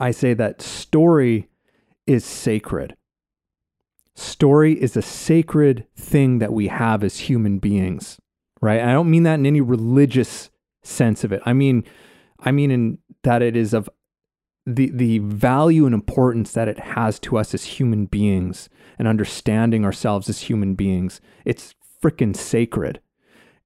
I 0.00 0.10
say 0.10 0.34
that 0.34 0.62
story 0.62 1.48
is 2.06 2.24
sacred. 2.24 2.96
Story 4.14 4.80
is 4.80 4.96
a 4.96 5.02
sacred 5.02 5.86
thing 5.96 6.38
that 6.38 6.52
we 6.52 6.68
have 6.68 7.04
as 7.04 7.20
human 7.20 7.58
beings, 7.58 8.18
right? 8.60 8.80
I 8.80 8.92
don't 8.92 9.10
mean 9.10 9.22
that 9.24 9.34
in 9.34 9.46
any 9.46 9.60
religious 9.60 10.50
sense 10.82 11.24
of 11.24 11.32
it. 11.32 11.40
I 11.44 11.52
mean, 11.52 11.84
I 12.40 12.50
mean 12.50 12.70
in 12.70 12.98
that 13.22 13.42
it 13.42 13.56
is 13.56 13.74
of 13.74 13.88
the 14.66 14.90
the 14.90 15.18
value 15.20 15.86
and 15.86 15.94
importance 15.94 16.52
that 16.52 16.68
it 16.68 16.78
has 16.78 17.18
to 17.20 17.38
us 17.38 17.54
as 17.54 17.64
human 17.64 18.06
beings 18.06 18.68
and 18.98 19.08
understanding 19.08 19.84
ourselves 19.84 20.28
as 20.28 20.42
human 20.42 20.74
beings. 20.74 21.20
It's 21.44 21.74
freaking 22.02 22.36
sacred. 22.36 23.00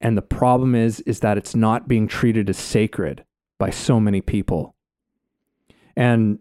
And 0.01 0.17
the 0.17 0.23
problem 0.23 0.75
is 0.75 1.01
is 1.01 1.21
that 1.21 1.39
it's 1.39 1.55
not 1.55 1.89
being 1.89 2.07
treated 2.09 2.49
as 2.51 2.59
sacred 2.59 3.25
by 3.59 3.71
so 3.71 4.01
many 4.01 4.21
people. 4.21 4.75
And 5.97 6.39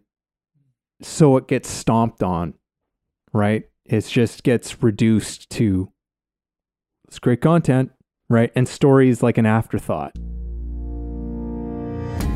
so 1.02 1.38
it 1.38 1.48
gets 1.48 1.70
stomped 1.70 2.24
on, 2.24 2.54
right? 3.34 3.64
It 3.86 4.06
just 4.06 4.44
gets 4.44 4.82
reduced 4.82 5.50
to 5.52 5.92
it's 7.08 7.20
great 7.20 7.42
content, 7.42 7.92
right? 8.30 8.54
And 8.56 8.66
stories 8.66 9.22
like 9.22 9.38
an 9.38 9.46
afterthought. 9.46 10.14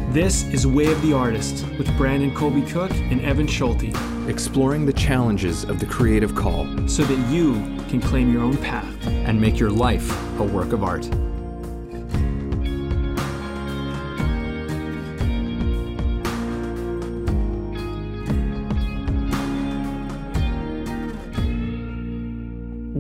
This 0.10 0.44
is 0.46 0.68
Way 0.68 0.88
of 0.92 1.02
the 1.02 1.14
Artist 1.14 1.66
with 1.78 1.88
Brandon 1.98 2.34
Colby 2.36 2.62
Cook 2.62 2.92
and 2.92 3.22
Evan 3.22 3.48
Schulte, 3.48 3.96
exploring 4.28 4.86
the 4.86 4.94
challenges 4.94 5.64
of 5.64 5.80
the 5.80 5.86
creative 5.86 6.36
call 6.36 6.66
so 6.90 7.04
that 7.04 7.32
you 7.32 7.54
can 7.88 8.02
claim 8.02 8.34
your 8.34 8.42
own 8.42 8.58
path 8.58 9.08
and 9.08 9.40
make 9.40 9.58
your 9.58 9.70
life 9.70 10.10
a 10.40 10.44
work 10.44 10.74
of 10.74 10.84
art. 10.84 11.10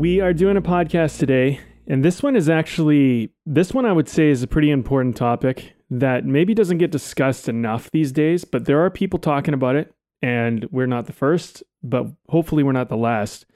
We 0.05 0.19
are 0.21 0.33
doing 0.33 0.55
a 0.55 0.61
podcast 0.61 1.17
today, 1.17 1.61
and 1.87 2.05
this 2.05 2.21
one 2.21 2.35
is 2.35 2.47
actually, 2.47 3.31
this 3.47 3.73
one 3.73 3.87
I 3.87 3.91
would 3.91 4.07
say 4.07 4.29
is 4.29 4.43
a 4.43 4.47
pretty 4.47 4.69
important 4.69 5.17
topic 5.17 5.73
that 5.89 6.25
maybe 6.25 6.53
doesn't 6.53 6.77
get 6.77 6.91
discussed 6.91 7.49
enough 7.49 7.89
these 7.89 8.11
days, 8.11 8.45
but 8.45 8.65
there 8.65 8.85
are 8.85 8.91
people 8.91 9.17
talking 9.17 9.55
about 9.55 9.75
it, 9.75 9.95
and 10.21 10.67
we're 10.69 10.85
not 10.85 11.07
the 11.07 11.11
first, 11.11 11.63
but 11.81 12.05
hopefully 12.29 12.61
we're 12.61 12.71
not 12.71 12.89
the 12.89 12.95
last. 12.95 13.47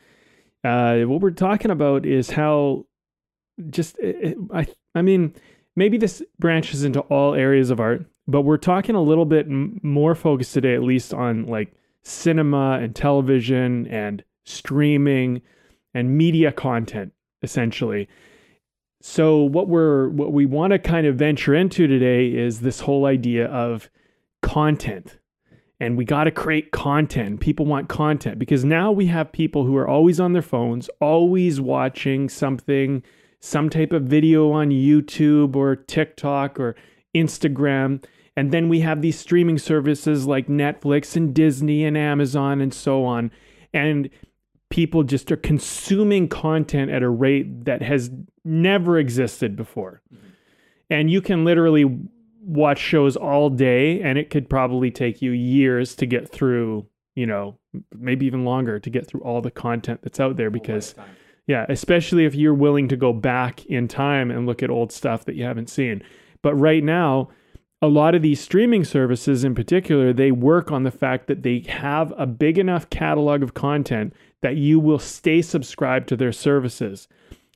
Uh, 0.64 1.02
what 1.02 1.22
we're 1.22 1.30
talking 1.30 1.70
about 1.70 2.04
is 2.04 2.32
how 2.32 2.88
just, 3.70 3.98
I, 4.52 4.66
I 4.96 5.04
mean, 5.04 5.36
maybe 5.76 6.00
this 6.00 6.24
branches 6.40 6.84
into 6.84 7.02
all 7.02 7.36
areas 7.36 7.70
of 7.70 7.80
art, 7.80 8.08
but 8.28 8.42
we're 8.42 8.58
talking 8.58 8.96
a 8.96 9.04
little 9.04 9.26
bit 9.26 9.46
more 9.48 10.16
focused 10.16 10.56
today, 10.56 10.74
at 10.74 10.82
least 10.82 11.14
on 11.14 11.46
like 11.46 11.76
cinema 12.02 12.80
and 12.82 12.96
television 12.96 13.86
and 13.86 14.24
streaming 14.46 15.44
and 15.94 16.18
media 16.18 16.52
content, 16.52 17.14
essentially. 17.42 18.08
So 19.02 19.38
what 19.38 19.68
we're 19.68 20.10
what 20.10 20.34
we 20.34 20.46
want 20.46 20.72
to 20.72 20.80
kind 20.80 21.08
of 21.08 21.16
venture 21.16 21.56
into 21.56 21.88
today 21.88 22.28
is 22.28 22.60
this 22.60 22.82
whole 22.82 23.06
idea 23.06 23.48
of 23.48 23.90
content. 24.42 25.18
And 25.80 25.98
we 25.98 26.04
got 26.04 26.26
to 26.26 26.32
create 26.32 26.72
content. 26.72 27.40
People 27.40 27.66
want 27.66 27.88
content 27.88 28.38
because 28.38 28.66
now 28.66 28.92
we 28.92 29.06
have 29.06 29.32
people 29.32 29.64
who 29.64 29.78
are 29.78 29.88
always 29.88 30.20
on 30.20 30.34
their 30.34 30.42
phones 30.42 30.90
always 31.00 31.62
watching 31.62 32.28
something 32.28 33.02
some 33.40 33.70
type 33.70 33.94
of 33.94 34.04
video 34.04 34.52
on 34.52 34.70
YouTube 34.70 35.56
or 35.56 35.78
TikTok 35.78 36.60
or 36.60 36.76
Instagram. 37.16 38.04
And 38.36 38.52
then 38.52 38.70
we 38.70 38.82
have 38.82 39.02
these 39.02 39.18
streaming 39.18 39.58
services 39.58 40.28
like 40.28 40.48
Netflix 40.48 41.16
and 41.16 41.34
Disney 41.34 41.86
and 41.86 41.98
Amazon 41.98 42.60
and 42.60 42.74
so 42.74 43.06
on. 43.06 43.32
And 43.74 44.10
people 44.70 45.04
just 45.04 45.32
are 45.32 45.38
consuming 45.38 46.28
content 46.28 46.92
at 46.92 47.04
a 47.04 47.10
rate 47.10 47.66
that 47.66 47.82
has 47.82 48.12
never 48.46 48.98
existed 48.98 49.56
before. 49.56 50.02
Mm-hmm. 50.14 50.28
And 50.92 51.12
you 51.12 51.22
can 51.22 51.46
literally 51.46 51.86
watch 52.42 52.80
shows 52.80 53.16
all 53.16 53.50
day 53.50 54.02
and 54.02 54.18
it 54.18 54.30
could 54.30 54.50
probably 54.50 54.92
take 54.92 55.22
you 55.22 55.32
years 55.32 55.96
to 55.96 56.06
get 56.06 56.30
through, 56.30 56.86
you 57.16 57.26
know, 57.26 57.58
maybe 57.96 58.26
even 58.26 58.46
longer 58.46 58.80
to 58.80 58.90
get 58.90 59.08
through 59.08 59.22
all 59.22 59.42
the 59.42 59.52
content 59.52 60.02
that's 60.02 60.20
out 60.20 60.36
there 60.38 60.50
because 60.50 60.96
yeah, 61.50 61.66
especially 61.68 62.26
if 62.26 62.36
you're 62.36 62.54
willing 62.54 62.88
to 62.90 62.96
go 62.96 63.12
back 63.12 63.66
in 63.66 63.88
time 63.88 64.30
and 64.30 64.46
look 64.46 64.62
at 64.62 64.70
old 64.70 64.92
stuff 64.92 65.26
that 65.26 65.36
you 65.36 65.44
haven't 65.44 65.70
seen. 65.70 66.04
But 66.44 66.54
right 66.54 66.84
now, 66.84 67.30
a 67.82 67.88
lot 67.88 68.14
of 68.14 68.22
these 68.22 68.40
streaming 68.40 68.84
services 68.84 69.44
in 69.44 69.56
particular, 69.56 70.14
they 70.14 70.32
work 70.32 70.72
on 70.72 70.84
the 70.84 70.92
fact 70.92 71.26
that 71.28 71.42
they 71.42 71.62
have 71.68 72.14
a 72.18 72.28
big 72.28 72.60
enough 72.60 72.90
catalog 72.92 73.42
of 73.42 73.56
content 73.56 74.14
that 74.42 74.56
you 74.56 74.80
will 74.80 75.00
stay 75.00 75.42
subscribed 75.42 76.08
to 76.10 76.16
their 76.16 76.32
services. 76.32 77.08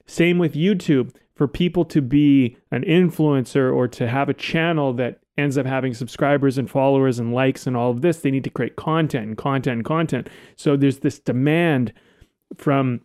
Same 0.05 0.37
with 0.37 0.53
YouTube. 0.53 1.15
For 1.35 1.47
people 1.47 1.83
to 1.85 2.01
be 2.01 2.57
an 2.69 2.83
influencer 2.83 3.73
or 3.73 3.87
to 3.87 4.07
have 4.07 4.29
a 4.29 4.35
channel 4.35 4.93
that 4.93 5.19
ends 5.35 5.57
up 5.57 5.65
having 5.65 5.93
subscribers 5.95 6.59
and 6.59 6.69
followers 6.69 7.17
and 7.17 7.33
likes 7.33 7.65
and 7.65 7.75
all 7.75 7.89
of 7.89 8.01
this, 8.01 8.19
they 8.19 8.29
need 8.29 8.43
to 8.43 8.51
create 8.51 8.75
content 8.75 9.27
and 9.27 9.37
content 9.37 9.77
and 9.77 9.85
content. 9.85 10.29
So 10.55 10.77
there's 10.77 10.99
this 10.99 11.17
demand 11.17 11.91
from 12.55 13.01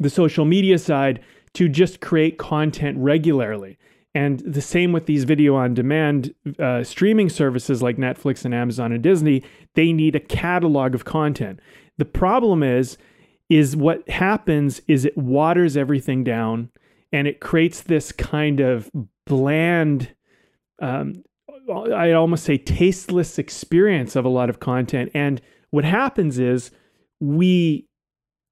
the 0.00 0.10
social 0.10 0.44
media 0.44 0.78
side 0.78 1.20
to 1.54 1.68
just 1.68 2.00
create 2.00 2.38
content 2.38 2.98
regularly. 2.98 3.78
And 4.14 4.40
the 4.40 4.60
same 4.60 4.92
with 4.92 5.06
these 5.06 5.24
video 5.24 5.54
on 5.54 5.72
demand 5.72 6.34
uh, 6.58 6.82
streaming 6.84 7.28
services 7.28 7.82
like 7.82 7.96
Netflix 7.96 8.44
and 8.44 8.54
Amazon 8.54 8.92
and 8.92 9.02
Disney, 9.02 9.42
they 9.74 9.92
need 9.92 10.14
a 10.14 10.20
catalog 10.20 10.94
of 10.94 11.04
content. 11.04 11.60
The 11.98 12.04
problem 12.04 12.62
is, 12.62 12.98
is 13.48 13.76
what 13.76 14.08
happens 14.08 14.80
is 14.88 15.04
it 15.04 15.16
waters 15.16 15.76
everything 15.76 16.24
down 16.24 16.70
and 17.12 17.28
it 17.28 17.40
creates 17.40 17.82
this 17.82 18.10
kind 18.10 18.60
of 18.60 18.90
bland, 19.26 20.14
um, 20.80 21.22
I 21.70 22.12
almost 22.12 22.44
say 22.44 22.58
tasteless 22.58 23.38
experience 23.38 24.16
of 24.16 24.24
a 24.24 24.30
lot 24.30 24.48
of 24.48 24.58
content. 24.58 25.10
And 25.14 25.40
what 25.70 25.84
happens 25.84 26.38
is 26.38 26.70
we 27.20 27.86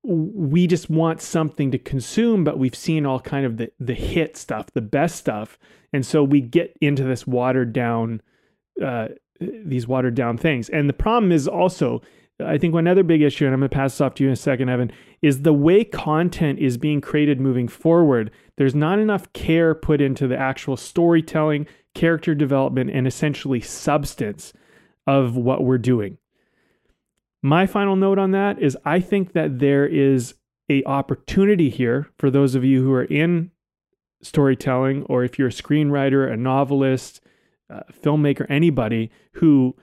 we 0.03 0.67
just 0.67 0.89
want 0.89 1.21
something 1.21 1.71
to 1.71 1.79
consume, 1.79 2.43
but 2.43 2.59
we've 2.59 2.75
seen 2.75 3.05
all 3.05 3.21
kind 3.21 3.45
of 3.45 3.57
the 3.57 3.71
the 3.79 3.95
hit 3.95 4.37
stuff, 4.37 4.67
the 4.73 4.81
best 4.81 5.17
stuff, 5.17 5.59
and 5.93 6.05
so 6.07 6.23
we 6.23 6.41
get 6.41 6.77
into 6.81 7.05
this 7.05 7.27
watered 7.27 7.73
down, 7.73 8.23
uh, 8.83 9.09
these 9.41 9.87
watered 9.87 10.15
down 10.15 10.39
things. 10.39 10.69
And 10.69 10.89
the 10.89 10.95
problem 10.95 11.33
is 11.33 11.49
also 11.49 12.01
I 12.45 12.59
think 12.59 12.75
one 12.75 12.87
other 12.87 13.03
big 13.03 13.23
issue, 13.23 13.45
and 13.45 13.55
I'm 13.55 13.61
going 13.61 13.71
to 13.71 13.75
pass 13.77 13.95
this 13.95 14.01
off 14.01 14.15
to 14.15 14.25
you 14.25 14.29
in 14.29 14.33
a 14.33 14.37
second, 14.37 14.69
Evan, 14.69 14.93
is 15.23 15.43
the 15.43 15.53
way 15.53 15.85
content 15.85 16.59
is 16.59 16.77
being 16.77 17.01
created 17.01 17.41
moving 17.41 17.69
forward. 17.69 18.31
There's 18.57 18.75
not 18.75 18.99
enough 18.99 19.33
care 19.33 19.75
put 19.75 20.01
into 20.01 20.27
the 20.27 20.37
actual 20.37 20.77
storytelling, 20.77 21.67
character 21.95 22.35
development, 22.35 22.91
and 22.91 23.07
essentially 23.07 23.61
substance 23.61 24.53
of 25.07 25.37
what 25.37 25.65
we're 25.65 25.79
doing. 25.79 26.19
My 27.43 27.67
final 27.67 27.97
note 27.97 28.19
on 28.19 28.33
that 28.33 28.61
is 28.61 28.77
I 28.85 29.01
think 29.01 29.33
that 29.33 29.59
there 29.59 29.87
is 29.87 30.35
a 30.69 30.85
opportunity 30.85 31.71
here 31.71 32.11
for 32.19 32.31
those 32.31 32.55
of 32.55 32.65
you 32.65 32.83
who 32.83 32.93
are 32.93 33.05
in 33.05 33.51
storytelling, 34.23 35.05
or 35.05 35.25
if 35.25 35.39
you're 35.39 35.49
a 35.49 35.53
screenwriter, 35.53 36.31
a 36.31 36.37
novelist, 36.37 37.21
a 37.69 37.93
filmmaker, 37.93 38.47
anybody 38.49 39.11
who 39.35 39.75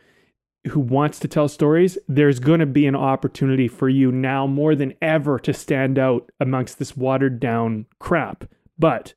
who 0.68 0.80
wants 0.80 1.20
to 1.20 1.28
tell 1.28 1.48
stories, 1.48 1.98
there's 2.08 2.40
going 2.40 2.60
to 2.60 2.66
be 2.66 2.88
an 2.88 2.96
opportunity 2.96 3.68
for 3.68 3.90
you 3.90 4.12
now 4.12 4.48
more 4.48 4.76
than 4.76 4.94
ever 5.02 5.40
to 5.40 5.54
stand 5.54 5.98
out 5.98 6.32
amongst 6.40 6.80
this 6.80 6.96
watered 6.96 7.40
down 7.40 7.86
crap. 8.00 8.46
But 8.78 9.14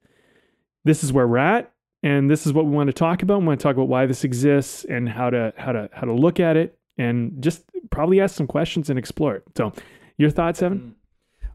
this 0.84 1.04
is 1.04 1.12
where 1.12 1.28
we're 1.28 1.38
at 1.38 1.72
and 2.02 2.30
this 2.30 2.46
is 2.46 2.52
what 2.52 2.64
we 2.64 2.72
want 2.72 2.88
to 2.88 2.92
talk 2.92 3.22
about. 3.22 3.40
We 3.40 3.46
want 3.46 3.60
to 3.60 3.62
talk 3.62 3.76
about 3.76 3.88
why 3.88 4.06
this 4.06 4.24
exists 4.24 4.84
and 4.84 5.08
how 5.08 5.30
to 5.30 5.52
how 5.56 5.72
to 5.72 5.88
how 5.92 6.06
to 6.06 6.12
look 6.12 6.40
at 6.40 6.56
it 6.56 6.78
and 6.98 7.42
just 7.42 7.64
probably 7.90 8.20
ask 8.20 8.36
some 8.36 8.46
questions 8.46 8.88
and 8.88 8.98
explore 8.98 9.36
it. 9.36 9.44
So, 9.56 9.72
your 10.16 10.30
thoughts, 10.30 10.62
Evan? 10.62 10.78
Mm. 10.78 10.94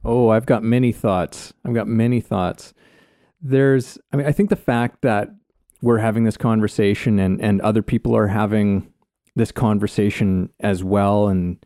Oh, 0.03 0.29
I've 0.29 0.45
got 0.45 0.63
many 0.63 0.91
thoughts. 0.91 1.53
I've 1.65 1.73
got 1.73 1.87
many 1.87 2.21
thoughts. 2.21 2.73
There's 3.41 3.97
I 4.13 4.17
mean, 4.17 4.27
I 4.27 4.31
think 4.31 4.49
the 4.49 4.55
fact 4.55 5.01
that 5.01 5.29
we're 5.81 5.97
having 5.97 6.23
this 6.23 6.37
conversation 6.37 7.19
and 7.19 7.41
and 7.41 7.59
other 7.61 7.81
people 7.81 8.15
are 8.15 8.27
having 8.27 8.91
this 9.35 9.51
conversation 9.51 10.49
as 10.59 10.83
well 10.83 11.27
and 11.27 11.63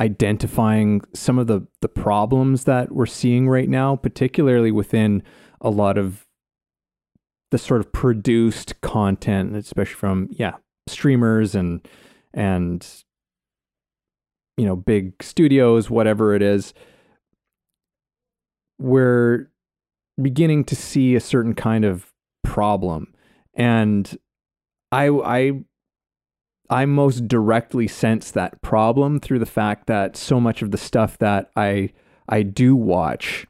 identifying 0.00 1.00
some 1.14 1.38
of 1.38 1.46
the 1.46 1.66
the 1.80 1.88
problems 1.88 2.64
that 2.64 2.92
we're 2.92 3.06
seeing 3.06 3.48
right 3.48 3.68
now, 3.68 3.94
particularly 3.96 4.72
within 4.72 5.22
a 5.60 5.70
lot 5.70 5.98
of 5.98 6.26
the 7.50 7.58
sort 7.58 7.80
of 7.80 7.92
produced 7.92 8.80
content, 8.80 9.54
especially 9.54 9.94
from 9.94 10.28
yeah 10.32 10.54
streamers 10.88 11.54
and 11.54 11.86
and 12.34 13.04
you 14.56 14.64
know 14.64 14.74
big 14.74 15.22
studios, 15.22 15.90
whatever 15.90 16.34
it 16.34 16.42
is. 16.42 16.74
We're 18.78 19.50
beginning 20.20 20.64
to 20.64 20.76
see 20.76 21.14
a 21.14 21.20
certain 21.20 21.54
kind 21.54 21.84
of 21.84 22.12
problem, 22.42 23.14
and 23.54 24.18
I 24.90 25.08
I 25.08 25.62
I 26.72 26.86
most 26.86 27.28
directly 27.28 27.86
sense 27.86 28.30
that 28.30 28.62
problem 28.62 29.20
through 29.20 29.40
the 29.40 29.46
fact 29.46 29.86
that 29.88 30.16
so 30.16 30.40
much 30.40 30.62
of 30.62 30.70
the 30.70 30.78
stuff 30.78 31.18
that 31.18 31.50
I 31.54 31.90
I 32.28 32.42
do 32.42 32.74
watch 32.74 33.46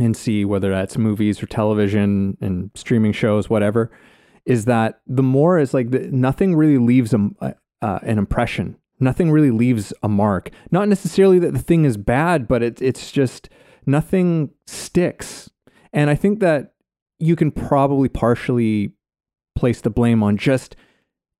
and 0.00 0.16
see, 0.16 0.44
whether 0.44 0.70
that's 0.70 0.98
movies 0.98 1.40
or 1.40 1.46
television 1.46 2.36
and 2.40 2.72
streaming 2.74 3.12
shows, 3.12 3.48
whatever, 3.48 3.92
is 4.44 4.64
that 4.64 5.00
the 5.06 5.22
more 5.22 5.60
is 5.60 5.72
like 5.72 5.92
the, 5.92 6.00
nothing 6.10 6.56
really 6.56 6.78
leaves 6.78 7.14
a, 7.14 7.54
uh, 7.80 8.00
an 8.02 8.18
impression. 8.18 8.76
Nothing 8.98 9.30
really 9.30 9.52
leaves 9.52 9.92
a 10.02 10.08
mark. 10.08 10.50
Not 10.72 10.88
necessarily 10.88 11.38
that 11.38 11.52
the 11.52 11.60
thing 11.60 11.84
is 11.84 11.96
bad, 11.96 12.48
but 12.48 12.64
it, 12.64 12.82
it's 12.82 13.12
just 13.12 13.48
nothing 13.86 14.50
sticks. 14.66 15.50
And 15.92 16.10
I 16.10 16.16
think 16.16 16.40
that 16.40 16.74
you 17.20 17.36
can 17.36 17.52
probably 17.52 18.08
partially 18.08 18.92
place 19.54 19.80
the 19.80 19.90
blame 19.90 20.24
on 20.24 20.36
just 20.36 20.74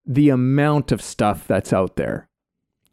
the 0.07 0.29
amount 0.29 0.93
of 0.93 1.01
stuff 1.01 1.47
that's 1.47 1.73
out 1.73 1.97
there, 1.97 2.29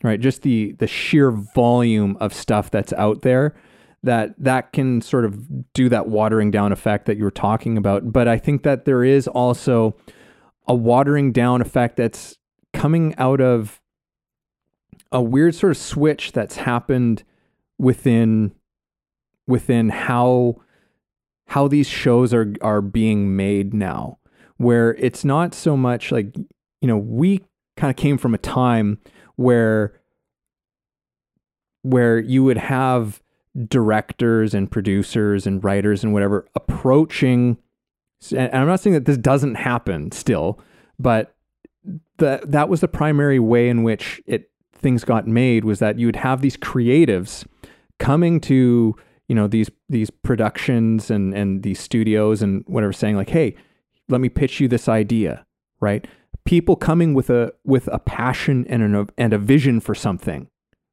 right? 0.04 0.19
Just 0.19 0.42
the 0.42 0.74
the 0.74 0.88
sheer 0.88 1.31
volume 1.31 2.18
of 2.19 2.34
stuff 2.34 2.72
that's 2.72 2.94
out 2.94 3.22
there 3.22 3.56
that 4.04 4.34
that 4.38 4.74
can 4.74 5.02
sort 5.02 5.25
of 5.25 5.74
do 5.74 5.90
that 5.90 6.08
watering 6.08 6.52
down 6.52 6.72
effect 6.72 7.06
that 7.06 7.18
you 7.18 7.24
were 7.24 7.31
talking 7.31 7.78
about. 7.78 8.12
But 8.12 8.28
I 8.28 8.38
think 8.38 8.63
that 8.63 8.86
there 8.86 9.04
is 9.04 9.28
also 9.28 9.96
a 10.68 10.74
watering 10.74 11.31
down 11.31 11.62
effect 11.62 11.98
that's 11.98 12.38
coming 12.74 13.13
out 13.18 13.42
of 13.42 13.81
a 15.12 15.22
weird 15.22 15.54
sort 15.54 15.72
of 15.72 15.78
switch 15.78 16.31
that's 16.31 16.56
happened 16.56 17.24
within 17.78 18.54
within 19.48 19.90
how 19.90 20.56
how 21.48 21.68
these 21.68 21.88
shows 21.88 22.34
are 22.34 22.54
are 22.62 22.81
being 22.81 23.36
made 23.36 23.74
now 23.74 24.18
where 24.58 24.94
it's 24.96 25.25
not 25.25 25.54
so 25.54 25.75
much 25.75 26.12
like 26.12 26.36
you 26.81 26.88
know 26.88 26.98
we 26.98 27.42
kind 27.78 27.89
of 27.89 27.95
came 27.95 28.18
from 28.18 28.33
a 28.33 28.38
time 28.38 29.00
where 29.36 30.00
where 31.83 32.19
you 32.19 32.44
would 32.44 32.57
have 32.57 33.22
directors 33.68 34.54
and 34.54 34.69
producers 34.72 35.45
and 35.45 35.63
writers 35.63 36.04
and 36.04 36.13
whatever 36.13 36.48
approaching 36.56 37.57
and 38.31 38.54
I'm 38.54 38.68
not 38.68 38.80
saying 38.80 38.94
that 38.94 39.06
this 39.06 39.18
doesn't 39.18 39.56
happen 39.56 40.12
still 40.12 40.60
but 41.00 41.36
that 42.18 42.51
that 42.51 42.69
was 42.69 42.81
the 42.81 42.88
primary 42.88 43.39
way 43.39 43.68
in 43.68 43.84
which 43.84 44.22
it 44.25 44.51
things 44.74 45.04
got 45.04 45.27
made 45.27 45.66
was 45.66 45.80
that 45.80 46.00
you 46.00 46.07
would 46.07 46.16
have 46.16 46.42
these 46.42 46.57
creatives 46.57 47.45
coming 48.00 48.39
to 48.42 48.95
you 49.27 49.36
know 49.36 49.48
these 49.48 49.69
these 49.89 50.10
productions 50.10 51.10
and 51.10 51.34
and 51.34 51.63
these 51.63 51.80
studios 51.80 52.42
and 52.42 52.63
whatever 52.68 52.94
saying 52.94 53.16
like 53.16 53.30
hey 53.30 53.56
let 54.10 54.22
me 54.22 54.30
pitch 54.30 54.60
you 54.60 54.68
this 54.68 54.88
idea 54.88 55.45
right 55.80 56.07
people 56.45 56.75
coming 56.75 57.13
with 57.13 57.29
a 57.29 57.53
with 57.63 57.88
a 57.91 57.99
passion 57.99 58.65
and 58.67 58.83
an, 58.83 59.09
and 59.17 59.33
a 59.33 59.38
vision 59.38 59.79
for 59.79 59.95
something 59.95 60.47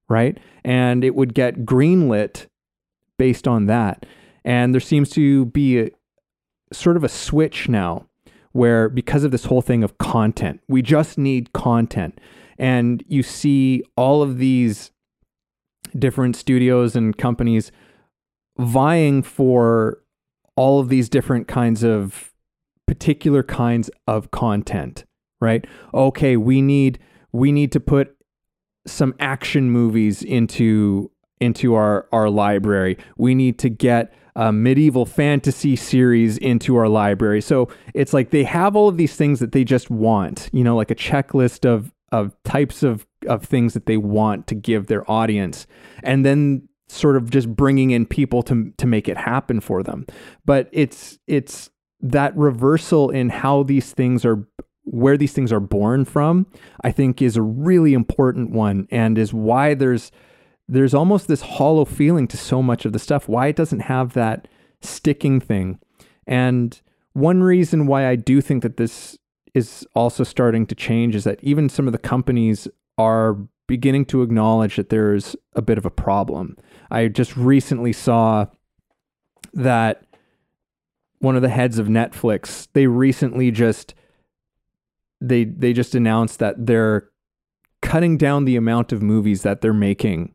right? 0.08 0.38
And 0.64 1.04
it 1.04 1.14
would 1.14 1.34
get 1.34 1.64
greenlit 1.64 2.46
based 3.18 3.46
on 3.46 3.66
that. 3.66 4.06
And 4.44 4.72
there 4.72 4.80
seems 4.80 5.10
to 5.10 5.46
be 5.46 5.80
a 5.80 5.90
sort 6.72 6.96
of 6.96 7.04
a 7.04 7.08
switch 7.08 7.68
now 7.68 8.06
where 8.52 8.88
because 8.88 9.24
of 9.24 9.30
this 9.30 9.44
whole 9.44 9.60
thing 9.60 9.84
of 9.84 9.98
content 9.98 10.60
we 10.68 10.82
just 10.82 11.18
need 11.18 11.52
content. 11.52 12.20
And 12.58 13.04
you 13.06 13.22
see 13.22 13.84
all 13.96 14.22
of 14.22 14.38
these 14.38 14.90
different 15.96 16.36
studios 16.36 16.96
and 16.96 17.16
companies 17.16 17.70
vying 18.58 19.22
for 19.22 20.02
all 20.56 20.80
of 20.80 20.88
these 20.88 21.08
different 21.08 21.46
kinds 21.46 21.84
of 21.84 22.32
particular 22.86 23.42
kinds 23.42 23.90
of 24.06 24.30
content 24.30 25.04
right? 25.40 25.66
Okay 25.94 26.36
we 26.36 26.62
need 26.62 26.98
we 27.32 27.52
need 27.52 27.72
to 27.72 27.80
put 27.80 28.16
some 28.86 29.14
action 29.20 29.70
movies 29.70 30.22
into 30.22 31.10
into 31.40 31.74
our 31.74 32.06
our 32.12 32.30
library. 32.30 32.98
We 33.16 33.34
need 33.34 33.58
to 33.60 33.68
get 33.68 34.12
a 34.34 34.52
medieval 34.52 35.04
fantasy 35.04 35.76
series 35.76 36.38
into 36.38 36.76
our 36.76 36.88
library. 36.88 37.40
So 37.40 37.68
it's 37.94 38.12
like 38.12 38.30
they 38.30 38.44
have 38.44 38.76
all 38.76 38.88
of 38.88 38.96
these 38.96 39.16
things 39.16 39.40
that 39.40 39.52
they 39.52 39.64
just 39.64 39.90
want 39.90 40.48
you 40.52 40.64
know 40.64 40.76
like 40.76 40.90
a 40.90 40.96
checklist 40.96 41.64
of 41.64 41.92
of 42.12 42.34
types 42.44 42.82
of 42.82 43.06
of 43.26 43.44
things 43.44 43.74
that 43.74 43.86
they 43.86 43.96
want 43.96 44.46
to 44.46 44.54
give 44.54 44.86
their 44.86 45.08
audience 45.10 45.66
and 46.02 46.24
then 46.24 46.68
sort 46.88 47.16
of 47.16 47.30
just 47.30 47.54
bringing 47.54 47.90
in 47.90 48.06
people 48.06 48.42
to 48.42 48.72
to 48.78 48.86
make 48.86 49.08
it 49.08 49.16
happen 49.16 49.60
for 49.60 49.82
them. 49.82 50.06
But 50.44 50.68
it's 50.72 51.18
it's 51.26 51.70
that 52.00 52.36
reversal 52.36 53.10
in 53.10 53.28
how 53.28 53.64
these 53.64 53.92
things 53.92 54.24
are 54.24 54.47
where 54.90 55.16
these 55.16 55.32
things 55.32 55.52
are 55.52 55.60
born 55.60 56.04
from 56.04 56.46
i 56.82 56.90
think 56.90 57.20
is 57.20 57.36
a 57.36 57.42
really 57.42 57.94
important 57.94 58.50
one 58.50 58.86
and 58.90 59.18
is 59.18 59.32
why 59.32 59.74
there's 59.74 60.10
there's 60.68 60.94
almost 60.94 61.28
this 61.28 61.42
hollow 61.42 61.84
feeling 61.84 62.28
to 62.28 62.36
so 62.36 62.62
much 62.62 62.84
of 62.84 62.92
the 62.92 62.98
stuff 62.98 63.28
why 63.28 63.46
it 63.46 63.56
doesn't 63.56 63.80
have 63.80 64.12
that 64.14 64.48
sticking 64.80 65.40
thing 65.40 65.78
and 66.26 66.82
one 67.12 67.42
reason 67.42 67.86
why 67.86 68.06
i 68.06 68.16
do 68.16 68.40
think 68.40 68.62
that 68.62 68.76
this 68.76 69.18
is 69.54 69.86
also 69.94 70.24
starting 70.24 70.66
to 70.66 70.74
change 70.74 71.14
is 71.14 71.24
that 71.24 71.42
even 71.42 71.68
some 71.68 71.86
of 71.86 71.92
the 71.92 71.98
companies 71.98 72.68
are 72.96 73.36
beginning 73.68 74.06
to 74.06 74.22
acknowledge 74.22 74.76
that 74.76 74.88
there's 74.88 75.36
a 75.54 75.62
bit 75.62 75.78
of 75.78 75.86
a 75.86 75.90
problem. 75.90 76.56
I 76.90 77.06
just 77.06 77.36
recently 77.36 77.92
saw 77.92 78.46
that 79.52 80.04
one 81.20 81.36
of 81.36 81.42
the 81.42 81.48
heads 81.48 81.78
of 81.78 81.86
Netflix, 81.86 82.66
they 82.72 82.86
recently 82.86 83.50
just 83.50 83.94
they 85.20 85.44
they 85.44 85.72
just 85.72 85.94
announced 85.94 86.38
that 86.38 86.54
they're 86.66 87.08
cutting 87.82 88.16
down 88.16 88.44
the 88.44 88.56
amount 88.56 88.92
of 88.92 89.02
movies 89.02 89.42
that 89.42 89.60
they're 89.60 89.72
making 89.72 90.34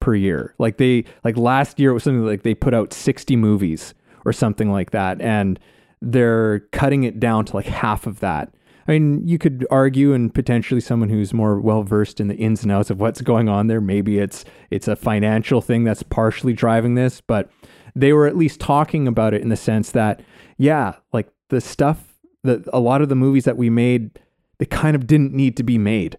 per 0.00 0.14
year. 0.14 0.54
Like 0.58 0.78
they 0.78 1.04
like 1.24 1.36
last 1.36 1.78
year 1.78 1.90
it 1.90 1.94
was 1.94 2.04
something 2.04 2.24
like 2.24 2.42
they 2.42 2.54
put 2.54 2.74
out 2.74 2.92
60 2.92 3.36
movies 3.36 3.94
or 4.24 4.32
something 4.32 4.70
like 4.70 4.90
that 4.92 5.20
and 5.20 5.58
they're 6.00 6.60
cutting 6.72 7.04
it 7.04 7.18
down 7.18 7.44
to 7.46 7.56
like 7.56 7.66
half 7.66 8.06
of 8.06 8.20
that. 8.20 8.54
I 8.86 8.92
mean, 8.92 9.26
you 9.28 9.36
could 9.36 9.66
argue, 9.70 10.14
and 10.14 10.32
potentially 10.32 10.80
someone 10.80 11.10
who's 11.10 11.34
more 11.34 11.60
well 11.60 11.82
versed 11.82 12.20
in 12.20 12.28
the 12.28 12.36
ins 12.36 12.62
and 12.62 12.72
outs 12.72 12.88
of 12.88 12.98
what's 12.98 13.20
going 13.20 13.46
on 13.46 13.66
there, 13.66 13.82
maybe 13.82 14.18
it's 14.18 14.46
it's 14.70 14.88
a 14.88 14.96
financial 14.96 15.60
thing 15.60 15.84
that's 15.84 16.02
partially 16.02 16.54
driving 16.54 16.94
this, 16.94 17.20
but 17.20 17.50
they 17.94 18.14
were 18.14 18.26
at 18.26 18.36
least 18.36 18.60
talking 18.60 19.06
about 19.06 19.34
it 19.34 19.42
in 19.42 19.50
the 19.50 19.56
sense 19.56 19.90
that, 19.90 20.22
yeah, 20.56 20.94
like 21.12 21.28
the 21.50 21.60
stuff 21.60 22.07
that 22.44 22.68
a 22.72 22.80
lot 22.80 23.02
of 23.02 23.08
the 23.08 23.14
movies 23.14 23.44
that 23.44 23.56
we 23.56 23.70
made, 23.70 24.18
they 24.58 24.66
kind 24.66 24.94
of 24.94 25.06
didn't 25.06 25.32
need 25.32 25.56
to 25.56 25.62
be 25.62 25.78
made. 25.78 26.18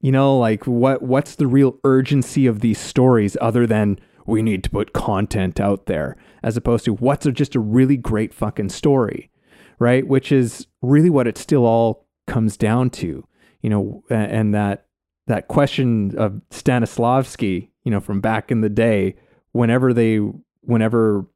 You 0.00 0.12
know, 0.12 0.38
like 0.38 0.66
what 0.66 1.02
what's 1.02 1.34
the 1.34 1.48
real 1.48 1.78
urgency 1.82 2.46
of 2.46 2.60
these 2.60 2.78
stories 2.78 3.36
other 3.40 3.66
than 3.66 3.98
we 4.26 4.42
need 4.42 4.62
to 4.64 4.70
put 4.70 4.92
content 4.92 5.58
out 5.58 5.86
there, 5.86 6.16
as 6.42 6.56
opposed 6.56 6.84
to 6.84 6.94
what's 6.94 7.26
a, 7.26 7.32
just 7.32 7.56
a 7.56 7.60
really 7.60 7.96
great 7.96 8.32
fucking 8.32 8.68
story, 8.68 9.30
right? 9.78 10.06
Which 10.06 10.30
is 10.30 10.66
really 10.82 11.10
what 11.10 11.26
it 11.26 11.36
still 11.38 11.64
all 11.64 12.06
comes 12.26 12.56
down 12.56 12.90
to, 12.90 13.26
you 13.62 13.70
know, 13.70 14.04
and 14.08 14.54
that 14.54 14.86
that 15.28 15.48
question 15.48 16.14
of 16.16 16.40
Stanislavski, 16.50 17.68
you 17.84 17.90
know, 17.90 18.00
from 18.00 18.20
back 18.20 18.50
in 18.50 18.60
the 18.60 18.68
day, 18.68 19.14
whenever 19.52 19.92
they, 19.92 20.16
whenever 20.62 21.26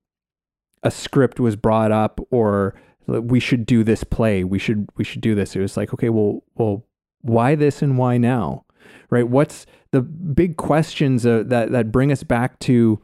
a 0.82 0.90
script 0.90 1.38
was 1.38 1.56
brought 1.56 1.92
up 1.92 2.20
or 2.30 2.74
we 3.06 3.40
should 3.40 3.66
do 3.66 3.84
this 3.84 4.04
play, 4.04 4.44
we 4.44 4.58
should 4.58 4.88
we 4.96 5.04
should 5.04 5.20
do 5.20 5.34
this. 5.34 5.56
It 5.56 5.60
was 5.60 5.76
like, 5.76 5.92
okay, 5.92 6.08
well, 6.08 6.42
well, 6.54 6.84
why 7.20 7.54
this 7.54 7.82
and 7.82 7.98
why 7.98 8.18
now? 8.18 8.64
right? 9.12 9.28
What's 9.28 9.66
the 9.90 10.00
big 10.00 10.56
questions 10.56 11.26
uh, 11.26 11.44
that 11.46 11.70
that 11.70 11.92
bring 11.92 12.10
us 12.10 12.22
back 12.22 12.58
to 12.60 13.00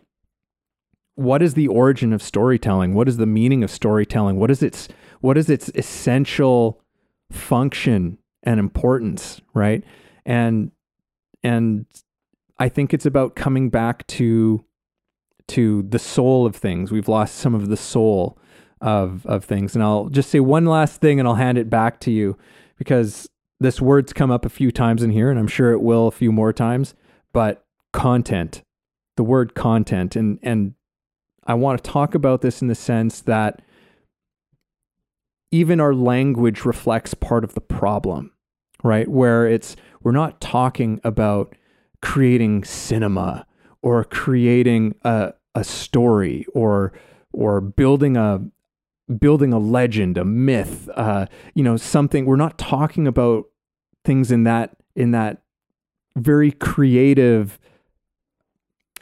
what 1.14 1.43
is 1.43 1.55
the 1.55 1.69
origin 1.69 2.12
of 2.12 2.23
storytelling? 2.23 2.95
What 2.95 3.09
is 3.09 3.19
the 3.19 3.26
meaning 3.26 3.62
of 3.62 3.71
storytelling? 3.71 4.38
What 4.38 4.50
is 4.50 4.62
its 4.62 4.88
what 5.21 5.37
is 5.37 5.50
its 5.50 5.71
essential 5.75 6.81
function 7.31 8.19
and 8.43 8.59
importance, 8.59 9.40
right? 9.52 9.85
And 10.25 10.73
and 11.43 11.85
I 12.59 12.69
think 12.71 12.95
it's 12.95 13.07
about 13.07 13.37
coming 13.37 13.69
back 13.69 14.07
to 14.09 14.64
to 15.49 15.83
the 15.83 15.99
soul 15.99 16.47
of 16.47 16.57
things. 16.57 16.90
We've 16.90 17.09
lost 17.09 17.37
some 17.37 17.55
of 17.55 17.69
the 17.69 17.76
soul 17.76 18.38
of 18.80 19.26
of 19.26 19.44
things. 19.44 19.75
And 19.75 19.82
I'll 19.82 20.08
just 20.08 20.30
say 20.30 20.40
one 20.40 20.66
last 20.66 21.00
thing 21.00 21.18
and 21.18 21.28
I'll 21.28 21.35
hand 21.35 21.58
it 21.58 21.70
back 21.70 22.00
to 22.00 22.11
you 22.11 22.37
because 22.78 23.28
this 23.61 23.80
word's 23.80 24.12
come 24.12 24.30
up 24.30 24.44
a 24.44 24.50
few 24.50 24.70
times 24.70 25.02
in 25.02 25.11
here, 25.11 25.30
and 25.30 25.38
I'm 25.38 25.49
sure 25.49 25.73
it 25.73 25.82
will 25.82 26.06
a 26.06 26.12
few 26.12 26.30
more 26.30 26.52
times, 26.52 26.94
but 27.32 27.64
content, 27.92 28.62
the 29.16 29.25
word 29.25 29.54
content. 29.54 30.14
And, 30.14 30.38
and 30.42 30.75
I 31.47 31.54
want 31.54 31.82
to 31.82 31.90
talk 31.90 32.14
about 32.14 32.40
this 32.40 32.62
in 32.62 32.68
the 32.68 32.75
sense 32.75 33.20
that 33.23 33.62
even 35.50 35.80
our 35.80 35.94
language 35.94 36.64
reflects 36.64 37.14
part 37.14 37.42
of 37.42 37.54
the 37.54 37.61
problem, 37.61 38.32
right? 38.85 39.08
Where 39.08 39.47
it's, 39.47 39.75
we're 40.02 40.12
not 40.12 40.40
talking 40.40 41.00
about 41.02 41.56
creating 42.00 42.64
cinema 42.64 43.47
or 43.82 44.04
creating 44.04 44.94
a, 45.02 45.32
a 45.54 45.64
story 45.64 46.47
or, 46.54 46.92
or 47.32 47.61
building 47.61 48.16
a, 48.16 48.42
building 49.19 49.53
a 49.53 49.59
legend, 49.59 50.19
a 50.19 50.25
myth, 50.25 50.88
uh, 50.95 51.27
you 51.55 51.62
know, 51.62 51.77
something. 51.77 52.27
We're 52.27 52.37
not 52.37 52.59
talking 52.59 53.07
about 53.07 53.47
things 54.05 54.31
in 54.31 54.45
that 54.45 54.77
in 54.95 55.12
that 55.12 55.43
very 56.17 56.50
creative 56.50 57.59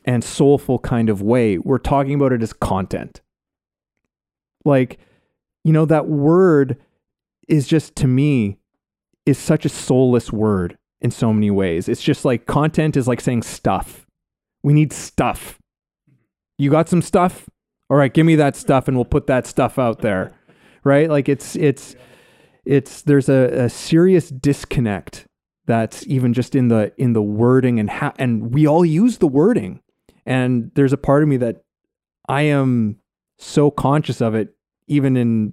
and 0.04 0.22
soulful 0.22 0.78
kind 0.78 1.08
of 1.08 1.22
way. 1.22 1.58
We're 1.58 1.78
talking 1.78 2.14
about 2.14 2.32
it 2.32 2.42
as 2.42 2.52
content. 2.52 3.20
Like, 4.64 4.98
you 5.64 5.72
know, 5.72 5.84
that 5.84 6.06
word 6.08 6.76
is 7.48 7.66
just 7.66 7.96
to 7.96 8.06
me 8.06 8.58
is 9.24 9.38
such 9.38 9.64
a 9.64 9.68
soulless 9.68 10.32
word 10.32 10.78
in 11.00 11.10
so 11.10 11.32
many 11.32 11.50
ways. 11.50 11.88
It's 11.88 12.02
just 12.02 12.24
like 12.24 12.46
content 12.46 12.96
is 12.96 13.08
like 13.08 13.20
saying 13.20 13.42
stuff. 13.42 14.06
We 14.62 14.72
need 14.72 14.92
stuff. 14.92 15.58
You 16.58 16.70
got 16.70 16.88
some 16.88 17.02
stuff? 17.02 17.48
All 17.88 17.96
right, 17.96 18.12
give 18.12 18.26
me 18.26 18.36
that 18.36 18.56
stuff 18.56 18.88
and 18.88 18.96
we'll 18.96 19.04
put 19.04 19.26
that 19.28 19.46
stuff 19.46 19.78
out 19.78 20.00
there. 20.00 20.34
Right? 20.84 21.08
Like 21.08 21.28
it's 21.28 21.56
it's 21.56 21.96
it's 22.64 23.02
there's 23.02 23.28
a, 23.28 23.64
a 23.64 23.68
serious 23.68 24.28
disconnect 24.28 25.26
that's 25.66 26.06
even 26.06 26.32
just 26.32 26.54
in 26.54 26.68
the 26.68 26.92
in 26.96 27.12
the 27.12 27.22
wording 27.22 27.78
and 27.80 27.90
how 27.90 28.12
and 28.18 28.54
we 28.54 28.66
all 28.66 28.84
use 28.84 29.18
the 29.18 29.26
wording. 29.26 29.80
And 30.24 30.72
there's 30.74 30.92
a 30.92 30.96
part 30.96 31.22
of 31.22 31.28
me 31.28 31.36
that 31.38 31.62
I 32.28 32.42
am 32.42 32.98
so 33.38 33.70
conscious 33.70 34.20
of 34.20 34.34
it 34.34 34.56
even 34.88 35.16
in 35.16 35.52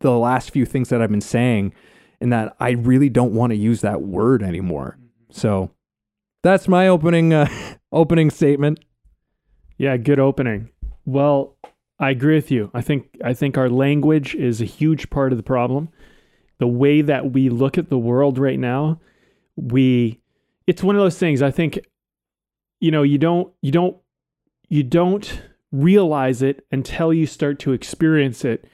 the 0.00 0.16
last 0.16 0.50
few 0.50 0.64
things 0.64 0.88
that 0.88 1.02
I've 1.02 1.10
been 1.10 1.20
saying 1.20 1.74
and 2.20 2.32
that 2.32 2.56
I 2.60 2.70
really 2.70 3.08
don't 3.08 3.34
want 3.34 3.50
to 3.50 3.56
use 3.56 3.80
that 3.82 4.02
word 4.02 4.42
anymore. 4.42 4.98
So 5.30 5.70
that's 6.42 6.68
my 6.68 6.88
opening 6.88 7.32
uh, 7.32 7.48
opening 7.92 8.30
statement. 8.30 8.80
Yeah, 9.78 9.96
good 9.96 10.18
opening. 10.18 10.70
Well, 11.10 11.56
I 11.98 12.10
agree 12.10 12.36
with 12.36 12.52
you. 12.52 12.70
I 12.72 12.82
think 12.82 13.08
I 13.24 13.34
think 13.34 13.58
our 13.58 13.68
language 13.68 14.36
is 14.36 14.60
a 14.60 14.64
huge 14.64 15.10
part 15.10 15.32
of 15.32 15.38
the 15.38 15.42
problem. 15.42 15.88
The 16.58 16.68
way 16.68 17.02
that 17.02 17.32
we 17.32 17.48
look 17.48 17.78
at 17.78 17.90
the 17.90 17.98
world 17.98 18.38
right 18.38 18.60
now, 18.60 19.00
we 19.56 20.20
it's 20.68 20.84
one 20.84 20.94
of 20.94 21.02
those 21.02 21.18
things. 21.18 21.42
I 21.42 21.50
think 21.50 21.80
you 22.78 22.92
know, 22.92 23.02
you 23.02 23.18
don't 23.18 23.52
you 23.60 23.72
don't 23.72 23.96
you 24.68 24.84
don't 24.84 25.42
realize 25.72 26.42
it 26.42 26.64
until 26.70 27.12
you 27.12 27.26
start 27.26 27.58
to 27.60 27.72
experience 27.72 28.44
it 28.44 28.64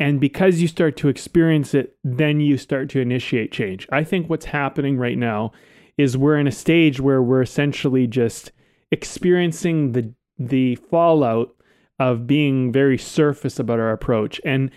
and 0.00 0.20
because 0.20 0.60
you 0.60 0.66
start 0.66 0.96
to 0.96 1.08
experience 1.08 1.72
it, 1.72 1.96
then 2.02 2.40
you 2.40 2.58
start 2.58 2.90
to 2.90 3.00
initiate 3.00 3.52
change. 3.52 3.86
I 3.92 4.02
think 4.02 4.28
what's 4.28 4.46
happening 4.46 4.98
right 4.98 5.16
now 5.16 5.52
is 5.96 6.16
we're 6.16 6.38
in 6.38 6.48
a 6.48 6.52
stage 6.52 7.00
where 7.00 7.22
we're 7.22 7.42
essentially 7.42 8.08
just 8.08 8.50
experiencing 8.90 9.92
the 9.92 10.12
the 10.36 10.74
fallout 10.90 11.55
of 11.98 12.26
being 12.26 12.72
very 12.72 12.98
surface 12.98 13.58
about 13.58 13.78
our 13.78 13.90
approach. 13.90 14.40
And 14.44 14.70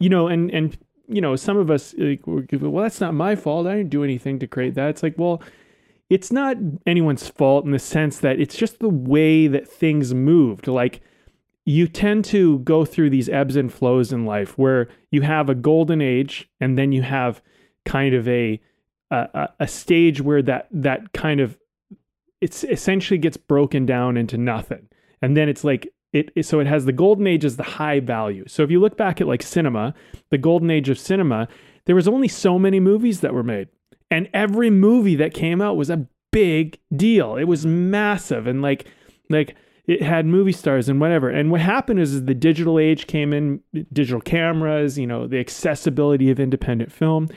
you 0.00 0.08
know, 0.08 0.28
and 0.28 0.50
and 0.50 0.76
you 1.08 1.20
know, 1.20 1.36
some 1.36 1.56
of 1.56 1.70
us 1.70 1.94
like, 1.98 2.22
well, 2.26 2.82
that's 2.82 3.00
not 3.00 3.14
my 3.14 3.36
fault. 3.36 3.66
I 3.66 3.76
didn't 3.76 3.90
do 3.90 4.04
anything 4.04 4.38
to 4.38 4.46
create 4.46 4.74
that. 4.74 4.88
It's 4.88 5.02
like, 5.02 5.14
well, 5.18 5.42
it's 6.10 6.32
not 6.32 6.56
anyone's 6.86 7.28
fault 7.28 7.64
in 7.64 7.70
the 7.70 7.78
sense 7.78 8.18
that 8.20 8.40
it's 8.40 8.56
just 8.56 8.78
the 8.78 8.88
way 8.88 9.46
that 9.46 9.68
things 9.68 10.14
moved. 10.14 10.66
Like 10.66 11.00
you 11.64 11.88
tend 11.88 12.24
to 12.26 12.58
go 12.60 12.84
through 12.84 13.10
these 13.10 13.28
ebbs 13.28 13.56
and 13.56 13.72
flows 13.72 14.12
in 14.12 14.26
life 14.26 14.58
where 14.58 14.88
you 15.10 15.22
have 15.22 15.48
a 15.48 15.54
golden 15.54 16.00
age 16.00 16.48
and 16.60 16.76
then 16.78 16.92
you 16.92 17.02
have 17.02 17.42
kind 17.84 18.14
of 18.14 18.28
a 18.28 18.60
a, 19.10 19.48
a 19.60 19.68
stage 19.68 20.20
where 20.20 20.42
that 20.42 20.68
that 20.72 21.12
kind 21.12 21.40
of 21.40 21.56
it's 22.40 22.64
essentially 22.64 23.18
gets 23.18 23.36
broken 23.36 23.86
down 23.86 24.16
into 24.16 24.36
nothing 24.36 24.88
and 25.22 25.36
then 25.36 25.48
it's 25.48 25.62
like 25.62 25.88
it, 26.14 26.44
so 26.44 26.60
it 26.60 26.66
has 26.66 26.84
the 26.84 26.92
golden 26.92 27.26
age 27.26 27.44
as 27.44 27.56
the 27.56 27.62
high 27.62 28.00
value 28.00 28.44
so 28.46 28.62
if 28.62 28.70
you 28.70 28.80
look 28.80 28.96
back 28.96 29.20
at 29.20 29.26
like 29.26 29.42
cinema 29.42 29.94
the 30.30 30.38
golden 30.38 30.70
age 30.70 30.88
of 30.88 30.98
cinema 30.98 31.48
there 31.86 31.96
was 31.96 32.08
only 32.08 32.28
so 32.28 32.58
many 32.58 32.80
movies 32.80 33.20
that 33.20 33.34
were 33.34 33.42
made 33.42 33.68
and 34.10 34.28
every 34.32 34.70
movie 34.70 35.16
that 35.16 35.34
came 35.34 35.60
out 35.60 35.76
was 35.76 35.90
a 35.90 36.06
big 36.32 36.78
deal 36.94 37.36
it 37.36 37.44
was 37.44 37.66
massive 37.66 38.46
and 38.46 38.62
like 38.62 38.86
like 39.30 39.56
it 39.86 40.02
had 40.02 40.24
movie 40.26 40.52
stars 40.52 40.88
and 40.88 41.00
whatever. 41.00 41.28
And 41.28 41.50
what 41.50 41.60
happened 41.60 42.00
is, 42.00 42.14
is 42.14 42.24
the 42.24 42.34
digital 42.34 42.78
age 42.78 43.06
came 43.06 43.32
in, 43.32 43.60
digital 43.92 44.20
cameras, 44.20 44.98
you 44.98 45.06
know, 45.06 45.26
the 45.26 45.38
accessibility 45.38 46.30
of 46.30 46.40
independent 46.40 46.90
film. 46.90 47.28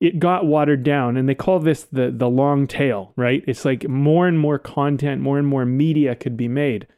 It 0.00 0.18
got 0.18 0.46
watered 0.46 0.82
down, 0.82 1.16
and 1.16 1.28
they 1.28 1.34
call 1.34 1.60
this 1.60 1.84
the 1.84 2.10
the 2.10 2.28
long 2.28 2.66
tail, 2.66 3.12
right? 3.16 3.44
It's 3.46 3.64
like 3.64 3.88
more 3.88 4.26
and 4.26 4.38
more 4.38 4.58
content, 4.58 5.20
more 5.20 5.38
and 5.38 5.46
more 5.46 5.64
media 5.64 6.16
could 6.16 6.36
be 6.36 6.48
made. 6.48 6.88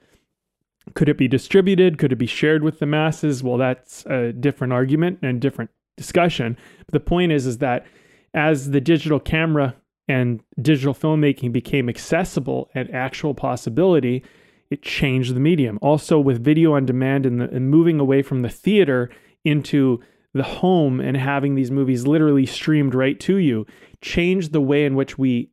Could 0.93 1.09
it 1.09 1.17
be 1.17 1.29
distributed? 1.29 1.99
Could 1.99 2.12
it 2.12 2.17
be 2.17 2.26
shared 2.26 2.62
with 2.62 2.79
the 2.79 2.87
masses? 2.87 3.43
Well, 3.43 3.57
that's 3.57 4.05
a 4.07 4.33
different 4.33 4.73
argument 4.73 5.21
and 5.23 5.41
different 5.41 5.71
discussion. 5.97 6.59
But 6.87 6.93
the 6.93 7.00
point 7.00 7.33
is, 7.33 7.47
is 7.47 7.59
that 7.59 7.87
as 8.35 8.71
the 8.71 8.81
digital 8.81 9.19
camera 9.19 9.76
and 10.07 10.43
digital 10.61 10.95
filmmaking 10.95 11.53
became 11.53 11.88
accessible 11.88 12.69
and 12.75 12.93
actual 12.95 13.33
possibility, 13.35 14.23
it 14.71 14.83
changed 14.83 15.35
the 15.35 15.41
medium. 15.41 15.79
Also, 15.81 16.19
with 16.19 16.45
video 16.45 16.75
on 16.75 16.85
demand 16.85 17.25
and, 17.26 17.41
the, 17.41 17.49
and 17.49 17.71
moving 17.71 17.99
away 18.00 18.23
from 18.23 18.43
the 18.43 18.49
theater 18.49 19.11
into 19.45 20.00
the 20.33 20.43
home 20.43 21.00
and 21.00 21.17
having 21.17 21.55
these 21.55 21.71
movies 21.71 22.07
literally 22.07 22.45
streamed 22.45 22.95
right 22.95 23.19
to 23.21 23.37
you, 23.37 23.67
changed 24.00 24.53
the 24.53 24.61
way 24.61 24.85
in 24.85 24.95
which 24.95 25.17
we 25.17 25.50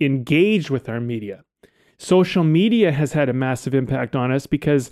engage 0.00 0.70
with 0.70 0.88
our 0.88 1.00
media. 1.00 1.42
Social 1.98 2.44
media 2.44 2.92
has 2.92 3.12
had 3.12 3.28
a 3.28 3.32
massive 3.32 3.74
impact 3.74 4.14
on 4.14 4.30
us 4.30 4.46
because 4.46 4.90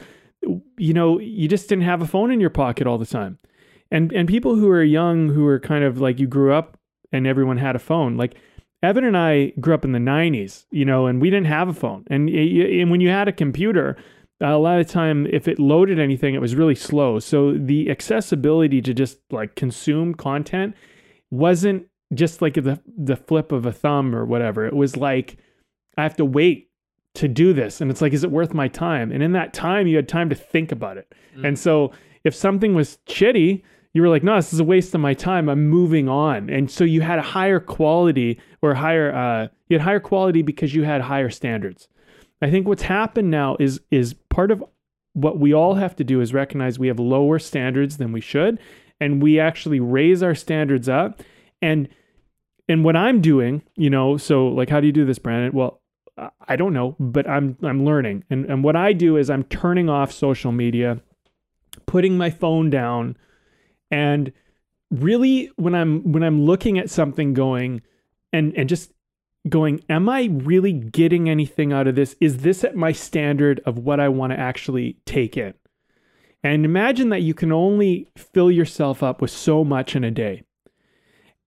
you 0.76 0.94
know, 0.94 1.18
you 1.18 1.48
just 1.48 1.68
didn't 1.68 1.84
have 1.84 2.02
a 2.02 2.06
phone 2.06 2.30
in 2.30 2.40
your 2.40 2.50
pocket 2.50 2.86
all 2.86 2.98
the 2.98 3.06
time. 3.06 3.38
And 3.90 4.12
and 4.12 4.28
people 4.28 4.56
who 4.56 4.68
are 4.68 4.82
young 4.82 5.28
who 5.28 5.46
are 5.46 5.60
kind 5.60 5.84
of 5.84 6.00
like 6.00 6.18
you 6.18 6.26
grew 6.26 6.52
up 6.52 6.78
and 7.12 7.26
everyone 7.26 7.58
had 7.58 7.76
a 7.76 7.80
phone, 7.80 8.16
like 8.16 8.34
Evan 8.82 9.04
and 9.04 9.16
I 9.16 9.52
grew 9.60 9.74
up 9.74 9.84
in 9.84 9.92
the 9.92 9.98
90s, 9.98 10.66
you 10.70 10.84
know, 10.84 11.06
and 11.06 11.20
we 11.20 11.30
didn't 11.30 11.46
have 11.46 11.68
a 11.68 11.72
phone. 11.72 12.04
And, 12.08 12.28
and 12.28 12.90
when 12.90 13.00
you 13.00 13.08
had 13.08 13.26
a 13.26 13.32
computer, 13.32 13.96
a 14.40 14.58
lot 14.58 14.78
of 14.78 14.86
time 14.88 15.26
if 15.26 15.48
it 15.48 15.58
loaded 15.58 15.98
anything 15.98 16.34
it 16.34 16.42
was 16.42 16.54
really 16.54 16.74
slow 16.74 17.18
so 17.18 17.54
the 17.54 17.90
accessibility 17.90 18.82
to 18.82 18.92
just 18.92 19.18
like 19.30 19.54
consume 19.54 20.14
content 20.14 20.74
wasn't 21.30 21.86
just 22.12 22.42
like 22.42 22.52
the 22.52 22.78
the 22.98 23.16
flip 23.16 23.50
of 23.50 23.64
a 23.64 23.72
thumb 23.72 24.14
or 24.14 24.26
whatever 24.26 24.66
it 24.66 24.74
was 24.74 24.94
like 24.94 25.38
i 25.96 26.02
have 26.02 26.16
to 26.16 26.24
wait 26.24 26.65
to 27.16 27.28
do 27.28 27.52
this 27.52 27.80
and 27.80 27.90
it's 27.90 28.00
like 28.00 28.12
is 28.12 28.22
it 28.22 28.30
worth 28.30 28.54
my 28.54 28.68
time 28.68 29.10
and 29.10 29.22
in 29.22 29.32
that 29.32 29.52
time 29.52 29.86
you 29.86 29.96
had 29.96 30.08
time 30.08 30.28
to 30.28 30.34
think 30.34 30.70
about 30.70 30.96
it 30.96 31.12
mm. 31.36 31.46
and 31.46 31.58
so 31.58 31.90
if 32.24 32.34
something 32.34 32.74
was 32.74 32.98
shitty 33.06 33.62
you 33.96 34.02
were 34.02 34.10
like, 34.10 34.22
no, 34.22 34.36
this 34.36 34.52
is 34.52 34.60
a 34.60 34.64
waste 34.64 34.94
of 34.94 35.00
my 35.00 35.14
time. 35.14 35.48
I'm 35.48 35.70
moving 35.70 36.06
on. 36.06 36.50
And 36.50 36.70
so 36.70 36.84
you 36.84 37.00
had 37.00 37.18
a 37.18 37.22
higher 37.22 37.58
quality 37.58 38.38
or 38.60 38.74
higher, 38.74 39.10
uh, 39.10 39.48
you 39.68 39.78
had 39.78 39.84
higher 39.84 40.00
quality 40.00 40.42
because 40.42 40.74
you 40.74 40.84
had 40.84 41.00
higher 41.00 41.30
standards. 41.30 41.88
I 42.42 42.50
think 42.50 42.68
what's 42.68 42.82
happened 42.82 43.30
now 43.30 43.56
is, 43.58 43.80
is 43.90 44.12
part 44.12 44.50
of 44.50 44.62
what 45.14 45.40
we 45.40 45.54
all 45.54 45.76
have 45.76 45.96
to 45.96 46.04
do 46.04 46.20
is 46.20 46.34
recognize 46.34 46.78
we 46.78 46.88
have 46.88 46.98
lower 46.98 47.38
standards 47.38 47.96
than 47.96 48.12
we 48.12 48.20
should. 48.20 48.58
And 49.00 49.22
we 49.22 49.40
actually 49.40 49.80
raise 49.80 50.22
our 50.22 50.34
standards 50.34 50.90
up. 50.90 51.22
And, 51.62 51.88
and 52.68 52.84
what 52.84 52.96
I'm 52.96 53.22
doing, 53.22 53.62
you 53.76 53.88
know, 53.88 54.18
so 54.18 54.48
like, 54.48 54.68
how 54.68 54.80
do 54.80 54.86
you 54.86 54.92
do 54.92 55.06
this, 55.06 55.18
Brandon? 55.18 55.52
Well, 55.54 55.80
I 56.48 56.56
don't 56.56 56.72
know, 56.72 56.96
but 56.98 57.28
I'm, 57.28 57.56
I'm 57.62 57.84
learning. 57.84 58.24
And, 58.30 58.46
and 58.46 58.64
what 58.64 58.76
I 58.76 58.92
do 58.92 59.16
is 59.16 59.28
I'm 59.28 59.44
turning 59.44 59.90
off 59.90 60.12
social 60.12 60.52
media, 60.52 61.00
putting 61.86 62.16
my 62.16 62.30
phone 62.30 62.70
down, 62.70 63.16
and 63.90 64.32
really 64.90 65.50
when 65.56 65.74
I'm 65.74 66.12
when 66.12 66.22
I'm 66.22 66.42
looking 66.42 66.78
at 66.78 66.90
something 66.90 67.34
going 67.34 67.82
and 68.32 68.56
and 68.56 68.68
just 68.68 68.92
going, 69.48 69.84
am 69.88 70.08
I 70.08 70.28
really 70.32 70.72
getting 70.72 71.28
anything 71.28 71.72
out 71.72 71.86
of 71.86 71.94
this? 71.94 72.16
Is 72.20 72.38
this 72.38 72.64
at 72.64 72.76
my 72.76 72.92
standard 72.92 73.60
of 73.64 73.78
what 73.78 74.00
I 74.00 74.08
want 74.08 74.32
to 74.32 74.40
actually 74.40 74.96
take 75.04 75.36
in? 75.36 75.54
And 76.42 76.64
imagine 76.64 77.10
that 77.10 77.22
you 77.22 77.34
can 77.34 77.52
only 77.52 78.08
fill 78.16 78.50
yourself 78.50 79.02
up 79.02 79.20
with 79.20 79.30
so 79.30 79.64
much 79.64 79.96
in 79.96 80.04
a 80.04 80.10
day. 80.10 80.42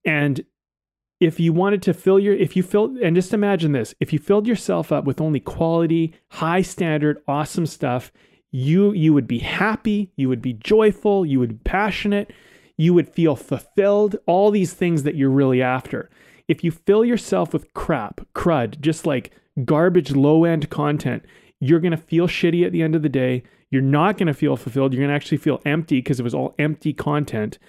And 0.05 0.43
if 1.19 1.39
you 1.39 1.51
wanted 1.51 1.81
to 1.83 1.93
fill 1.93 2.19
your 2.19 2.33
if 2.33 2.55
you 2.55 2.63
filled 2.63 2.97
and 2.97 3.15
just 3.15 3.33
imagine 3.33 3.71
this, 3.71 3.93
if 3.99 4.13
you 4.13 4.19
filled 4.19 4.47
yourself 4.47 4.91
up 4.91 5.05
with 5.05 5.19
only 5.19 5.39
quality, 5.39 6.13
high 6.29 6.61
standard, 6.61 7.21
awesome 7.27 7.65
stuff, 7.65 8.11
you 8.51 8.93
you 8.93 9.13
would 9.13 9.27
be 9.27 9.39
happy, 9.39 10.11
you 10.15 10.29
would 10.29 10.41
be 10.41 10.53
joyful, 10.53 11.25
you 11.25 11.39
would 11.39 11.63
be 11.63 11.69
passionate, 11.69 12.31
you 12.77 12.93
would 12.93 13.09
feel 13.09 13.35
fulfilled, 13.35 14.15
all 14.25 14.51
these 14.51 14.73
things 14.73 15.03
that 15.03 15.15
you're 15.15 15.29
really 15.29 15.61
after. 15.61 16.09
If 16.47 16.63
you 16.63 16.71
fill 16.71 17.05
yourself 17.05 17.53
with 17.53 17.73
crap, 17.73 18.21
crud, 18.33 18.79
just 18.79 19.05
like 19.05 19.31
garbage 19.65 20.11
low 20.11 20.45
end 20.45 20.69
content, 20.69 21.23
you're 21.59 21.81
going 21.81 21.91
to 21.91 21.97
feel 21.97 22.27
shitty 22.27 22.65
at 22.65 22.71
the 22.71 22.81
end 22.81 22.95
of 22.95 23.01
the 23.01 23.09
day. 23.09 23.43
You're 23.69 23.81
not 23.81 24.17
going 24.17 24.27
to 24.27 24.33
feel 24.33 24.55
fulfilled. 24.55 24.93
You're 24.93 25.01
going 25.01 25.09
to 25.09 25.15
actually 25.15 25.37
feel 25.37 25.61
empty 25.65 25.99
because 25.99 26.19
it 26.19 26.23
was 26.23 26.33
all 26.33 26.55
empty 26.57 26.93
content. 26.93 27.59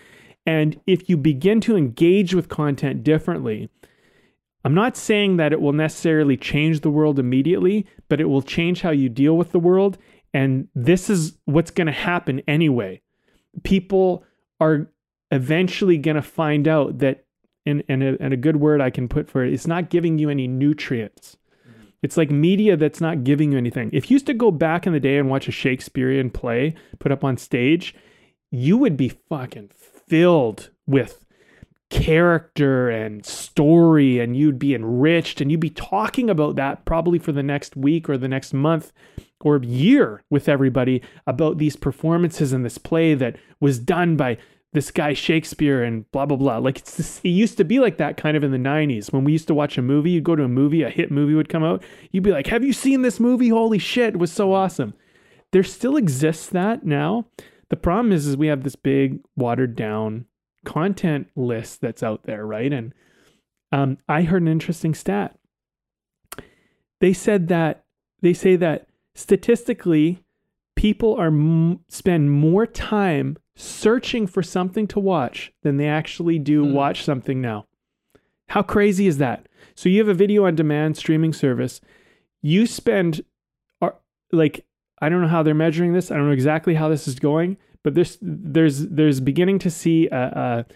And 0.50 0.80
if 0.85 1.09
you 1.09 1.16
begin 1.16 1.61
to 1.61 1.76
engage 1.76 2.35
with 2.35 2.49
content 2.49 3.04
differently, 3.04 3.71
I'm 4.64 4.75
not 4.75 4.97
saying 4.97 5.37
that 5.37 5.52
it 5.52 5.61
will 5.61 5.73
necessarily 5.73 6.37
change 6.37 6.80
the 6.80 6.90
world 6.90 7.21
immediately, 7.21 7.87
but 8.09 8.21
it 8.21 8.25
will 8.25 8.42
change 8.42 8.80
how 8.80 8.90
you 8.90 9.09
deal 9.09 9.37
with 9.37 9.52
the 9.52 9.61
world 9.61 9.97
and 10.35 10.66
this 10.75 11.09
is 11.09 11.38
what's 11.45 11.71
going 11.71 11.87
to 11.87 11.92
happen 11.92 12.42
anyway. 12.49 13.00
People 13.62 14.25
are 14.59 14.90
eventually 15.30 15.99
going 15.99 16.16
to 16.16 16.23
find 16.23 16.66
out 16.66 16.99
that 16.99 17.26
and 17.64 17.85
and 17.88 18.02
a, 18.02 18.16
and 18.21 18.35
a 18.35 18.37
good 18.37 18.57
word 18.57 18.80
I 18.80 18.90
can 18.90 19.07
put 19.07 19.30
for 19.30 19.45
it, 19.45 19.52
it's 19.52 19.69
not 19.69 19.88
giving 19.88 20.19
you 20.19 20.30
any 20.30 20.49
nutrients. 20.49 21.37
Mm-hmm. 21.69 21.85
It's 22.02 22.16
like 22.16 22.33
media 22.33 22.76
that's 22.76 23.00
not 23.00 23.23
giving 23.23 23.52
you 23.52 23.59
anything. 23.59 23.90
If 23.92 24.11
you 24.11 24.16
used 24.16 24.26
to 24.26 24.35
go 24.35 24.50
back 24.50 24.85
in 24.85 24.92
the 24.92 24.99
day 24.99 25.16
and 25.16 25.30
watch 25.30 25.47
a 25.47 25.52
Shakespearean 25.52 26.30
play 26.30 26.75
put 26.99 27.12
up 27.12 27.23
on 27.23 27.37
stage, 27.37 27.95
you 28.50 28.76
would 28.78 28.97
be 28.97 29.11
fucking 29.28 29.71
filled 30.11 30.71
with 30.88 31.25
character 31.88 32.90
and 32.90 33.25
story 33.25 34.19
and 34.19 34.37
you'd 34.37 34.59
be 34.59 34.75
enriched 34.75 35.40
and 35.40 35.50
you'd 35.50 35.61
be 35.61 35.71
talking 35.71 36.29
about 36.29 36.57
that 36.57 36.85
probably 36.85 37.19
for 37.19 37.33
the 37.33 37.43
next 37.43 37.76
week 37.76 38.09
or 38.09 38.19
the 38.19 38.29
next 38.29 38.52
month 38.52 38.93
or 39.40 39.62
year 39.62 40.23
with 40.29 40.49
everybody 40.49 41.00
about 41.29 41.59
these 41.59 41.76
performances 41.76 42.52
in 42.52 42.64
this 42.64 42.76
play 42.76 43.14
that 43.14 43.37
was 43.61 43.79
done 43.79 44.17
by 44.17 44.37
this 44.73 44.90
guy 44.90 45.12
Shakespeare 45.12 45.83
and 45.83 46.11
blah 46.11 46.26
blah 46.26 46.37
blah. 46.37 46.59
Like 46.59 46.79
it's 46.79 46.97
this, 46.97 47.21
it 47.25 47.29
used 47.29 47.57
to 47.57 47.64
be 47.64 47.79
like 47.79 47.97
that 47.99 48.17
kind 48.17 48.37
of 48.37 48.45
in 48.45 48.50
the 48.50 48.59
90s 48.59 49.12
when 49.12 49.25
we 49.25 49.33
used 49.33 49.49
to 49.49 49.55
watch 49.55 49.79
a 49.79 49.83
movie, 49.83 50.11
you'd 50.11 50.25
go 50.25 50.37
to 50.37 50.45
a 50.45 50.49
movie, 50.49 50.83
a 50.83 50.90
hit 50.90 51.11
movie 51.11 51.35
would 51.35 51.49
come 51.49 51.64
out, 51.64 51.83
you'd 52.11 52.25
be 52.25 52.33
like, 52.33 52.49
"Have 52.49 52.64
you 52.64 52.73
seen 52.73 53.02
this 53.02 53.19
movie? 53.19 53.49
Holy 53.49 53.79
shit, 53.79 54.14
it 54.14 54.19
was 54.19 54.33
so 54.33 54.52
awesome." 54.52 54.95
There 55.52 55.64
still 55.64 55.97
exists 55.97 56.47
that 56.50 56.85
now. 56.85 57.26
The 57.71 57.77
problem 57.77 58.12
is 58.12 58.27
is 58.27 58.37
we 58.37 58.49
have 58.49 58.62
this 58.62 58.77
big 58.77 59.21
watered 59.37 59.75
down 59.77 60.27
content 60.65 61.29
list 61.37 61.81
that's 61.81 62.03
out 62.03 62.25
there, 62.25 62.45
right? 62.47 62.73
And 62.73 62.93
um, 63.73 63.99
I 64.09 64.23
heard 64.23 64.43
an 64.43 64.49
interesting 64.49 64.95
stat. 64.95 65.37
They 67.00 67.12
said 67.12 67.49
that 67.49 67.85
they 68.21 68.35
say 68.35 68.57
that 68.57 68.87
statistically 69.15 70.23
people 70.77 71.15
are 71.17 71.29
m- 71.29 71.81
spend 71.89 72.31
more 72.33 72.67
time 72.67 73.37
searching 73.57 74.27
for 74.27 74.43
something 74.43 74.87
to 74.89 75.00
watch 75.00 75.53
than 75.62 75.77
they 75.77 75.89
actually 75.89 76.39
do 76.39 76.65
Hmm. 76.65 76.73
watch 76.73 77.05
something 77.05 77.41
now. 77.41 77.67
How 78.49 78.62
crazy 78.62 79.07
is 79.07 79.19
that? 79.19 79.47
So 79.75 79.89
you 79.89 79.99
have 79.99 80.09
a 80.09 80.15
video 80.15 80.45
on 80.47 80.57
demand 80.57 80.97
streaming 80.97 81.33
service. 81.33 81.81
You 82.43 82.67
spend 82.67 83.23
are 83.81 83.97
like 84.33 84.67
I 85.00 85.09
don't 85.09 85.23
know 85.23 85.28
how 85.28 85.42
they're 85.42 85.54
measuring 85.54 85.92
this. 85.92 86.11
I 86.11 86.16
don't 86.16 86.26
know 86.26 86.33
exactly 86.33 86.75
how 86.75 86.88
this 86.88 87.09
is 87.09 87.19
going, 87.19 87.57
but 87.83 87.95
there's 87.95 88.19
there's 88.21 88.87
there's 88.88 89.21
beginning 89.21 89.59
to 89.61 89.71
see 89.71 90.09
a, 90.09 90.16
a 90.16 90.66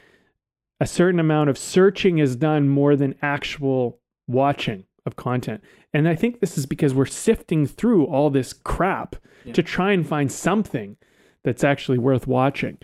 a 0.81 0.87
certain 0.87 1.21
amount 1.21 1.51
of 1.51 1.59
searching 1.59 2.19
is 2.19 2.37
done 2.37 2.69
more 2.69 2.97
than 2.97 3.15
actual 3.23 4.01
watching 4.27 4.85
of 5.07 5.17
content. 5.17 5.63
And 5.93 6.09
I 6.09 6.15
think 6.15 6.41
this 6.41 6.59
is 6.59 6.67
because 6.67 6.95
we're 6.95 7.07
sifting 7.07 7.67
through 7.67 8.07
all 8.07 8.31
this 8.31 8.53
crap 8.53 9.17
to 9.53 9.63
try 9.63 9.93
and 9.93 10.09
find 10.09 10.33
something 10.33 10.97
that's 11.43 11.63
actually 11.63 11.99
worth 11.99 12.27
watching. 12.27 12.79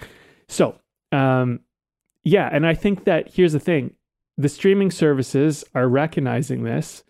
So, 0.49 0.79
um, 1.11 1.61
yeah, 2.23 2.51
and 2.53 2.67
I 2.67 2.75
think 2.75 3.05
that 3.05 3.33
here's 3.33 3.55
the 3.55 3.61
thing 3.61 3.95
the 4.37 4.49
streaming 4.49 4.91
services 4.91 5.65
are 5.75 5.89
recognizing 5.89 6.65
this. 6.65 7.03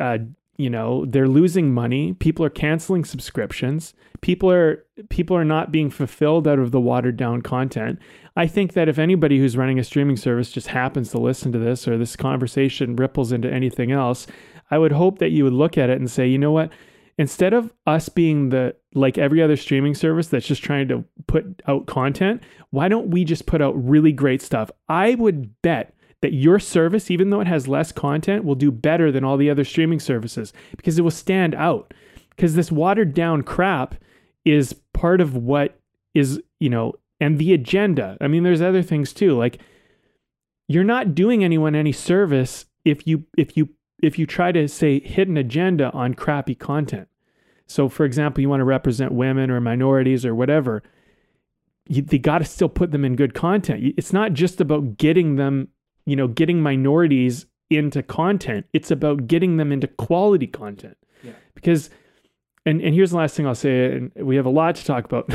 Uh, 0.00 0.18
you 0.56 0.68
know, 0.68 1.04
they're 1.06 1.28
losing 1.28 1.72
money. 1.72 2.12
People 2.14 2.44
are 2.44 2.50
canceling 2.50 3.04
subscriptions. 3.04 3.94
People 4.20 4.50
are 4.50 4.84
people 5.08 5.36
are 5.36 5.44
not 5.44 5.72
being 5.72 5.90
fulfilled 5.90 6.46
out 6.46 6.58
of 6.58 6.70
the 6.70 6.80
watered 6.80 7.16
down 7.16 7.42
content. 7.42 7.98
I 8.36 8.46
think 8.46 8.74
that 8.74 8.88
if 8.88 8.98
anybody 8.98 9.38
who's 9.38 9.56
running 9.56 9.78
a 9.78 9.84
streaming 9.84 10.16
service 10.16 10.50
just 10.50 10.68
happens 10.68 11.10
to 11.10 11.18
listen 11.18 11.52
to 11.52 11.58
this 11.58 11.88
or 11.88 11.98
this 11.98 12.16
conversation 12.16 12.96
ripples 12.96 13.32
into 13.32 13.50
anything 13.50 13.92
else, 13.92 14.26
I 14.70 14.78
would 14.78 14.92
hope 14.92 15.18
that 15.18 15.30
you 15.30 15.44
would 15.44 15.52
look 15.52 15.76
at 15.76 15.90
it 15.90 15.98
and 15.98 16.10
say, 16.10 16.26
you 16.28 16.38
know 16.38 16.52
what? 16.52 16.72
Instead 17.18 17.52
of 17.52 17.72
us 17.86 18.08
being 18.08 18.50
the 18.50 18.74
like 18.94 19.18
every 19.18 19.42
other 19.42 19.56
streaming 19.56 19.94
service 19.94 20.28
that's 20.28 20.46
just 20.46 20.62
trying 20.62 20.88
to 20.88 21.04
put 21.26 21.62
out 21.66 21.86
content, 21.86 22.42
why 22.70 22.88
don't 22.88 23.10
we 23.10 23.24
just 23.24 23.46
put 23.46 23.60
out 23.60 23.72
really 23.82 24.12
great 24.12 24.42
stuff? 24.42 24.70
I 24.88 25.14
would 25.14 25.60
bet 25.62 25.94
that 26.22 26.32
your 26.32 26.58
service, 26.58 27.10
even 27.10 27.30
though 27.30 27.40
it 27.40 27.46
has 27.46 27.68
less 27.68 27.92
content, 27.92 28.44
will 28.44 28.54
do 28.54 28.70
better 28.70 29.12
than 29.12 29.24
all 29.24 29.36
the 29.36 29.50
other 29.50 29.64
streaming 29.64 30.00
services 30.00 30.52
because 30.76 30.98
it 30.98 31.02
will 31.02 31.10
stand 31.10 31.54
out. 31.54 31.92
Because 32.30 32.54
this 32.54 32.72
watered 32.72 33.12
down 33.12 33.42
crap 33.42 33.94
is 34.44 34.74
part 34.94 35.20
of 35.20 35.36
what 35.36 35.78
is, 36.14 36.40
you 36.58 36.70
know, 36.70 36.94
and 37.20 37.38
the 37.38 37.52
agenda. 37.52 38.16
I 38.20 38.28
mean, 38.28 38.42
there's 38.42 38.62
other 38.62 38.82
things 38.82 39.12
too. 39.12 39.36
Like 39.36 39.60
you're 40.68 40.84
not 40.84 41.14
doing 41.14 41.44
anyone 41.44 41.74
any 41.74 41.92
service 41.92 42.64
if 42.84 43.06
you 43.06 43.24
if 43.36 43.56
you 43.56 43.68
if 44.02 44.18
you 44.18 44.26
try 44.26 44.52
to 44.52 44.66
say 44.66 45.00
hit 45.00 45.28
an 45.28 45.36
agenda 45.36 45.90
on 45.92 46.14
crappy 46.14 46.54
content. 46.54 47.08
So, 47.66 47.88
for 47.88 48.04
example, 48.04 48.42
you 48.42 48.48
want 48.48 48.60
to 48.60 48.64
represent 48.64 49.12
women 49.12 49.50
or 49.50 49.60
minorities 49.60 50.26
or 50.26 50.34
whatever, 50.34 50.82
you, 51.88 52.02
they 52.02 52.18
got 52.18 52.38
to 52.38 52.44
still 52.44 52.68
put 52.68 52.90
them 52.90 53.04
in 53.04 53.16
good 53.16 53.34
content. 53.34 53.94
It's 53.96 54.12
not 54.12 54.34
just 54.34 54.60
about 54.60 54.98
getting 54.98 55.36
them, 55.36 55.68
you 56.06 56.16
know, 56.16 56.28
getting 56.28 56.60
minorities 56.60 57.46
into 57.70 58.02
content. 58.02 58.66
It's 58.72 58.90
about 58.90 59.26
getting 59.26 59.56
them 59.56 59.72
into 59.72 59.86
quality 59.86 60.46
content. 60.46 60.96
Yeah. 61.22 61.32
Because, 61.54 61.90
and 62.66 62.80
and 62.80 62.94
here's 62.94 63.10
the 63.10 63.16
last 63.16 63.36
thing 63.36 63.46
I'll 63.46 63.54
say, 63.54 63.96
and 63.96 64.12
we 64.16 64.36
have 64.36 64.46
a 64.46 64.50
lot 64.50 64.76
to 64.76 64.84
talk 64.84 65.04
about. 65.04 65.32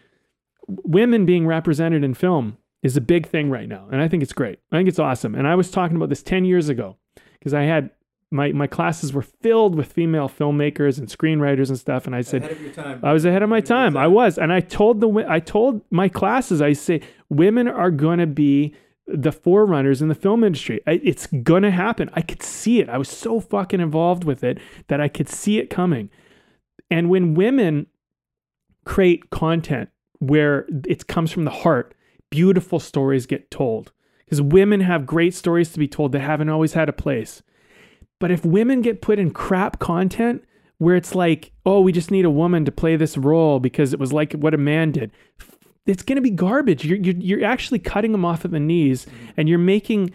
Women 0.68 1.24
being 1.24 1.46
represented 1.46 2.04
in 2.04 2.12
film 2.12 2.58
is 2.82 2.96
a 2.96 3.00
big 3.00 3.26
thing 3.26 3.50
right 3.50 3.68
now, 3.68 3.88
and 3.90 4.02
I 4.02 4.08
think 4.08 4.22
it's 4.22 4.34
great. 4.34 4.58
I 4.70 4.76
think 4.76 4.88
it's 4.88 4.98
awesome. 4.98 5.34
And 5.34 5.46
I 5.46 5.54
was 5.54 5.70
talking 5.70 5.96
about 5.96 6.10
this 6.10 6.22
ten 6.22 6.44
years 6.44 6.68
ago 6.68 6.96
because 7.38 7.54
I 7.54 7.62
had 7.62 7.90
my 8.30 8.52
my 8.52 8.66
classes 8.66 9.12
were 9.12 9.22
filled 9.22 9.74
with 9.74 9.92
female 9.92 10.28
filmmakers 10.28 10.98
and 10.98 11.08
screenwriters 11.08 11.68
and 11.68 11.78
stuff, 11.78 12.06
and 12.06 12.14
I 12.14 12.20
said. 12.20 12.44
of 12.44 12.60
your 12.60 12.72
time. 12.72 13.00
I 13.02 13.12
was 13.12 13.24
ahead 13.24 13.42
of 13.42 13.48
my 13.48 13.60
time. 13.60 13.96
I 13.96 14.06
was, 14.06 14.38
and 14.38 14.52
I 14.52 14.60
told 14.60 15.00
the 15.00 15.24
I 15.26 15.40
told 15.40 15.80
my 15.90 16.08
classes. 16.08 16.60
I 16.60 16.74
say 16.74 17.00
women 17.30 17.68
are 17.68 17.90
going 17.90 18.18
to 18.18 18.26
be 18.26 18.74
the 19.08 19.32
forerunners 19.32 20.02
in 20.02 20.08
the 20.08 20.14
film 20.14 20.44
industry. 20.44 20.80
It's 20.86 21.26
to 21.26 21.70
happen. 21.70 22.10
I 22.12 22.20
could 22.20 22.42
see 22.42 22.80
it. 22.80 22.88
I 22.88 22.98
was 22.98 23.08
so 23.08 23.40
fucking 23.40 23.80
involved 23.80 24.24
with 24.24 24.44
it 24.44 24.58
that 24.88 25.00
I 25.00 25.08
could 25.08 25.28
see 25.28 25.58
it 25.58 25.70
coming. 25.70 26.10
And 26.90 27.08
when 27.08 27.34
women 27.34 27.86
create 28.84 29.30
content 29.30 29.88
where 30.18 30.66
it 30.86 31.06
comes 31.06 31.32
from 31.32 31.44
the 31.44 31.50
heart, 31.50 31.94
beautiful 32.30 32.80
stories 32.80 33.26
get 33.26 33.50
told. 33.50 33.92
Because 34.24 34.42
women 34.42 34.80
have 34.80 35.06
great 35.06 35.34
stories 35.34 35.72
to 35.72 35.78
be 35.78 35.88
told 35.88 36.12
that 36.12 36.20
haven't 36.20 36.50
always 36.50 36.74
had 36.74 36.90
a 36.90 36.92
place. 36.92 37.42
But 38.20 38.30
if 38.30 38.44
women 38.44 38.82
get 38.82 39.00
put 39.00 39.18
in 39.18 39.30
crap 39.30 39.78
content 39.78 40.44
where 40.76 40.96
it's 40.96 41.14
like, 41.14 41.52
oh, 41.64 41.80
we 41.80 41.92
just 41.92 42.10
need 42.10 42.24
a 42.24 42.30
woman 42.30 42.64
to 42.64 42.72
play 42.72 42.96
this 42.96 43.16
role 43.16 43.58
because 43.58 43.92
it 43.92 43.98
was 43.98 44.12
like 44.12 44.34
what 44.34 44.54
a 44.54 44.58
man 44.58 44.92
did, 44.92 45.10
it's 45.88 46.02
going 46.02 46.16
to 46.16 46.22
be 46.22 46.30
garbage. 46.30 46.84
You're, 46.84 46.98
you're, 46.98 47.16
you're 47.16 47.44
actually 47.44 47.78
cutting 47.78 48.12
them 48.12 48.24
off 48.24 48.44
at 48.44 48.50
the 48.50 48.60
knees 48.60 49.06
and 49.36 49.48
you're 49.48 49.58
making 49.58 50.12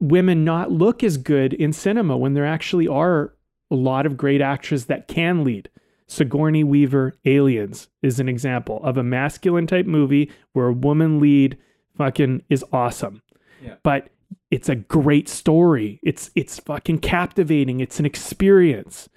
women 0.00 0.44
not 0.44 0.72
look 0.72 1.04
as 1.04 1.16
good 1.16 1.52
in 1.52 1.72
cinema 1.72 2.16
when 2.16 2.34
there 2.34 2.46
actually 2.46 2.88
are 2.88 3.34
a 3.70 3.76
lot 3.76 4.06
of 4.06 4.16
great 4.16 4.40
actresses 4.40 4.86
that 4.86 5.06
can 5.08 5.44
lead. 5.44 5.68
Sigourney 6.08 6.64
Weaver, 6.64 7.16
Aliens, 7.24 7.88
is 8.02 8.18
an 8.20 8.28
example 8.28 8.80
of 8.82 8.96
a 8.96 9.02
masculine 9.02 9.66
type 9.66 9.86
movie 9.86 10.30
where 10.52 10.66
a 10.66 10.72
woman 10.72 11.20
lead 11.20 11.56
fucking 11.96 12.42
is 12.50 12.64
awesome. 12.72 13.22
Yeah. 13.62 13.76
But 13.82 14.08
it's 14.50 14.68
a 14.68 14.74
great 14.74 15.28
story. 15.28 16.00
It's 16.02 16.30
it's 16.34 16.58
fucking 16.58 16.98
captivating. 16.98 17.80
It's 17.80 17.98
an 17.98 18.06
experience. 18.06 19.08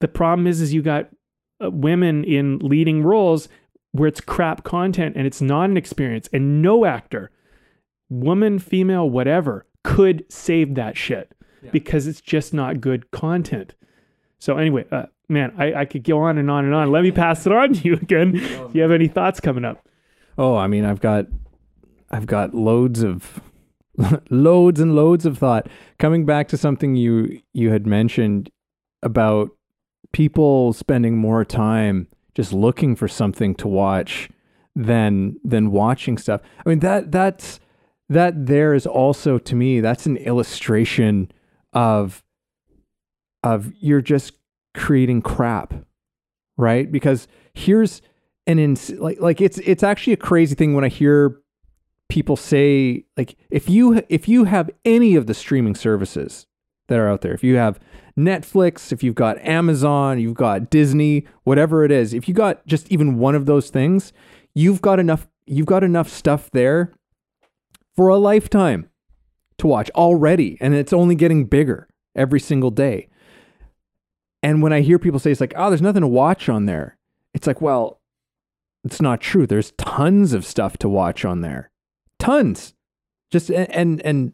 The 0.00 0.08
problem 0.08 0.46
is, 0.46 0.60
is 0.60 0.74
you 0.74 0.82
got 0.82 1.08
uh, 1.62 1.70
women 1.70 2.24
in 2.24 2.58
leading 2.58 3.02
roles 3.02 3.48
where 3.94 4.08
it's 4.08 4.20
crap 4.20 4.64
content 4.64 5.14
and 5.16 5.24
it's 5.24 5.40
not 5.40 5.70
an 5.70 5.76
experience, 5.76 6.28
and 6.32 6.60
no 6.60 6.84
actor, 6.84 7.30
woman, 8.08 8.58
female, 8.58 9.08
whatever, 9.08 9.66
could 9.84 10.24
save 10.28 10.74
that 10.74 10.96
shit 10.96 11.32
Yeah. 11.62 11.70
because 11.70 12.08
it's 12.08 12.20
just 12.20 12.52
not 12.52 12.80
good 12.80 13.12
content. 13.12 13.74
So 14.40 14.58
anyway, 14.58 14.84
uh, 14.90 15.04
man, 15.28 15.52
I, 15.56 15.74
I 15.74 15.84
could 15.84 16.02
go 16.02 16.18
on 16.22 16.38
and 16.38 16.50
on 16.50 16.64
and 16.64 16.74
on. 16.74 16.90
Let 16.90 17.04
me 17.04 17.12
pass 17.12 17.46
it 17.46 17.52
on 17.52 17.72
to 17.74 17.80
you 17.88 17.94
again. 17.94 18.34
If 18.68 18.74
you 18.74 18.82
have 18.82 18.90
any 18.90 19.06
thoughts 19.06 19.38
coming 19.38 19.64
up. 19.64 19.86
Oh, 20.36 20.56
I 20.56 20.66
mean, 20.66 20.84
I've 20.84 21.00
got, 21.00 21.26
I've 22.10 22.26
got 22.26 22.52
loads 22.52 23.02
of, 23.04 23.40
loads 24.28 24.80
and 24.80 24.96
loads 24.96 25.24
of 25.24 25.38
thought. 25.38 25.68
Coming 26.00 26.26
back 26.26 26.48
to 26.48 26.56
something 26.56 26.96
you 26.96 27.40
you 27.52 27.70
had 27.70 27.86
mentioned 27.86 28.50
about 29.04 29.50
people 30.12 30.72
spending 30.72 31.16
more 31.16 31.44
time 31.44 32.08
just 32.34 32.52
looking 32.52 32.96
for 32.96 33.08
something 33.08 33.54
to 33.56 33.68
watch 33.68 34.28
than 34.74 35.36
than 35.44 35.70
watching 35.70 36.18
stuff. 36.18 36.40
I 36.64 36.68
mean 36.68 36.80
that 36.80 37.12
that's 37.12 37.60
that 38.08 38.46
there 38.46 38.74
is 38.74 38.86
also 38.86 39.38
to 39.38 39.54
me 39.54 39.80
that's 39.80 40.06
an 40.06 40.16
illustration 40.18 41.30
of 41.72 42.22
of 43.42 43.72
you're 43.78 44.00
just 44.00 44.32
creating 44.74 45.22
crap, 45.22 45.74
right? 46.56 46.90
Because 46.90 47.28
here's 47.52 48.02
an 48.46 48.58
ins- 48.58 48.90
like 48.90 49.20
like 49.20 49.40
it's 49.40 49.58
it's 49.58 49.82
actually 49.82 50.14
a 50.14 50.18
crazy 50.18 50.54
thing 50.54 50.74
when 50.74 50.84
I 50.84 50.88
hear 50.88 51.40
people 52.08 52.36
say 52.36 53.04
like 53.16 53.36
if 53.50 53.68
you 53.68 54.02
if 54.08 54.28
you 54.28 54.44
have 54.44 54.70
any 54.84 55.14
of 55.16 55.26
the 55.26 55.34
streaming 55.34 55.74
services 55.74 56.46
that 56.88 56.98
are 56.98 57.08
out 57.08 57.22
there, 57.22 57.32
if 57.34 57.42
you 57.42 57.56
have 57.56 57.78
Netflix, 58.18 58.92
if 58.92 59.02
you've 59.02 59.14
got 59.14 59.38
Amazon, 59.38 60.20
you've 60.20 60.34
got 60.34 60.70
Disney, 60.70 61.26
whatever 61.44 61.84
it 61.84 61.90
is, 61.90 62.14
if 62.14 62.28
you 62.28 62.34
got 62.34 62.64
just 62.66 62.90
even 62.90 63.18
one 63.18 63.34
of 63.34 63.46
those 63.46 63.70
things, 63.70 64.12
you've 64.54 64.80
got 64.82 64.98
enough 65.00 65.26
you've 65.46 65.66
got 65.66 65.84
enough 65.84 66.08
stuff 66.08 66.50
there 66.52 66.92
for 67.96 68.08
a 68.08 68.16
lifetime. 68.16 68.88
to 69.58 69.66
watch 69.66 69.90
already, 69.94 70.58
and 70.60 70.74
it's 70.74 70.92
only 70.92 71.14
getting 71.14 71.44
bigger 71.46 71.88
every 72.14 72.40
single 72.40 72.70
day. 72.70 73.08
And 74.42 74.62
when 74.62 74.72
I 74.72 74.80
hear 74.80 74.98
people 74.98 75.18
say 75.18 75.30
it's 75.30 75.40
like, 75.40 75.54
oh, 75.56 75.70
there's 75.70 75.82
nothing 75.82 76.02
to 76.02 76.08
watch 76.08 76.48
on 76.48 76.66
there, 76.66 76.98
it's 77.32 77.46
like, 77.46 77.60
well, 77.60 78.00
it's 78.84 79.00
not 79.00 79.20
true. 79.20 79.46
There's 79.46 79.72
tons 79.78 80.32
of 80.34 80.44
stuff 80.44 80.76
to 80.78 80.88
watch 80.88 81.24
on 81.24 81.40
there. 81.40 81.70
Tons. 82.18 82.74
Just 83.30 83.50
and 83.50 83.70
and, 83.70 84.02
and 84.04 84.32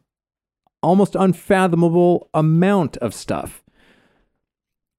almost 0.83 1.15
unfathomable 1.15 2.29
amount 2.35 2.97
of 2.99 3.15
stuff. 3.15 3.63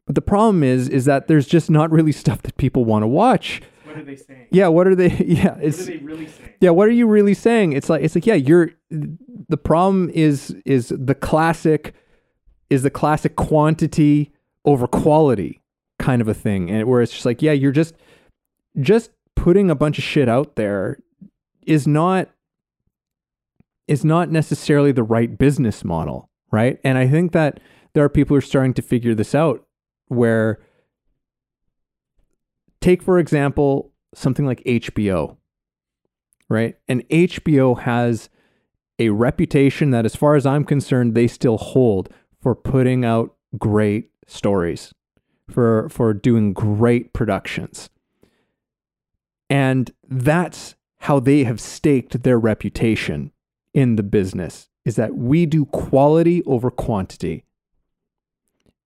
But 0.05 0.15
the 0.15 0.21
problem 0.21 0.63
is 0.63 0.89
is 0.89 1.05
that 1.05 1.27
there's 1.27 1.47
just 1.47 1.69
not 1.69 1.91
really 1.91 2.11
stuff 2.11 2.41
that 2.43 2.57
people 2.57 2.85
want 2.85 3.03
to 3.03 3.07
watch. 3.07 3.61
What 3.85 3.97
are 3.97 4.03
they 4.03 4.15
saying? 4.15 4.47
Yeah, 4.51 4.67
what 4.67 4.87
are 4.87 4.95
they 4.95 5.09
yeah, 5.25 5.57
it's 5.61 5.87
really 5.87 6.27
saying? 6.27 6.53
yeah, 6.59 6.69
what 6.71 6.87
are 6.87 6.91
you 6.91 7.07
really 7.07 7.33
saying? 7.33 7.73
It's 7.73 7.89
like 7.89 8.03
it's 8.03 8.15
like 8.15 8.25
yeah, 8.25 8.35
you're 8.35 8.71
the 8.89 9.57
problem 9.57 10.09
is 10.13 10.55
is 10.65 10.93
the 10.95 11.15
classic 11.15 11.93
is 12.69 12.83
the 12.83 12.89
classic 12.89 13.35
quantity 13.35 14.31
over 14.65 14.87
quality 14.87 15.61
kind 15.99 16.21
of 16.21 16.27
a 16.27 16.33
thing. 16.33 16.69
And 16.69 16.87
where 16.87 17.01
it's 17.01 17.11
just 17.11 17.25
like, 17.25 17.41
yeah, 17.41 17.51
you're 17.51 17.71
just 17.71 17.95
just 18.79 19.11
putting 19.35 19.69
a 19.69 19.75
bunch 19.75 19.97
of 19.97 20.03
shit 20.03 20.27
out 20.27 20.55
there 20.55 20.99
is 21.65 21.87
not 21.87 22.29
is 23.87 24.05
not 24.05 24.31
necessarily 24.31 24.91
the 24.91 25.03
right 25.03 25.37
business 25.37 25.83
model, 25.83 26.29
right? 26.51 26.79
And 26.83 26.97
I 26.97 27.07
think 27.07 27.31
that 27.33 27.59
there 27.93 28.03
are 28.03 28.09
people 28.09 28.35
who 28.35 28.39
are 28.39 28.41
starting 28.41 28.73
to 28.75 28.81
figure 28.81 29.15
this 29.15 29.35
out 29.35 29.65
where 30.07 30.61
take 32.79 33.01
for 33.01 33.17
example 33.19 33.91
something 34.13 34.45
like 34.45 34.63
HBO, 34.63 35.37
right? 36.49 36.75
And 36.87 37.07
HBO 37.09 37.79
has 37.81 38.29
a 38.99 39.09
reputation 39.09 39.91
that 39.91 40.05
as 40.05 40.15
far 40.15 40.35
as 40.35 40.45
I'm 40.45 40.65
concerned 40.65 41.15
they 41.15 41.27
still 41.27 41.57
hold 41.57 42.09
for 42.41 42.55
putting 42.55 43.05
out 43.05 43.35
great 43.57 44.09
stories, 44.27 44.93
for 45.49 45.89
for 45.89 46.13
doing 46.13 46.53
great 46.53 47.13
productions. 47.13 47.89
And 49.49 49.91
that's 50.07 50.75
how 50.99 51.19
they 51.19 51.43
have 51.43 51.59
staked 51.59 52.23
their 52.23 52.39
reputation 52.39 53.31
in 53.73 53.95
the 53.95 54.03
business 54.03 54.67
is 54.85 54.95
that 54.95 55.15
we 55.15 55.45
do 55.45 55.65
quality 55.65 56.43
over 56.45 56.71
quantity. 56.71 57.45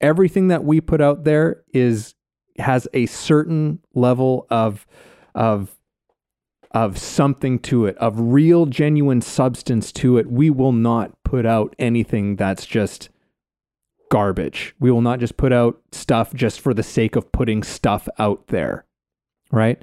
Everything 0.01 0.49
that 0.49 0.63
we 0.63 0.81
put 0.81 1.01
out 1.01 1.23
there 1.23 1.63
is 1.73 2.15
has 2.57 2.87
a 2.93 3.05
certain 3.05 3.79
level 3.93 4.45
of 4.49 4.85
of 5.33 5.77
of 6.71 6.97
something 6.97 7.57
to 7.57 7.85
it, 7.85 7.97
of 7.99 8.19
real 8.19 8.65
genuine 8.65 9.21
substance 9.21 9.93
to 9.93 10.17
it. 10.17 10.29
We 10.29 10.49
will 10.49 10.73
not 10.73 11.11
put 11.23 11.45
out 11.45 11.73
anything 11.79 12.35
that's 12.35 12.65
just 12.65 13.09
garbage. 14.11 14.75
We 14.79 14.91
will 14.91 15.01
not 15.01 15.21
just 15.21 15.37
put 15.37 15.53
out 15.53 15.81
stuff 15.93 16.33
just 16.33 16.59
for 16.59 16.73
the 16.73 16.83
sake 16.83 17.15
of 17.15 17.31
putting 17.31 17.63
stuff 17.63 18.09
out 18.19 18.47
there. 18.47 18.85
Right? 19.51 19.81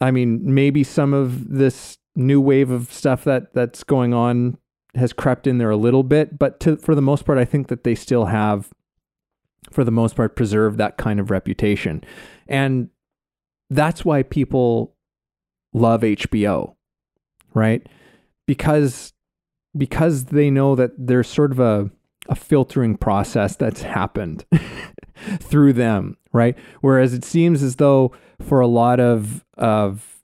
I 0.00 0.10
mean, 0.10 0.54
maybe 0.54 0.84
some 0.84 1.12
of 1.12 1.50
this 1.50 1.98
new 2.16 2.40
wave 2.40 2.70
of 2.70 2.92
stuff 2.92 3.24
that 3.24 3.52
that's 3.54 3.84
going 3.84 4.14
on 4.14 4.58
has 4.94 5.12
crept 5.12 5.46
in 5.46 5.58
there 5.58 5.70
a 5.70 5.76
little 5.76 6.02
bit, 6.02 6.38
but 6.38 6.58
to, 6.60 6.76
for 6.76 6.94
the 6.94 7.02
most 7.02 7.26
part, 7.26 7.38
I 7.38 7.44
think 7.44 7.68
that 7.68 7.84
they 7.84 7.94
still 7.94 8.26
have, 8.26 8.70
for 9.70 9.84
the 9.84 9.90
most 9.90 10.16
part, 10.16 10.36
preserved 10.36 10.78
that 10.78 10.96
kind 10.96 11.20
of 11.20 11.30
reputation, 11.30 12.02
and 12.48 12.88
that's 13.68 14.04
why 14.04 14.22
people 14.22 14.94
love 15.72 16.00
HBO, 16.00 16.74
right? 17.54 17.86
Because 18.46 19.12
because 19.76 20.26
they 20.26 20.50
know 20.50 20.74
that 20.74 20.92
there's 20.96 21.28
sort 21.28 21.52
of 21.52 21.60
a 21.60 21.90
a 22.28 22.34
filtering 22.34 22.96
process 22.96 23.54
that's 23.56 23.82
happened 23.82 24.44
through 25.40 25.72
them, 25.72 26.16
right? 26.32 26.56
Whereas 26.80 27.14
it 27.14 27.24
seems 27.24 27.62
as 27.62 27.76
though 27.76 28.12
for 28.40 28.60
a 28.60 28.66
lot 28.66 29.00
of 29.00 29.44
of 29.56 30.15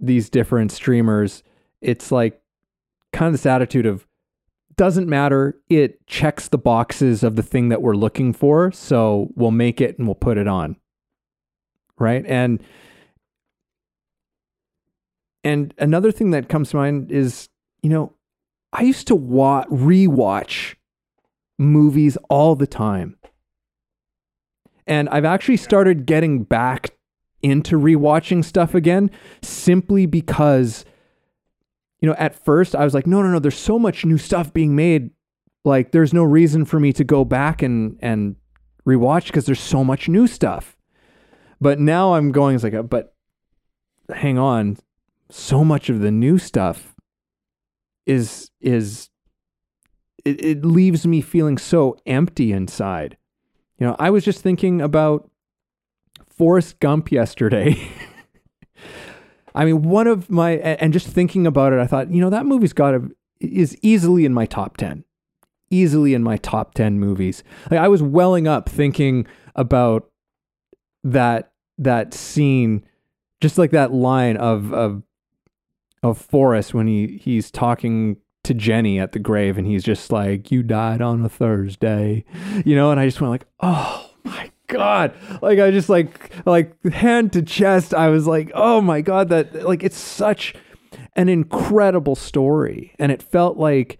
these 0.00 0.30
different 0.30 0.72
streamers, 0.72 1.42
it's 1.80 2.10
like 2.12 2.40
kind 3.12 3.28
of 3.28 3.34
this 3.34 3.46
attitude 3.46 3.86
of 3.86 4.06
doesn't 4.76 5.08
matter. 5.08 5.60
It 5.68 6.06
checks 6.06 6.48
the 6.48 6.58
boxes 6.58 7.22
of 7.22 7.36
the 7.36 7.42
thing 7.42 7.68
that 7.68 7.82
we're 7.82 7.96
looking 7.96 8.32
for, 8.32 8.70
so 8.72 9.28
we'll 9.34 9.50
make 9.50 9.80
it 9.80 9.98
and 9.98 10.06
we'll 10.06 10.14
put 10.14 10.38
it 10.38 10.46
on. 10.46 10.76
Right? 11.98 12.24
And 12.26 12.62
and 15.44 15.74
another 15.78 16.12
thing 16.12 16.30
that 16.30 16.48
comes 16.48 16.70
to 16.70 16.76
mind 16.76 17.10
is, 17.10 17.48
you 17.82 17.90
know, 17.90 18.12
I 18.72 18.82
used 18.82 19.06
to 19.08 19.14
wa- 19.14 19.64
rewatch 19.64 20.74
movies 21.58 22.16
all 22.28 22.54
the 22.54 22.66
time. 22.66 23.16
And 24.86 25.08
I've 25.08 25.24
actually 25.24 25.56
started 25.56 26.06
getting 26.06 26.44
back 26.44 26.97
into 27.42 27.76
rewatching 27.76 28.44
stuff 28.44 28.74
again 28.74 29.10
simply 29.42 30.06
because 30.06 30.84
you 32.00 32.08
know, 32.08 32.14
at 32.18 32.34
first 32.44 32.76
I 32.76 32.84
was 32.84 32.94
like, 32.94 33.06
no, 33.06 33.22
no, 33.22 33.28
no, 33.28 33.38
there's 33.38 33.58
so 33.58 33.78
much 33.78 34.04
new 34.04 34.18
stuff 34.18 34.52
being 34.52 34.76
made. 34.76 35.10
Like 35.64 35.90
there's 35.90 36.14
no 36.14 36.22
reason 36.22 36.64
for 36.64 36.78
me 36.78 36.92
to 36.92 37.04
go 37.04 37.24
back 37.24 37.62
and 37.62 37.98
and 38.00 38.36
rewatch 38.86 39.26
because 39.26 39.46
there's 39.46 39.60
so 39.60 39.84
much 39.84 40.08
new 40.08 40.26
stuff. 40.26 40.76
But 41.60 41.80
now 41.80 42.14
I'm 42.14 42.30
going 42.30 42.54
it's 42.54 42.64
like, 42.64 42.74
uh, 42.74 42.82
but 42.82 43.14
hang 44.14 44.38
on, 44.38 44.78
so 45.30 45.64
much 45.64 45.90
of 45.90 46.00
the 46.00 46.10
new 46.10 46.38
stuff 46.38 46.94
is 48.06 48.50
is 48.60 49.10
it, 50.24 50.44
it 50.44 50.64
leaves 50.64 51.06
me 51.06 51.20
feeling 51.20 51.58
so 51.58 51.96
empty 52.06 52.52
inside. 52.52 53.16
You 53.78 53.88
know, 53.88 53.96
I 53.98 54.10
was 54.10 54.24
just 54.24 54.42
thinking 54.42 54.80
about 54.80 55.30
Forrest 56.38 56.78
Gump 56.78 57.10
yesterday. 57.10 57.90
I 59.56 59.64
mean, 59.64 59.82
one 59.82 60.06
of 60.06 60.30
my 60.30 60.52
and 60.52 60.92
just 60.92 61.08
thinking 61.08 61.48
about 61.48 61.72
it, 61.72 61.80
I 61.80 61.86
thought, 61.88 62.12
you 62.12 62.20
know, 62.20 62.30
that 62.30 62.46
movie's 62.46 62.72
got 62.72 62.94
is 63.40 63.76
easily 63.82 64.24
in 64.24 64.32
my 64.32 64.46
top 64.46 64.76
10. 64.76 65.04
Easily 65.70 66.14
in 66.14 66.22
my 66.22 66.36
top 66.36 66.74
10 66.74 67.00
movies. 67.00 67.42
Like 67.70 67.80
I 67.80 67.88
was 67.88 68.04
welling 68.04 68.46
up 68.46 68.68
thinking 68.68 69.26
about 69.56 70.08
that 71.02 71.50
that 71.76 72.14
scene 72.14 72.84
just 73.40 73.58
like 73.58 73.72
that 73.72 73.92
line 73.92 74.36
of 74.36 74.72
of 74.72 75.02
of 76.04 76.18
Forrest 76.18 76.72
when 76.72 76.86
he 76.86 77.20
he's 77.20 77.50
talking 77.50 78.16
to 78.44 78.54
Jenny 78.54 79.00
at 79.00 79.10
the 79.10 79.18
grave 79.18 79.58
and 79.58 79.66
he's 79.66 79.82
just 79.82 80.12
like 80.12 80.52
you 80.52 80.62
died 80.62 81.02
on 81.02 81.24
a 81.24 81.28
Thursday. 81.28 82.24
You 82.64 82.76
know, 82.76 82.92
and 82.92 83.00
I 83.00 83.06
just 83.06 83.20
went 83.20 83.32
like, 83.32 83.46
"Oh 83.58 84.12
my 84.22 84.52
god. 84.68 85.14
Like 85.42 85.58
i 85.58 85.70
just 85.70 85.88
like 85.88 86.32
like 86.46 86.80
hand 86.84 87.32
to 87.32 87.42
chest 87.42 87.92
i 87.92 88.08
was 88.08 88.26
like 88.26 88.50
oh 88.54 88.80
my 88.80 89.00
god 89.00 89.30
that 89.30 89.64
like 89.64 89.82
it's 89.82 89.98
such 89.98 90.54
an 91.18 91.28
incredible 91.28 92.14
story. 92.14 92.94
And 92.98 93.10
it 93.10 93.22
felt 93.22 93.58
like 93.58 93.98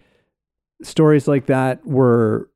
stories 0.81 1.27
like 1.27 1.47
that 1.47 1.85
were 1.85 2.49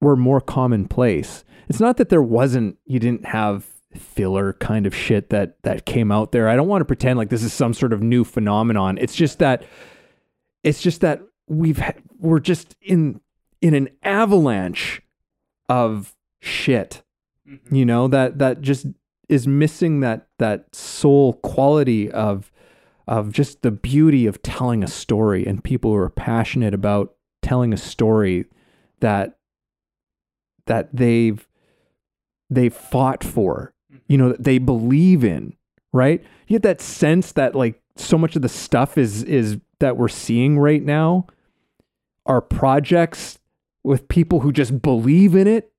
were 0.00 0.16
more 0.16 0.40
commonplace. 0.40 1.44
It's 1.68 1.80
not 1.80 1.96
that 1.98 2.08
there 2.08 2.22
wasn't 2.22 2.76
you 2.84 2.98
didn't 2.98 3.26
have 3.26 3.66
filler 3.94 4.52
kind 4.54 4.86
of 4.86 4.94
shit 4.94 5.30
that 5.30 5.62
that 5.62 5.86
came 5.86 6.10
out 6.10 6.32
there. 6.32 6.48
I 6.48 6.56
don't 6.56 6.66
want 6.66 6.80
to 6.80 6.86
pretend 6.86 7.18
like 7.18 7.30
this 7.30 7.44
is 7.44 7.52
some 7.52 7.72
sort 7.72 7.92
of 7.92 8.02
new 8.02 8.24
phenomenon. 8.24 8.98
It's 8.98 9.14
just 9.14 9.38
that 9.38 9.62
it's 10.64 10.82
just 10.82 11.02
that 11.02 11.22
we've 11.46 11.80
we're 12.18 12.40
just 12.40 12.74
in 12.82 13.20
in 13.62 13.74
an 13.74 13.90
avalanche 14.02 15.02
of 15.68 16.16
shit 16.40 17.02
mm-hmm. 17.50 17.74
you 17.74 17.84
know 17.84 18.08
that 18.08 18.38
that 18.38 18.60
just 18.60 18.86
is 19.28 19.46
missing 19.46 20.00
that 20.00 20.26
that 20.38 20.74
soul 20.74 21.34
quality 21.34 22.10
of 22.10 22.50
of 23.06 23.32
just 23.32 23.62
the 23.62 23.70
beauty 23.70 24.26
of 24.26 24.42
telling 24.42 24.84
a 24.84 24.88
story 24.88 25.46
and 25.46 25.64
people 25.64 25.90
who 25.90 25.96
are 25.96 26.10
passionate 26.10 26.74
about 26.74 27.14
telling 27.42 27.72
a 27.72 27.76
story 27.76 28.44
that 29.00 29.38
that 30.66 30.88
they've 30.94 31.46
they've 32.48 32.74
fought 32.74 33.24
for 33.24 33.72
you 34.06 34.16
know 34.16 34.30
that 34.30 34.44
they 34.44 34.58
believe 34.58 35.24
in 35.24 35.54
right 35.92 36.22
you 36.46 36.54
get 36.54 36.62
that 36.62 36.80
sense 36.80 37.32
that 37.32 37.54
like 37.54 37.80
so 37.96 38.16
much 38.16 38.36
of 38.36 38.42
the 38.42 38.48
stuff 38.48 38.96
is 38.96 39.22
is 39.24 39.58
that 39.78 39.96
we're 39.96 40.08
seeing 40.08 40.58
right 40.58 40.82
now 40.82 41.26
are 42.26 42.40
projects 42.40 43.38
with 43.82 44.08
people 44.08 44.40
who 44.40 44.52
just 44.52 44.82
believe 44.82 45.34
in 45.34 45.46
it 45.46 45.69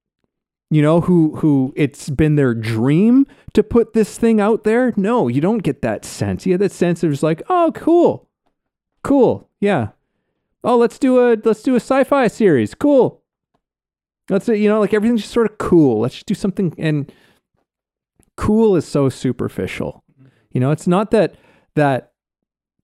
you 0.72 0.82
know 0.82 1.02
who 1.02 1.36
who 1.36 1.74
it's 1.76 2.10
been 2.10 2.36
their 2.36 2.54
dream 2.54 3.28
to 3.54 3.62
put 3.62 3.92
this 3.94 4.18
thing 4.18 4.40
out 4.40 4.64
there? 4.64 4.94
No 4.96 5.28
you 5.28 5.42
don't 5.42 5.60
get 5.60 5.82
that 5.82 6.06
sense. 6.06 6.46
You 6.46 6.58
that 6.58 6.72
sense 6.72 7.04
of 7.04 7.12
just 7.12 7.22
like 7.22 7.44
oh 7.50 7.72
cool. 7.76 8.30
Cool. 9.04 9.50
Yeah. 9.60 9.90
Oh 10.64 10.78
let's 10.78 10.98
do 10.98 11.20
a 11.20 11.38
let's 11.44 11.62
do 11.62 11.74
a 11.74 11.80
sci-fi 11.80 12.28
series. 12.28 12.74
Cool. 12.74 13.22
Let's 14.30 14.48
you 14.48 14.70
know 14.70 14.80
like 14.80 14.94
everything's 14.94 15.22
just 15.22 15.34
sort 15.34 15.52
of 15.52 15.58
cool. 15.58 16.00
Let's 16.00 16.16
just 16.16 16.26
do 16.26 16.34
something 16.34 16.74
and 16.78 17.12
cool 18.38 18.78
is 18.78 18.88
so 18.88 19.10
superficial. 19.10 20.06
You 20.52 20.62
know 20.62 20.72
it's 20.72 20.88
not 20.88 21.12
that 21.12 21.36
that 21.76 22.14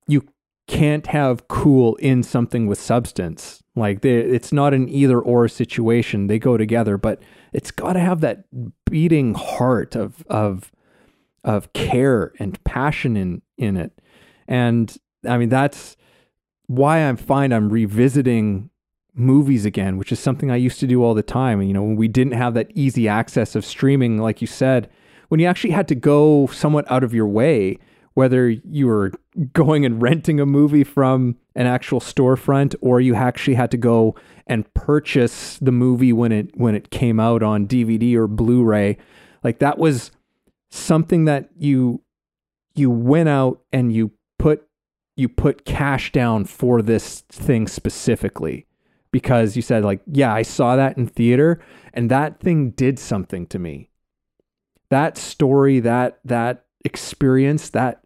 you 0.07 0.27
can't 0.67 1.07
have 1.07 1.47
cool 1.47 1.95
in 1.95 2.21
something 2.21 2.67
with 2.67 2.81
substance. 2.81 3.63
Like 3.77 4.01
they, 4.01 4.15
it's 4.17 4.51
not 4.51 4.73
an 4.73 4.89
either 4.89 5.21
or 5.21 5.47
situation. 5.47 6.27
They 6.27 6.39
go 6.39 6.57
together, 6.57 6.97
but 6.97 7.21
it's 7.53 7.71
got 7.71 7.93
to 7.93 7.99
have 7.99 8.21
that 8.21 8.45
beating 8.89 9.33
heart 9.33 9.95
of 9.95 10.23
of 10.27 10.71
of 11.43 11.71
care 11.73 12.33
and 12.39 12.61
passion 12.63 13.15
in 13.15 13.41
in 13.57 13.77
it. 13.77 14.01
And 14.47 14.95
I 15.27 15.37
mean 15.37 15.49
that's 15.49 15.95
why 16.67 17.07
I 17.07 17.15
find 17.15 17.53
I'm 17.53 17.69
revisiting 17.69 18.69
movies 19.13 19.65
again, 19.65 19.97
which 19.97 20.11
is 20.11 20.19
something 20.19 20.51
I 20.51 20.57
used 20.57 20.79
to 20.79 20.87
do 20.87 21.03
all 21.03 21.13
the 21.13 21.23
time. 21.23 21.59
And 21.59 21.67
you 21.67 21.73
know, 21.73 21.83
when 21.83 21.95
we 21.95 22.07
didn't 22.07 22.33
have 22.33 22.53
that 22.53 22.71
easy 22.75 23.07
access 23.07 23.55
of 23.55 23.65
streaming, 23.65 24.19
like 24.19 24.41
you 24.41 24.47
said, 24.47 24.89
when 25.29 25.39
you 25.39 25.47
actually 25.47 25.71
had 25.71 25.87
to 25.89 25.95
go 25.95 26.47
somewhat 26.47 26.89
out 26.91 27.03
of 27.03 27.13
your 27.13 27.27
way, 27.27 27.79
whether 28.13 28.49
you 28.49 28.87
were 28.87 29.11
going 29.53 29.85
and 29.85 30.01
renting 30.01 30.39
a 30.39 30.45
movie 30.45 30.83
from 30.83 31.35
an 31.57 31.65
actual 31.65 31.99
storefront 31.99 32.75
or 32.81 33.01
you 33.01 33.15
actually 33.15 33.55
had 33.55 33.71
to 33.71 33.77
go 33.77 34.15
and 34.45 34.71
purchase 34.75 35.57
the 35.57 35.71
movie 35.71 36.13
when 36.13 36.31
it 36.31 36.55
when 36.55 36.75
it 36.75 36.91
came 36.91 37.19
out 37.19 37.41
on 37.41 37.67
DVD 37.67 38.13
or 38.15 38.27
Blu-ray, 38.27 38.97
like 39.43 39.59
that 39.59 39.79
was 39.79 40.11
something 40.69 41.25
that 41.25 41.49
you 41.57 42.01
you 42.75 42.91
went 42.91 43.27
out 43.27 43.59
and 43.73 43.91
you 43.91 44.11
put 44.37 44.67
you 45.15 45.27
put 45.27 45.65
cash 45.65 46.11
down 46.11 46.45
for 46.45 46.81
this 46.81 47.21
thing 47.21 47.67
specifically. 47.67 48.65
Because 49.11 49.55
you 49.55 49.63
said 49.63 49.83
like 49.83 50.01
yeah 50.05 50.33
i 50.33 50.43
saw 50.43 50.75
that 50.75 50.95
in 50.95 51.07
theater 51.07 51.59
and 51.93 52.11
that 52.11 52.39
thing 52.39 52.69
did 52.71 52.99
something 52.99 53.47
to 53.47 53.57
me. 53.57 53.89
That 54.91 55.17
story 55.17 55.79
that 55.79 56.19
that 56.23 56.65
experience 56.85 57.71
that 57.71 58.03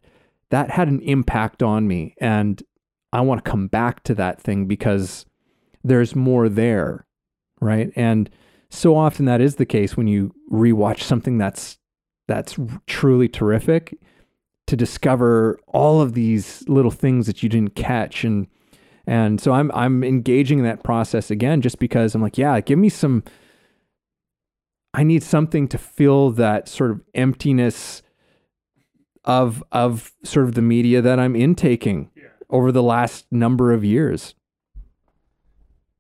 that 0.52 0.70
had 0.70 0.88
an 0.88 1.02
impact 1.02 1.62
on 1.62 1.88
me. 1.88 2.16
And 2.22 2.64
i 3.14 3.22
want 3.22 3.44
to 3.44 3.50
come 3.50 3.68
back 3.68 4.04
to 4.04 4.14
that 4.16 4.42
thing 4.42 4.66
because 4.66 5.26
there's 5.84 6.16
more 6.16 6.50
there 6.50 7.06
right 7.60 7.92
and 7.96 8.30
so 8.70 8.96
often 8.96 9.26
that 9.26 9.42
is 9.42 9.56
the 9.56 9.66
case 9.66 9.98
when 9.98 10.08
you 10.08 10.34
rewatch 10.52 11.02
something 11.02 11.38
that's 11.38 11.78
that's 12.28 12.58
truly 12.88 13.28
terrific 13.28 13.98
to 14.68 14.78
discover 14.78 15.60
all 15.68 16.00
of 16.00 16.14
these 16.14 16.64
little 16.70 16.92
things 16.92 17.28
that 17.28 17.44
you 17.44 17.50
didn't 17.50 17.76
catch 17.76 18.24
and 18.24 18.48
and 19.08 19.42
so 19.42 19.52
I'm 19.52 19.72
I'm 19.74 20.04
engaging 20.04 20.60
in 20.60 20.66
that 20.66 20.84
process 20.84 21.32
again 21.32 21.62
just 21.62 21.80
because 21.80 22.16
I'm 22.16 22.22
like, 22.22 22.38
yeah, 22.38 22.60
give 22.62 22.80
me 22.80 22.90
some 22.90 23.24
I 24.94 25.04
need 25.04 25.24
something 25.24 25.68
to 25.70 25.78
fill 25.78 26.32
that 26.32 26.68
sort 26.68 26.92
of 26.92 27.02
emptiness 27.14 28.02
of 29.26 29.64
of 29.72 30.14
sort 30.24 30.46
of 30.46 30.56
the 30.56 30.62
media 30.62 31.02
that 31.02 31.20
I'm 31.20 31.36
intaking. 31.36 32.10
Over 32.52 32.72
the 32.72 32.84
last 32.84 33.26
number 33.32 33.74
of 33.74 33.84
years. 33.84 34.36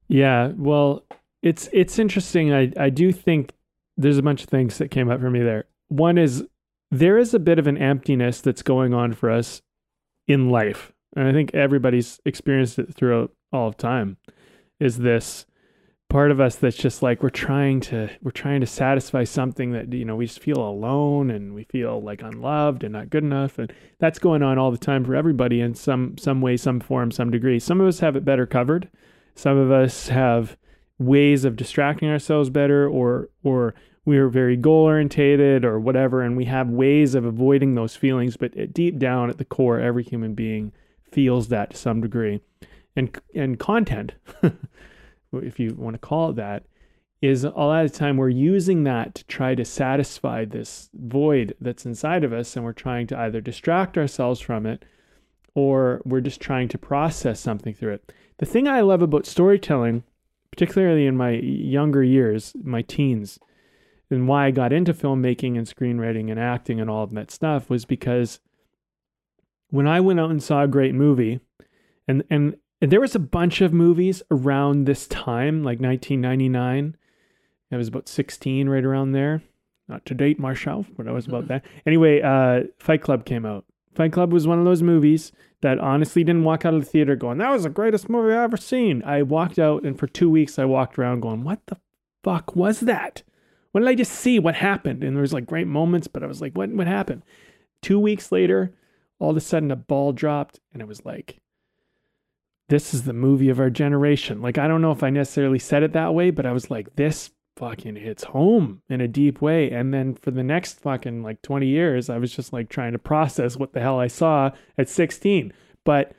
Yeah, 0.07 0.51
well, 0.57 1.05
it's 1.41 1.69
it's 1.71 1.97
interesting. 1.97 2.53
I 2.53 2.71
I 2.77 2.89
do 2.89 3.11
think 3.11 3.53
there's 3.97 4.17
a 4.17 4.23
bunch 4.23 4.43
of 4.43 4.49
things 4.49 4.77
that 4.77 4.91
came 4.91 5.09
up 5.09 5.19
for 5.21 5.29
me 5.29 5.41
there. 5.41 5.65
One 5.87 6.17
is 6.17 6.45
there 6.91 7.17
is 7.17 7.33
a 7.33 7.39
bit 7.39 7.59
of 7.59 7.67
an 7.67 7.77
emptiness 7.77 8.41
that's 8.41 8.61
going 8.61 8.93
on 8.93 9.13
for 9.13 9.31
us 9.31 9.61
in 10.27 10.49
life 10.49 10.91
and 11.15 11.27
I 11.27 11.33
think 11.33 11.53
everybody's 11.53 12.19
experienced 12.25 12.79
it 12.79 12.93
throughout 12.93 13.31
all 13.51 13.67
of 13.67 13.77
time, 13.77 14.17
is 14.79 14.97
this 14.99 15.45
part 16.11 16.29
of 16.29 16.41
us 16.41 16.57
that's 16.57 16.75
just 16.75 17.01
like 17.01 17.23
we're 17.23 17.29
trying 17.29 17.79
to 17.79 18.09
we're 18.21 18.31
trying 18.31 18.59
to 18.59 18.67
satisfy 18.67 19.23
something 19.23 19.71
that 19.71 19.93
you 19.93 20.03
know 20.03 20.17
we 20.17 20.25
just 20.25 20.41
feel 20.41 20.57
alone 20.57 21.31
and 21.31 21.55
we 21.55 21.63
feel 21.63 22.01
like 22.01 22.21
unloved 22.21 22.83
and 22.83 22.91
not 22.91 23.09
good 23.09 23.23
enough. 23.23 23.57
And 23.57 23.71
that's 23.97 24.19
going 24.19 24.43
on 24.43 24.57
all 24.57 24.71
the 24.71 24.77
time 24.77 25.05
for 25.05 25.15
everybody 25.15 25.61
in 25.61 25.73
some 25.73 26.17
some 26.17 26.41
way 26.41 26.57
some 26.57 26.81
form 26.81 27.11
some 27.11 27.31
degree. 27.31 27.59
Some 27.59 27.79
of 27.79 27.87
us 27.87 28.01
have 28.01 28.17
it 28.17 28.25
better 28.25 28.45
covered. 28.45 28.89
Some 29.35 29.57
of 29.57 29.71
us 29.71 30.09
have 30.09 30.57
ways 30.99 31.45
of 31.45 31.55
distracting 31.55 32.09
ourselves 32.09 32.49
better 32.49 32.89
or 32.89 33.29
or 33.41 33.73
we're 34.03 34.27
very 34.27 34.57
goal 34.57 34.87
orientated 34.87 35.63
or 35.63 35.79
whatever 35.79 36.21
and 36.21 36.35
we 36.35 36.45
have 36.45 36.67
ways 36.67 37.15
of 37.15 37.23
avoiding 37.23 37.75
those 37.75 37.95
feelings. 37.95 38.35
But 38.35 38.73
deep 38.73 38.99
down 38.99 39.29
at 39.29 39.37
the 39.37 39.45
core 39.45 39.79
every 39.79 40.03
human 40.03 40.33
being 40.33 40.73
feels 41.09 41.47
that 41.47 41.71
to 41.71 41.77
some 41.77 42.01
degree. 42.01 42.41
And 42.97 43.17
and 43.33 43.57
content, 43.57 44.11
if 45.33 45.59
you 45.59 45.75
want 45.77 45.93
to 45.93 45.99
call 45.99 46.29
it 46.29 46.35
that, 46.37 46.63
is 47.21 47.43
a 47.43 47.49
lot 47.49 47.85
of 47.85 47.91
time 47.91 48.17
we're 48.17 48.29
using 48.29 48.83
that 48.83 49.13
to 49.13 49.23
try 49.25 49.53
to 49.53 49.63
satisfy 49.63 50.43
this 50.43 50.89
void 50.93 51.55
that's 51.61 51.85
inside 51.85 52.23
of 52.23 52.33
us, 52.33 52.55
and 52.55 52.65
we're 52.65 52.73
trying 52.73 53.05
to 53.07 53.17
either 53.17 53.39
distract 53.41 53.97
ourselves 53.97 54.39
from 54.39 54.65
it 54.65 54.83
or 55.53 56.01
we're 56.05 56.21
just 56.21 56.41
trying 56.41 56.67
to 56.69 56.77
process 56.77 57.39
something 57.39 57.73
through 57.73 57.93
it. 57.93 58.13
The 58.37 58.45
thing 58.45 58.67
I 58.67 58.81
love 58.81 59.01
about 59.01 59.25
storytelling, 59.25 60.03
particularly 60.49 61.05
in 61.05 61.15
my 61.15 61.31
younger 61.31 62.03
years, 62.03 62.53
my 62.63 62.81
teens, 62.81 63.37
and 64.09 64.27
why 64.27 64.47
I 64.47 64.51
got 64.51 64.73
into 64.73 64.93
filmmaking 64.93 65.57
and 65.57 65.67
screenwriting 65.67 66.31
and 66.31 66.39
acting 66.39 66.81
and 66.81 66.89
all 66.89 67.03
of 67.03 67.11
that 67.11 67.31
stuff 67.31 67.69
was 67.69 67.85
because 67.85 68.39
when 69.69 69.87
I 69.87 70.01
went 70.01 70.19
out 70.19 70.31
and 70.31 70.43
saw 70.43 70.63
a 70.63 70.67
great 70.67 70.93
movie, 70.93 71.39
and 72.07 72.23
and, 72.29 72.57
and 72.81 72.91
there 72.91 72.99
was 72.99 73.15
a 73.15 73.19
bunch 73.19 73.61
of 73.61 73.73
movies 73.73 74.23
around 74.31 74.85
this 74.85 75.07
time, 75.07 75.63
like 75.63 75.79
1999. 75.79 76.97
I 77.71 77.77
was 77.77 77.87
about 77.87 78.09
16, 78.09 78.67
right 78.67 78.83
around 78.83 79.11
there. 79.11 79.43
Not 79.87 80.05
to 80.07 80.13
date 80.13 80.39
Marshall, 80.39 80.85
but 80.97 81.07
I 81.07 81.11
was 81.11 81.27
about 81.27 81.47
that. 81.47 81.63
Anyway, 81.85 82.21
uh, 82.21 82.63
Fight 82.79 83.01
Club 83.01 83.25
came 83.25 83.45
out. 83.45 83.65
Fight 83.93 84.13
Club 84.13 84.33
was 84.33 84.47
one 84.47 84.59
of 84.59 84.65
those 84.65 84.81
movies 84.81 85.31
that 85.61 85.79
honestly 85.79 86.23
didn't 86.23 86.43
walk 86.43 86.65
out 86.65 86.73
of 86.73 86.83
the 86.83 86.89
theater 86.89 87.15
going, 87.15 87.37
that 87.37 87.51
was 87.51 87.63
the 87.63 87.69
greatest 87.69 88.09
movie 88.09 88.33
I've 88.33 88.43
ever 88.43 88.57
seen. 88.57 89.03
I 89.03 89.21
walked 89.21 89.59
out 89.59 89.83
and 89.83 89.97
for 89.97 90.07
two 90.07 90.29
weeks 90.29 90.57
I 90.57 90.65
walked 90.65 90.97
around 90.97 91.19
going, 91.19 91.43
what 91.43 91.59
the 91.67 91.77
fuck 92.23 92.55
was 92.55 92.81
that? 92.81 93.23
What 93.71 93.81
did 93.81 93.89
I 93.89 93.95
just 93.95 94.11
see? 94.11 94.39
What 94.39 94.55
happened? 94.55 95.03
And 95.03 95.15
there 95.15 95.21
was 95.21 95.33
like 95.33 95.45
great 95.45 95.67
moments, 95.67 96.07
but 96.07 96.23
I 96.23 96.27
was 96.27 96.41
like, 96.41 96.57
what, 96.57 96.69
what 96.69 96.87
happened? 96.87 97.23
Two 97.81 97.99
weeks 97.99 98.31
later, 98.31 98.73
all 99.19 99.31
of 99.31 99.37
a 99.37 99.41
sudden 99.41 99.71
a 99.71 99.75
ball 99.75 100.13
dropped 100.13 100.59
and 100.73 100.81
it 100.81 100.87
was 100.87 101.05
like 101.05 101.39
this 102.71 102.93
is 102.93 103.03
the 103.03 103.13
movie 103.13 103.49
of 103.49 103.59
our 103.59 103.69
generation. 103.69 104.41
Like 104.41 104.57
i 104.57 104.67
don't 104.67 104.81
know 104.81 104.91
if 104.91 105.03
i 105.03 105.09
necessarily 105.09 105.59
said 105.59 105.83
it 105.83 105.93
that 105.93 106.13
way 106.13 106.31
but 106.31 106.45
i 106.45 106.51
was 106.51 106.71
like 106.71 106.95
this 106.95 107.31
fucking 107.57 107.97
hits 107.97 108.23
home 108.23 108.81
in 108.89 109.01
a 109.01 109.07
deep 109.07 109.41
way. 109.41 109.69
And 109.69 109.93
then 109.93 110.15
for 110.15 110.31
the 110.31 110.41
next 110.41 110.79
fucking 110.79 111.21
like 111.21 111.41
20 111.41 111.67
years 111.67 112.09
i 112.09 112.17
was 112.17 112.35
just 112.35 112.53
like 112.53 112.69
trying 112.69 112.93
to 112.93 112.99
process 112.99 113.57
what 113.57 113.73
the 113.73 113.81
hell 113.81 113.99
i 113.99 114.07
saw 114.07 114.51
at 114.77 114.89
16 114.89 115.53
but 115.83 116.13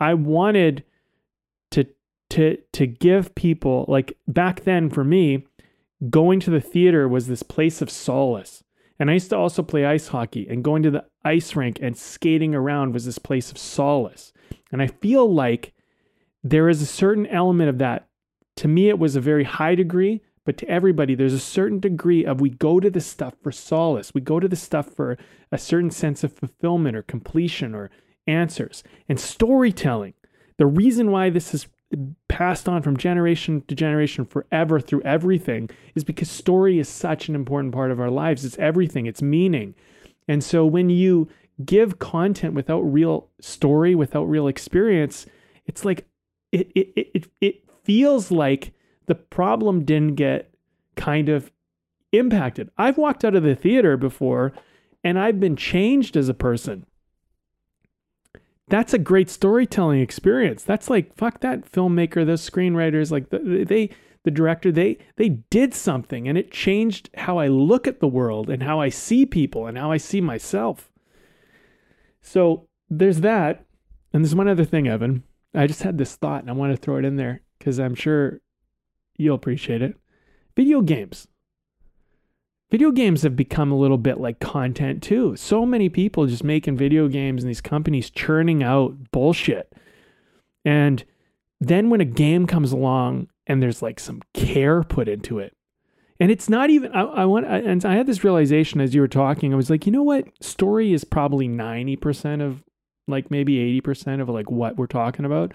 i 0.00 0.14
wanted 0.14 0.82
to 1.70 1.84
to 2.30 2.56
to 2.72 2.86
give 2.86 3.34
people 3.34 3.84
like 3.86 4.16
back 4.26 4.64
then 4.64 4.90
for 4.90 5.04
me 5.04 5.46
going 6.10 6.40
to 6.40 6.50
the 6.50 6.60
theater 6.60 7.08
was 7.08 7.26
this 7.26 7.42
place 7.42 7.82
of 7.82 7.90
solace. 7.90 8.62
And 8.98 9.10
I 9.10 9.14
used 9.14 9.30
to 9.30 9.36
also 9.36 9.62
play 9.62 9.84
ice 9.84 10.08
hockey, 10.08 10.46
and 10.48 10.64
going 10.64 10.82
to 10.82 10.90
the 10.90 11.04
ice 11.24 11.54
rink 11.54 11.78
and 11.80 11.96
skating 11.96 12.54
around 12.54 12.92
was 12.92 13.04
this 13.04 13.18
place 13.18 13.50
of 13.50 13.58
solace. 13.58 14.32
And 14.72 14.82
I 14.82 14.88
feel 14.88 15.32
like 15.32 15.72
there 16.50 16.68
is 16.68 16.82
a 16.82 16.86
certain 16.86 17.26
element 17.26 17.68
of 17.68 17.78
that. 17.78 18.08
To 18.56 18.68
me, 18.68 18.88
it 18.88 18.98
was 18.98 19.16
a 19.16 19.20
very 19.20 19.44
high 19.44 19.74
degree, 19.74 20.22
but 20.44 20.56
to 20.58 20.68
everybody, 20.68 21.14
there's 21.14 21.34
a 21.34 21.38
certain 21.38 21.78
degree 21.78 22.24
of 22.24 22.40
we 22.40 22.50
go 22.50 22.80
to 22.80 22.90
this 22.90 23.06
stuff 23.06 23.34
for 23.42 23.52
solace. 23.52 24.14
We 24.14 24.20
go 24.20 24.40
to 24.40 24.48
this 24.48 24.62
stuff 24.62 24.94
for 24.94 25.18
a 25.52 25.58
certain 25.58 25.90
sense 25.90 26.24
of 26.24 26.32
fulfillment 26.32 26.96
or 26.96 27.02
completion 27.02 27.74
or 27.74 27.90
answers. 28.26 28.82
And 29.08 29.20
storytelling, 29.20 30.14
the 30.56 30.66
reason 30.66 31.10
why 31.10 31.30
this 31.30 31.54
is 31.54 31.66
passed 32.28 32.68
on 32.68 32.82
from 32.82 32.96
generation 32.96 33.62
to 33.68 33.74
generation 33.74 34.24
forever 34.24 34.78
through 34.78 35.02
everything 35.02 35.70
is 35.94 36.04
because 36.04 36.30
story 36.30 36.78
is 36.78 36.88
such 36.88 37.28
an 37.28 37.34
important 37.34 37.72
part 37.72 37.90
of 37.90 38.00
our 38.00 38.10
lives. 38.10 38.44
It's 38.44 38.58
everything, 38.58 39.06
it's 39.06 39.22
meaning. 39.22 39.74
And 40.26 40.44
so 40.44 40.66
when 40.66 40.90
you 40.90 41.28
give 41.64 41.98
content 41.98 42.54
without 42.54 42.80
real 42.80 43.28
story, 43.40 43.94
without 43.94 44.24
real 44.24 44.48
experience, 44.48 45.26
it's 45.66 45.84
like 45.84 46.06
it 46.52 46.70
it 46.74 47.10
it 47.14 47.26
it 47.40 47.64
feels 47.84 48.30
like 48.30 48.72
the 49.06 49.14
problem 49.14 49.84
didn't 49.84 50.16
get 50.16 50.52
kind 50.96 51.28
of 51.28 51.50
impacted. 52.12 52.70
I've 52.76 52.98
walked 52.98 53.24
out 53.24 53.34
of 53.34 53.42
the 53.42 53.54
theater 53.54 53.96
before 53.96 54.52
and 55.04 55.18
I've 55.18 55.40
been 55.40 55.56
changed 55.56 56.16
as 56.16 56.28
a 56.28 56.34
person 56.34 56.84
that's 58.68 58.92
a 58.92 58.98
great 58.98 59.30
storytelling 59.30 60.00
experience. 60.00 60.62
That's 60.62 60.90
like 60.90 61.14
fuck 61.16 61.40
that 61.40 61.70
filmmaker, 61.70 62.24
those 62.26 62.48
screenwriters, 62.48 63.10
like 63.10 63.30
the, 63.30 63.64
they 63.66 63.90
the 64.24 64.30
director, 64.30 64.70
they 64.70 64.98
they 65.16 65.28
did 65.28 65.74
something 65.74 66.28
and 66.28 66.36
it 66.36 66.50
changed 66.50 67.10
how 67.16 67.38
I 67.38 67.48
look 67.48 67.86
at 67.86 68.00
the 68.00 68.08
world 68.08 68.50
and 68.50 68.62
how 68.62 68.80
I 68.80 68.88
see 68.88 69.24
people 69.24 69.66
and 69.66 69.78
how 69.78 69.90
I 69.90 69.96
see 69.96 70.20
myself. 70.20 70.90
So 72.20 72.68
there's 72.90 73.20
that. 73.20 73.64
And 74.12 74.24
there's 74.24 74.34
one 74.34 74.48
other 74.48 74.64
thing, 74.64 74.88
Evan. 74.88 75.22
I 75.54 75.66
just 75.66 75.82
had 75.82 75.98
this 75.98 76.16
thought 76.16 76.42
and 76.42 76.50
I 76.50 76.54
want 76.54 76.72
to 76.72 76.76
throw 76.76 76.98
it 76.98 77.04
in 77.04 77.16
there 77.16 77.42
because 77.58 77.78
I'm 77.78 77.94
sure 77.94 78.40
you'll 79.16 79.36
appreciate 79.36 79.82
it. 79.82 79.96
Video 80.56 80.80
games 80.80 81.28
video 82.70 82.90
games 82.90 83.22
have 83.22 83.34
become 83.34 83.72
a 83.72 83.78
little 83.78 83.96
bit 83.96 84.20
like 84.20 84.40
content 84.40 85.02
too. 85.02 85.34
So 85.36 85.64
many 85.64 85.88
people 85.88 86.26
just 86.26 86.44
making 86.44 86.76
video 86.76 87.08
games 87.08 87.42
and 87.42 87.48
these 87.48 87.62
companies 87.62 88.10
churning 88.10 88.62
out 88.62 89.10
bullshit 89.10 89.72
And 90.64 91.04
then 91.60 91.90
when 91.90 92.00
a 92.00 92.04
game 92.04 92.46
comes 92.46 92.72
along 92.72 93.28
and 93.46 93.62
there's 93.62 93.82
like 93.82 93.98
some 93.98 94.20
care 94.34 94.82
put 94.82 95.08
into 95.08 95.38
it, 95.38 95.56
and 96.20 96.30
it's 96.30 96.48
not 96.48 96.70
even 96.70 96.92
I, 96.92 97.02
I 97.02 97.24
want 97.24 97.46
I, 97.46 97.58
and 97.58 97.84
I 97.84 97.94
had 97.94 98.06
this 98.06 98.24
realization 98.24 98.80
as 98.80 98.94
you 98.94 99.00
were 99.00 99.08
talking. 99.08 99.52
I 99.52 99.56
was 99.56 99.70
like, 99.70 99.86
you 99.86 99.92
know 99.92 100.02
what? 100.02 100.26
Story 100.42 100.92
is 100.92 101.04
probably 101.04 101.48
ninety 101.48 101.96
percent 101.96 102.42
of 102.42 102.62
like 103.08 103.30
maybe 103.30 103.58
eighty 103.58 103.80
percent 103.80 104.20
of 104.22 104.28
like 104.28 104.50
what 104.50 104.76
we're 104.76 104.86
talking 104.86 105.24
about. 105.24 105.52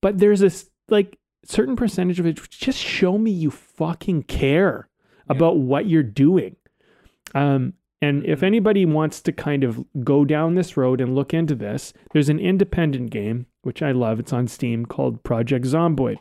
But 0.00 0.18
there's 0.18 0.40
this 0.40 0.70
like 0.88 1.18
certain 1.44 1.76
percentage 1.76 2.20
of 2.20 2.26
it. 2.26 2.40
Just 2.50 2.78
show 2.78 3.18
me 3.18 3.30
you 3.30 3.50
fucking 3.50 4.24
care 4.24 4.88
Yeah. 5.28 5.36
about 5.36 5.58
what 5.58 5.86
you're 5.88 6.02
doing. 6.02 6.56
Um, 7.34 7.74
and 8.02 8.24
if 8.26 8.42
anybody 8.42 8.84
wants 8.84 9.20
to 9.22 9.32
kind 9.32 9.64
of 9.64 9.84
go 10.04 10.24
down 10.24 10.54
this 10.54 10.76
road 10.76 11.00
and 11.00 11.14
look 11.14 11.32
into 11.34 11.54
this, 11.54 11.92
there's 12.12 12.28
an 12.28 12.38
independent 12.38 13.10
game 13.10 13.46
which 13.62 13.82
I 13.82 13.90
love. 13.90 14.20
It's 14.20 14.32
on 14.32 14.46
Steam 14.46 14.86
called 14.86 15.24
Project 15.24 15.64
Zomboid. 15.64 16.18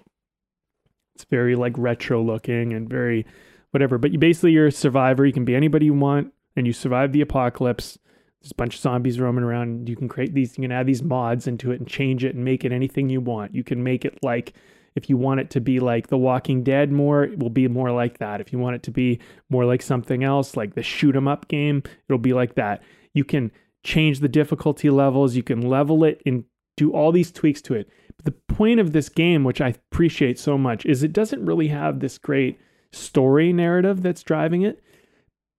It's 1.14 1.26
very 1.26 1.56
like 1.56 1.74
retro 1.78 2.24
looking 2.24 2.74
and 2.74 2.90
very 2.90 3.26
whatever. 3.72 3.98
But 4.00 4.12
you 4.12 4.20
basically 4.20 4.52
you're 4.54 4.68
a 4.68 4.72
survivor. 4.72 5.26
You 5.26 5.34
can 5.34 5.46
be 5.46 5.56
anybody 5.56 5.86
you 5.86 5.94
want, 5.94 6.34
and 6.56 6.66
you 6.66 6.74
survive 6.74 7.12
the 7.12 7.22
apocalypse. 7.22 8.00
There's 8.46 8.52
a 8.52 8.56
bunch 8.56 8.76
of 8.76 8.82
zombies 8.82 9.20
roaming 9.20 9.44
around. 9.44 9.90
You 9.90 9.96
can 9.96 10.08
create 10.08 10.36
these. 10.36 10.56
You 10.56 10.62
can 10.62 10.72
add 10.72 10.86
these 10.86 11.02
mods 11.02 11.48
into 11.48 11.72
it 11.72 11.80
and 11.80 11.88
change 11.88 12.24
it 12.24 12.36
and 12.36 12.46
make 12.46 12.64
it 12.64 12.72
anything 12.72 13.10
you 13.10 13.20
want. 13.20 13.56
You 13.56 13.64
can 13.64 13.84
make 13.84 14.06
it 14.06 14.20
like 14.22 14.54
if 14.94 15.10
you 15.10 15.18
want 15.18 15.40
it 15.40 15.50
to 15.50 15.60
be 15.60 15.80
like 15.80 16.10
The 16.10 16.18
Walking 16.20 16.64
Dead 16.64 16.92
more, 16.92 17.24
it 17.24 17.40
will 17.40 17.50
be 17.50 17.68
more 17.68 17.92
like 17.92 18.20
that. 18.20 18.42
If 18.42 18.54
you 18.54 18.60
want 18.60 18.76
it 18.76 18.84
to 18.84 18.92
be 18.92 19.20
more 19.50 19.66
like 19.66 19.82
something 19.82 20.24
else, 20.24 20.56
like 20.56 20.76
the 20.76 20.84
shoot 20.84 21.16
'em 21.16 21.28
up 21.28 21.48
game, 21.48 21.82
it'll 22.08 22.20
be 22.20 22.34
like 22.34 22.54
that. 22.54 22.84
You 23.16 23.24
can 23.24 23.52
change 23.84 24.20
the 24.20 24.30
difficulty 24.30 24.92
levels. 24.92 25.36
You 25.36 25.42
can 25.42 25.62
level 25.62 26.04
it 26.04 26.22
and 26.24 26.44
do 26.78 26.92
all 26.92 27.12
these 27.12 27.32
tweaks 27.32 27.64
to 27.64 27.74
it. 27.74 27.90
But 28.16 28.26
the 28.26 28.54
point 28.54 28.80
of 28.80 28.94
this 28.94 29.10
game, 29.10 29.44
which 29.44 29.60
I 29.60 29.70
appreciate 29.70 30.38
so 30.38 30.56
much, 30.56 30.86
is 30.86 31.02
it 31.02 31.14
doesn't 31.14 31.44
really 31.44 31.70
have 31.70 32.00
this 32.00 32.20
great 32.20 32.60
story 32.92 33.52
narrative 33.52 34.04
that's 34.04 34.22
driving 34.22 34.62
it. 34.62 34.84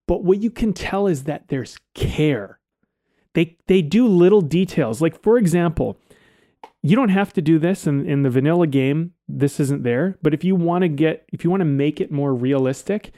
But 0.07 0.22
what 0.22 0.40
you 0.40 0.53
can 0.53 0.72
tell 0.72 1.09
is 1.09 1.25
that 1.25 1.49
there's 1.49 1.79
care. 1.92 2.56
They 3.37 3.55
they 3.66 3.83
do 3.83 4.09
little 4.09 4.40
details. 4.40 5.03
Like 5.03 5.22
for 5.22 5.37
example, 5.37 5.99
you 6.83 6.96
don't 6.96 7.11
have 7.11 7.35
to 7.35 7.42
do 7.42 7.59
this 7.59 7.87
in, 7.87 8.09
in 8.09 8.22
the 8.22 8.31
vanilla 8.31 8.66
game. 8.66 9.12
This 9.29 9.61
isn't 9.61 9.83
there. 9.83 10.16
But 10.22 10.33
if 10.33 10.42
you 10.42 10.57
want 10.57 10.83
to 10.83 10.88
get 10.88 11.27
if 11.35 11.44
you 11.44 11.51
want 11.51 11.61
to 11.61 11.66
make 11.66 12.01
it 12.01 12.11
more 12.11 12.35
realistic, 12.35 13.12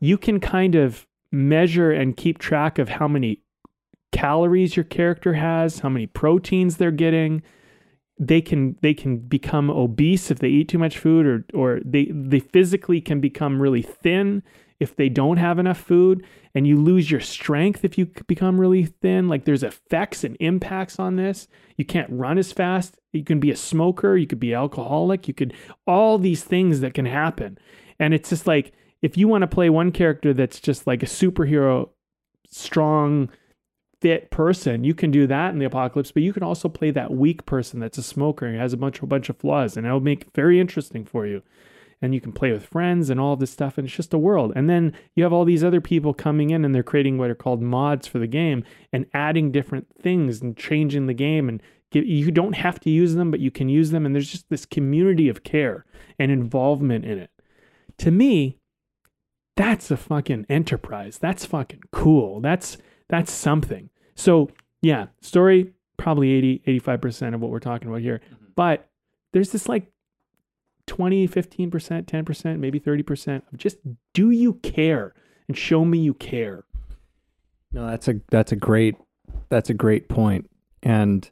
you 0.00 0.18
can 0.18 0.40
kind 0.40 0.74
of 0.74 1.06
measure 1.30 1.92
and 1.92 2.16
keep 2.16 2.38
track 2.38 2.80
of 2.80 2.88
how 2.88 3.06
many 3.06 3.44
calories 4.10 4.74
your 4.74 4.82
character 4.82 5.34
has, 5.34 5.78
how 5.78 5.88
many 5.88 6.08
proteins 6.08 6.76
they're 6.76 6.90
getting. 6.90 7.40
They 8.18 8.40
can 8.40 8.76
they 8.82 8.92
can 8.92 9.18
become 9.18 9.70
obese 9.70 10.32
if 10.32 10.40
they 10.40 10.48
eat 10.48 10.68
too 10.68 10.78
much 10.78 10.98
food 10.98 11.26
or 11.26 11.44
or 11.54 11.80
they 11.84 12.06
they 12.12 12.40
physically 12.40 13.00
can 13.00 13.20
become 13.20 13.62
really 13.62 13.82
thin 13.82 14.42
if 14.80 14.96
they 14.96 15.10
don't 15.10 15.36
have 15.36 15.58
enough 15.58 15.78
food 15.78 16.26
and 16.54 16.66
you 16.66 16.80
lose 16.80 17.10
your 17.10 17.20
strength 17.20 17.84
if 17.84 17.98
you 17.98 18.06
become 18.26 18.60
really 18.60 18.86
thin 18.86 19.28
like 19.28 19.44
there's 19.44 19.62
effects 19.62 20.24
and 20.24 20.36
impacts 20.40 20.98
on 20.98 21.16
this. 21.16 21.46
You 21.76 21.84
can't 21.84 22.10
run 22.10 22.38
as 22.38 22.50
fast. 22.50 22.98
You 23.12 23.22
can 23.22 23.38
be 23.38 23.50
a 23.50 23.56
smoker. 23.56 24.16
You 24.16 24.26
could 24.26 24.40
be 24.40 24.54
alcoholic. 24.54 25.28
You 25.28 25.34
could 25.34 25.54
all 25.86 26.18
these 26.18 26.42
things 26.42 26.80
that 26.80 26.94
can 26.94 27.06
happen. 27.06 27.58
And 27.98 28.14
it's 28.14 28.30
just 28.30 28.46
like 28.46 28.72
if 29.02 29.16
you 29.16 29.28
want 29.28 29.42
to 29.42 29.46
play 29.46 29.70
one 29.70 29.92
character 29.92 30.32
that's 30.32 30.58
just 30.58 30.86
like 30.86 31.02
a 31.02 31.06
superhero 31.06 31.90
strong 32.48 33.30
fit 34.00 34.30
person 34.30 34.82
you 34.82 34.94
can 34.94 35.10
do 35.10 35.26
that 35.26 35.52
in 35.52 35.58
the 35.58 35.66
apocalypse 35.66 36.10
but 36.10 36.22
you 36.22 36.32
can 36.32 36.42
also 36.42 36.70
play 36.70 36.90
that 36.90 37.10
weak 37.10 37.44
person 37.44 37.80
that's 37.80 37.98
a 37.98 38.02
smoker 38.02 38.46
and 38.46 38.58
has 38.58 38.72
a 38.72 38.76
bunch 38.76 39.02
a 39.02 39.06
bunch 39.06 39.28
of 39.28 39.36
flaws 39.36 39.76
and 39.76 39.86
it'll 39.86 40.00
make 40.00 40.22
it 40.22 40.34
very 40.34 40.58
interesting 40.58 41.04
for 41.04 41.26
you 41.26 41.42
and 42.02 42.14
you 42.14 42.20
can 42.20 42.32
play 42.32 42.52
with 42.52 42.64
friends 42.64 43.10
and 43.10 43.20
all 43.20 43.36
this 43.36 43.50
stuff 43.50 43.76
and 43.76 43.86
it's 43.86 43.96
just 43.96 44.14
a 44.14 44.18
world. 44.18 44.52
And 44.56 44.68
then 44.68 44.94
you 45.14 45.22
have 45.22 45.32
all 45.32 45.44
these 45.44 45.64
other 45.64 45.80
people 45.80 46.14
coming 46.14 46.50
in 46.50 46.64
and 46.64 46.74
they're 46.74 46.82
creating 46.82 47.18
what 47.18 47.30
are 47.30 47.34
called 47.34 47.60
mods 47.60 48.06
for 48.06 48.18
the 48.18 48.26
game 48.26 48.64
and 48.92 49.06
adding 49.12 49.52
different 49.52 49.86
things 50.00 50.40
and 50.40 50.56
changing 50.56 51.06
the 51.06 51.14
game 51.14 51.48
and 51.48 51.62
give, 51.90 52.06
you 52.06 52.30
don't 52.30 52.54
have 52.54 52.80
to 52.80 52.90
use 52.90 53.14
them 53.14 53.30
but 53.30 53.40
you 53.40 53.50
can 53.50 53.68
use 53.68 53.90
them 53.90 54.06
and 54.06 54.14
there's 54.14 54.30
just 54.30 54.48
this 54.48 54.64
community 54.64 55.28
of 55.28 55.44
care 55.44 55.84
and 56.18 56.32
involvement 56.32 57.04
in 57.04 57.18
it. 57.18 57.30
To 57.98 58.10
me 58.10 58.56
that's 59.56 59.90
a 59.90 59.96
fucking 59.96 60.46
enterprise. 60.48 61.18
That's 61.18 61.44
fucking 61.44 61.82
cool. 61.92 62.40
That's 62.40 62.78
that's 63.08 63.30
something. 63.30 63.90
So 64.14 64.50
yeah 64.80 65.06
story 65.20 65.72
probably 65.98 66.30
80 66.30 66.62
85% 66.80 67.34
of 67.34 67.42
what 67.42 67.50
we're 67.50 67.58
talking 67.58 67.88
about 67.88 68.00
here. 68.00 68.22
Mm-hmm. 68.24 68.44
But 68.56 68.88
there's 69.32 69.50
this 69.50 69.68
like 69.68 69.92
20 70.90 71.28
15% 71.28 71.70
10% 72.04 72.58
maybe 72.58 72.80
30% 72.80 73.42
of 73.52 73.56
just 73.56 73.78
do 74.12 74.30
you 74.30 74.54
care 74.54 75.14
and 75.46 75.56
show 75.56 75.84
me 75.84 75.98
you 75.98 76.12
care 76.14 76.64
No, 77.72 77.86
that's 77.86 78.08
a 78.08 78.20
that's 78.30 78.50
a 78.50 78.56
great 78.56 78.96
that's 79.48 79.70
a 79.70 79.74
great 79.74 80.08
point. 80.08 80.50
And 80.82 81.28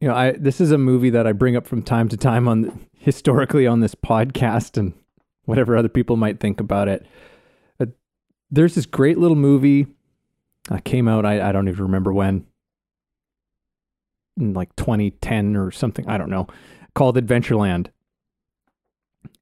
you 0.00 0.08
know, 0.08 0.14
I 0.14 0.32
this 0.32 0.60
is 0.60 0.70
a 0.70 0.78
movie 0.78 1.10
that 1.10 1.26
I 1.26 1.32
bring 1.32 1.56
up 1.56 1.66
from 1.66 1.82
time 1.82 2.08
to 2.10 2.16
time 2.16 2.48
on 2.48 2.86
historically 2.98 3.66
on 3.66 3.80
this 3.80 3.94
podcast 3.94 4.76
and 4.76 4.92
whatever 5.44 5.76
other 5.76 5.88
people 5.88 6.16
might 6.16 6.40
think 6.40 6.60
about 6.60 6.88
it. 6.88 7.06
But 7.78 7.90
there's 8.50 8.74
this 8.74 8.86
great 8.86 9.16
little 9.16 9.36
movie 9.36 9.86
that 10.68 10.84
came 10.84 11.08
out 11.08 11.24
I, 11.24 11.48
I 11.48 11.52
don't 11.52 11.68
even 11.68 11.82
remember 11.84 12.12
when 12.12 12.46
in 14.36 14.52
like 14.52 14.74
2010 14.76 15.56
or 15.56 15.70
something, 15.70 16.06
I 16.08 16.18
don't 16.18 16.28
know, 16.28 16.46
called 16.94 17.16
Adventureland. 17.16 17.88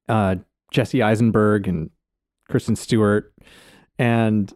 Uh 0.07 0.35
Jesse 0.71 1.01
Eisenberg 1.01 1.67
and 1.67 1.89
Kristen 2.49 2.75
Stewart 2.75 3.33
and 3.97 4.53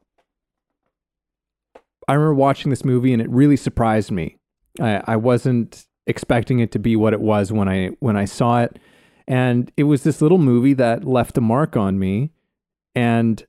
I 2.07 2.13
remember 2.13 2.33
watching 2.33 2.71
this 2.71 2.83
movie 2.83 3.13
and 3.13 3.21
it 3.21 3.29
really 3.29 3.55
surprised 3.55 4.09
me. 4.09 4.38
I, 4.81 5.01
I 5.05 5.15
wasn't 5.15 5.85
expecting 6.07 6.59
it 6.59 6.71
to 6.71 6.79
be 6.79 6.95
what 6.95 7.13
it 7.13 7.21
was 7.21 7.51
when 7.51 7.69
I 7.69 7.89
when 7.99 8.17
I 8.17 8.25
saw 8.25 8.62
it, 8.63 8.79
and 9.27 9.71
it 9.77 9.83
was 9.83 10.03
this 10.03 10.21
little 10.21 10.39
movie 10.39 10.73
that 10.73 11.05
left 11.05 11.38
a 11.38 11.41
mark 11.41 11.77
on 11.77 11.99
me. 11.99 12.31
And 12.95 13.45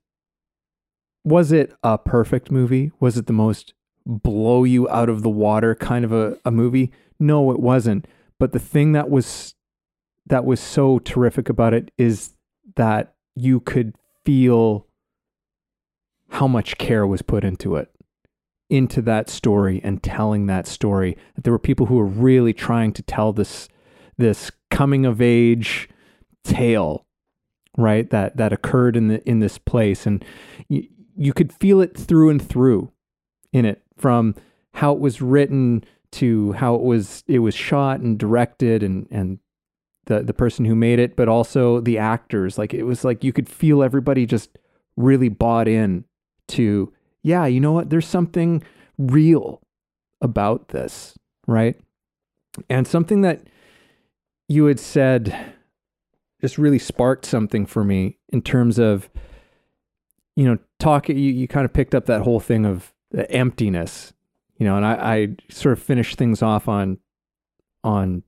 was 1.24 1.52
it 1.52 1.72
a 1.82 1.96
perfect 1.96 2.50
movie? 2.50 2.92
Was 3.00 3.16
it 3.16 3.26
the 3.26 3.32
most 3.32 3.72
blow 4.06 4.64
you 4.64 4.88
out 4.90 5.08
of 5.08 5.22
the 5.22 5.30
water 5.30 5.74
kind 5.74 6.04
of 6.04 6.12
a, 6.12 6.38
a 6.44 6.50
movie? 6.50 6.92
No, 7.18 7.50
it 7.50 7.60
wasn't. 7.60 8.06
But 8.38 8.52
the 8.52 8.58
thing 8.58 8.92
that 8.92 9.08
was 9.08 9.54
that 10.30 10.44
was 10.44 10.60
so 10.60 10.98
terrific 11.00 11.48
about 11.48 11.74
it 11.74 11.90
is 11.98 12.30
that 12.76 13.14
you 13.34 13.60
could 13.60 13.94
feel 14.24 14.86
how 16.30 16.46
much 16.46 16.78
care 16.78 17.06
was 17.06 17.20
put 17.20 17.44
into 17.44 17.76
it 17.76 17.90
into 18.70 19.02
that 19.02 19.28
story 19.28 19.80
and 19.82 20.00
telling 20.00 20.46
that 20.46 20.66
story. 20.66 21.16
That 21.34 21.42
there 21.42 21.52
were 21.52 21.58
people 21.58 21.86
who 21.86 21.96
were 21.96 22.06
really 22.06 22.52
trying 22.52 22.92
to 22.94 23.02
tell 23.02 23.32
this 23.32 23.68
this 24.16 24.52
coming 24.70 25.04
of 25.04 25.20
age 25.20 25.88
tale 26.44 27.06
right 27.76 28.08
that 28.10 28.36
that 28.36 28.52
occurred 28.52 28.96
in 28.96 29.08
the 29.08 29.28
in 29.28 29.40
this 29.40 29.58
place. 29.58 30.06
And 30.06 30.24
you, 30.68 30.86
you 31.16 31.32
could 31.32 31.52
feel 31.52 31.80
it 31.80 31.98
through 31.98 32.30
and 32.30 32.40
through 32.40 32.92
in 33.52 33.64
it 33.64 33.82
from 33.98 34.36
how 34.74 34.92
it 34.92 35.00
was 35.00 35.20
written 35.20 35.84
to 36.12 36.52
how 36.52 36.76
it 36.76 36.82
was 36.82 37.24
it 37.26 37.40
was 37.40 37.54
shot 37.54 37.98
and 37.98 38.16
directed 38.16 38.84
and 38.84 39.08
and 39.10 39.40
the 40.10 40.22
the 40.22 40.34
person 40.34 40.64
who 40.66 40.74
made 40.74 40.98
it 40.98 41.16
but 41.16 41.28
also 41.28 41.80
the 41.80 41.96
actors 41.96 42.58
like 42.58 42.74
it 42.74 42.82
was 42.82 43.04
like 43.04 43.24
you 43.24 43.32
could 43.32 43.48
feel 43.48 43.82
everybody 43.82 44.26
just 44.26 44.58
really 44.96 45.28
bought 45.28 45.66
in 45.66 46.04
to 46.46 46.92
yeah, 47.22 47.46
you 47.46 47.60
know 47.60 47.72
what? 47.72 47.90
There's 47.90 48.06
something 48.06 48.62
real 48.98 49.60
about 50.20 50.68
this, 50.68 51.14
right? 51.46 51.78
And 52.68 52.86
something 52.86 53.20
that 53.22 53.42
you 54.48 54.66
had 54.66 54.80
said 54.80 55.54
just 56.40 56.58
really 56.58 56.78
sparked 56.78 57.26
something 57.26 57.66
for 57.66 57.84
me 57.84 58.18
in 58.30 58.42
terms 58.42 58.78
of, 58.78 59.10
you 60.36 60.44
know, 60.44 60.58
talk. 60.78 61.08
You, 61.08 61.14
you 61.14 61.46
kind 61.46 61.64
of 61.64 61.72
picked 61.72 61.94
up 61.94 62.06
that 62.06 62.22
whole 62.22 62.40
thing 62.40 62.64
of 62.64 62.92
the 63.10 63.30
emptiness, 63.30 64.12
you 64.56 64.66
know, 64.66 64.76
and 64.76 64.86
I, 64.86 64.94
I 64.94 65.28
sort 65.50 65.74
of 65.74 65.82
finished 65.82 66.16
things 66.16 66.42
off 66.42 66.68
on, 66.68 66.98
on 67.84 68.22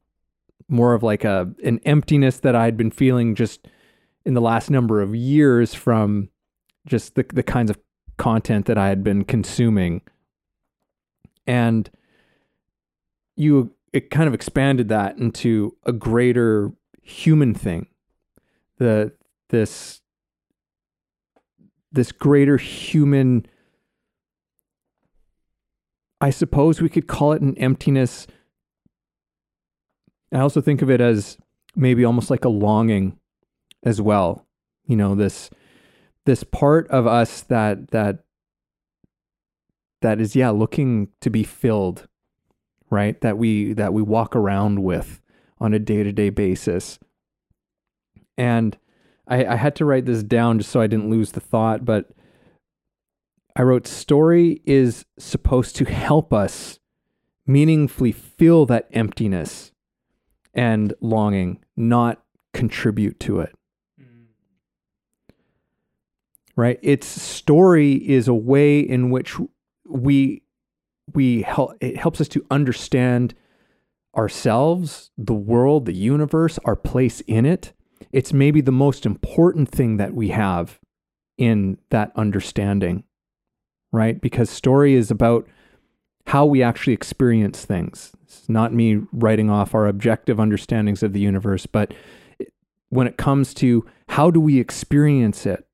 more 0.68 0.94
of 0.94 1.02
like 1.02 1.24
a 1.24 1.52
an 1.64 1.80
emptiness 1.84 2.40
that 2.40 2.54
I'd 2.54 2.76
been 2.76 2.90
feeling 2.90 3.34
just 3.34 3.68
in 4.24 4.34
the 4.34 4.40
last 4.40 4.70
number 4.70 5.00
of 5.00 5.14
years 5.14 5.74
from 5.74 6.28
just 6.86 7.14
the 7.14 7.24
the 7.32 7.42
kinds 7.42 7.70
of 7.70 7.78
content 8.16 8.66
that 8.66 8.78
I 8.78 8.88
had 8.88 9.02
been 9.02 9.24
consuming. 9.24 10.02
And 11.46 11.90
you 13.36 13.74
it 13.92 14.10
kind 14.10 14.28
of 14.28 14.34
expanded 14.34 14.88
that 14.88 15.18
into 15.18 15.76
a 15.84 15.92
greater 15.92 16.72
human 17.02 17.54
thing. 17.54 17.88
The 18.78 19.12
this 19.50 20.00
this 21.90 22.12
greater 22.12 22.56
human 22.56 23.46
I 26.20 26.30
suppose 26.30 26.80
we 26.80 26.88
could 26.88 27.08
call 27.08 27.32
it 27.32 27.42
an 27.42 27.58
emptiness 27.58 28.28
I 30.32 30.40
also 30.40 30.60
think 30.60 30.82
of 30.82 30.90
it 30.90 31.00
as 31.00 31.36
maybe 31.76 32.04
almost 32.04 32.30
like 32.30 32.44
a 32.44 32.50
longing 32.50 33.18
as 33.82 34.00
well. 34.00 34.46
You 34.86 34.96
know, 34.96 35.14
this 35.14 35.50
this 36.24 36.44
part 36.44 36.88
of 36.88 37.06
us 37.06 37.42
that 37.42 37.90
that 37.90 38.24
that 40.02 40.20
is 40.20 40.36
yeah 40.36 40.50
looking 40.50 41.08
to 41.20 41.30
be 41.30 41.42
filled 41.42 42.06
right 42.90 43.20
that 43.22 43.38
we 43.38 43.72
that 43.72 43.92
we 43.92 44.02
walk 44.02 44.36
around 44.36 44.82
with 44.82 45.20
on 45.58 45.72
a 45.72 45.78
day-to-day 45.78 46.28
basis 46.28 46.98
and 48.36 48.76
I, 49.26 49.44
I 49.44 49.56
had 49.56 49.76
to 49.76 49.84
write 49.84 50.04
this 50.04 50.22
down 50.22 50.58
just 50.58 50.70
so 50.70 50.80
i 50.80 50.86
didn't 50.86 51.10
lose 51.10 51.32
the 51.32 51.40
thought 51.40 51.84
but 51.84 52.10
i 53.56 53.62
wrote 53.62 53.86
story 53.86 54.60
is 54.66 55.06
supposed 55.18 55.76
to 55.76 55.84
help 55.84 56.32
us 56.32 56.78
meaningfully 57.46 58.12
feel 58.12 58.66
that 58.66 58.88
emptiness 58.92 59.72
and 60.54 60.94
longing 61.00 61.58
not 61.76 62.22
contribute 62.52 63.18
to 63.20 63.40
it 63.40 63.54
right 66.56 66.78
its 66.82 67.06
story 67.06 67.94
is 67.94 68.28
a 68.28 68.34
way 68.34 68.80
in 68.80 69.10
which 69.10 69.36
we 69.88 70.42
we 71.14 71.42
help 71.42 71.74
it 71.80 71.96
helps 71.96 72.20
us 72.20 72.28
to 72.28 72.44
understand 72.50 73.34
ourselves, 74.16 75.10
the 75.16 75.34
world, 75.34 75.86
the 75.86 75.94
universe, 75.94 76.58
our 76.64 76.76
place 76.76 77.20
in 77.22 77.46
it. 77.46 77.72
It's 78.12 78.32
maybe 78.32 78.60
the 78.60 78.72
most 78.72 79.06
important 79.06 79.70
thing 79.70 79.96
that 79.96 80.14
we 80.14 80.28
have 80.28 80.78
in 81.38 81.78
that 81.90 82.12
understanding, 82.14 83.04
right? 83.90 84.20
Because 84.20 84.50
story 84.50 84.94
is 84.94 85.10
about 85.10 85.46
how 86.26 86.46
we 86.46 86.62
actually 86.62 86.92
experience 86.92 87.64
things. 87.64 88.12
It's 88.22 88.48
not 88.48 88.72
me 88.72 89.02
writing 89.12 89.50
off 89.50 89.74
our 89.74 89.86
objective 89.86 90.38
understandings 90.38 91.02
of 91.02 91.12
the 91.12 91.20
universe, 91.20 91.66
but 91.66 91.92
when 92.88 93.06
it 93.06 93.16
comes 93.16 93.54
to 93.54 93.86
how 94.10 94.30
do 94.30 94.40
we 94.40 94.58
experience 94.58 95.46
it, 95.46 95.66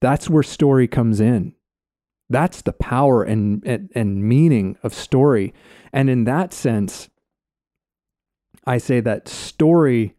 that's 0.00 0.30
where 0.30 0.42
story 0.42 0.86
comes 0.86 1.20
in. 1.20 1.54
That's 2.28 2.62
the 2.62 2.72
power 2.72 3.24
and, 3.24 3.62
and, 3.66 3.90
and 3.94 4.22
meaning 4.22 4.78
of 4.84 4.94
story. 4.94 5.52
And 5.92 6.08
in 6.08 6.24
that 6.24 6.52
sense, 6.52 7.08
I 8.64 8.78
say 8.78 9.00
that 9.00 9.28
story 9.28 10.14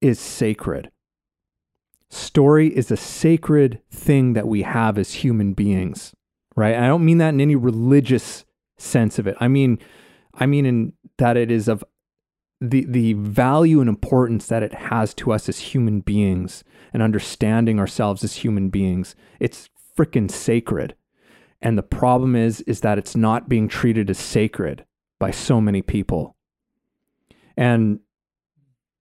is 0.00 0.20
sacred. 0.20 0.90
Story 2.10 2.68
is 2.68 2.90
a 2.90 2.96
sacred 2.96 3.80
thing 3.90 4.34
that 4.34 4.46
we 4.46 4.62
have 4.62 4.96
as 4.96 5.14
human 5.14 5.52
beings, 5.52 6.14
right? 6.54 6.76
I 6.76 6.86
don't 6.86 7.04
mean 7.04 7.18
that 7.18 7.34
in 7.34 7.40
any 7.40 7.56
religious 7.56 8.44
sense 8.78 9.18
of 9.18 9.26
it. 9.26 9.36
I 9.40 9.48
mean, 9.48 9.78
I 10.34 10.46
mean 10.46 10.66
in 10.66 10.92
that 11.18 11.36
it 11.36 11.50
is 11.50 11.68
of 11.68 11.84
the 12.60 12.84
the 12.88 13.12
value 13.14 13.80
and 13.80 13.88
importance 13.88 14.46
that 14.46 14.62
it 14.62 14.74
has 14.74 15.14
to 15.14 15.32
us 15.32 15.48
as 15.48 15.58
human 15.58 16.00
beings 16.00 16.64
and 16.92 17.02
understanding 17.02 17.78
ourselves 17.78 18.24
as 18.24 18.36
human 18.36 18.68
beings. 18.70 19.14
It's 19.40 19.68
freaking 19.96 20.30
sacred. 20.30 20.94
And 21.60 21.76
the 21.76 21.82
problem 21.82 22.36
is 22.36 22.60
is 22.62 22.80
that 22.80 22.98
it's 22.98 23.16
not 23.16 23.48
being 23.48 23.68
treated 23.68 24.10
as 24.10 24.18
sacred 24.18 24.84
by 25.18 25.30
so 25.30 25.60
many 25.60 25.82
people. 25.82 26.36
And 27.56 28.00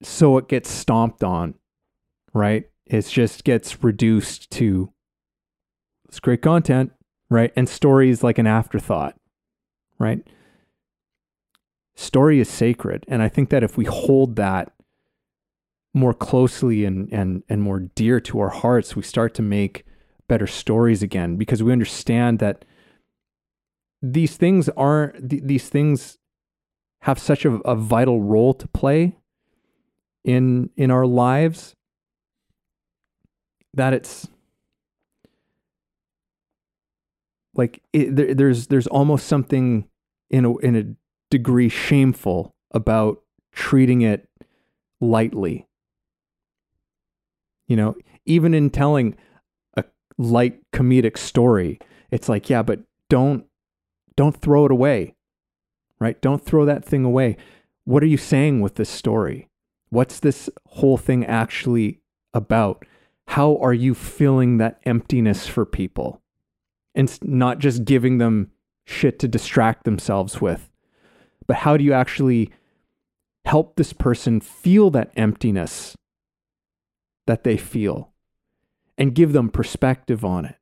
so 0.01 0.37
it 0.37 0.47
gets 0.47 0.69
stomped 0.69 1.23
on, 1.23 1.55
right? 2.33 2.69
It 2.85 3.05
just 3.05 3.43
gets 3.43 3.83
reduced 3.83 4.49
to 4.51 4.91
it's 6.07 6.19
great 6.19 6.41
content, 6.41 6.91
right? 7.29 7.51
And 7.55 7.67
stories 7.67 8.23
like 8.23 8.37
an 8.37 8.47
afterthought, 8.47 9.15
right? 9.99 10.25
Story 11.95 12.39
is 12.39 12.49
sacred. 12.49 13.05
And 13.07 13.21
I 13.21 13.29
think 13.29 13.49
that 13.49 13.63
if 13.63 13.77
we 13.77 13.85
hold 13.85 14.35
that 14.35 14.73
more 15.93 16.13
closely 16.13 16.85
and 16.85 17.11
and 17.11 17.43
and 17.49 17.61
more 17.61 17.79
dear 17.79 18.19
to 18.19 18.39
our 18.39 18.49
hearts, 18.49 18.95
we 18.95 19.01
start 19.01 19.33
to 19.35 19.41
make 19.41 19.83
better 20.27 20.47
stories 20.47 21.01
again 21.01 21.37
because 21.37 21.63
we 21.63 21.71
understand 21.71 22.39
that 22.39 22.65
these 24.01 24.37
things 24.37 24.69
aren't 24.69 25.29
th- 25.29 25.43
these 25.43 25.69
things 25.69 26.17
have 27.01 27.17
such 27.17 27.45
a, 27.45 27.53
a 27.65 27.75
vital 27.75 28.21
role 28.21 28.53
to 28.53 28.67
play 28.67 29.15
in 30.23 30.69
in 30.75 30.91
our 30.91 31.05
lives 31.05 31.75
that 33.73 33.93
it's 33.93 34.27
like 37.57 37.81
it, 37.91 38.15
there, 38.15 38.33
there's 38.33 38.67
there's 38.67 38.87
almost 38.87 39.27
something 39.27 39.87
in 40.29 40.45
a 40.45 40.55
in 40.57 40.75
a 40.75 40.85
degree 41.29 41.69
shameful 41.69 42.55
about 42.71 43.21
treating 43.51 44.01
it 44.01 44.29
lightly 45.01 45.67
you 47.67 47.75
know 47.75 47.95
even 48.27 48.53
in 48.53 48.69
telling 48.69 49.15
a 49.75 49.83
light 50.17 50.59
comedic 50.71 51.17
story. 51.17 51.79
It's 52.11 52.29
like, 52.29 52.49
yeah, 52.49 52.61
but 52.61 52.81
don't 53.09 53.45
don't 54.15 54.35
throw 54.39 54.65
it 54.65 54.71
away. 54.71 55.15
Right? 55.99 56.21
Don't 56.21 56.45
throw 56.45 56.65
that 56.65 56.85
thing 56.85 57.03
away. 57.03 57.37
What 57.85 58.03
are 58.03 58.07
you 58.07 58.17
saying 58.17 58.61
with 58.61 58.75
this 58.75 58.89
story? 58.89 59.49
What's 59.89 60.19
this 60.19 60.49
whole 60.67 60.97
thing 60.97 61.25
actually 61.25 62.01
about? 62.33 62.85
How 63.29 63.57
are 63.57 63.73
you 63.73 63.95
filling 63.95 64.57
that 64.57 64.79
emptiness 64.85 65.47
for 65.47 65.65
people? 65.65 66.21
And 66.97 67.17
not 67.21 67.59
just 67.59 67.85
giving 67.85 68.17
them 68.17 68.51
shit 68.85 69.19
to 69.19 69.29
distract 69.29 69.85
themselves 69.85 70.41
with, 70.41 70.69
but 71.47 71.57
how 71.57 71.77
do 71.77 71.85
you 71.85 71.93
actually 71.93 72.51
help 73.45 73.77
this 73.77 73.93
person 73.93 74.41
feel 74.41 74.89
that 74.89 75.11
emptiness 75.15 75.95
that 77.27 77.45
they 77.45 77.55
feel? 77.55 78.11
and 78.97 79.13
give 79.13 79.33
them 79.33 79.49
perspective 79.49 80.25
on 80.25 80.45
it 80.45 80.55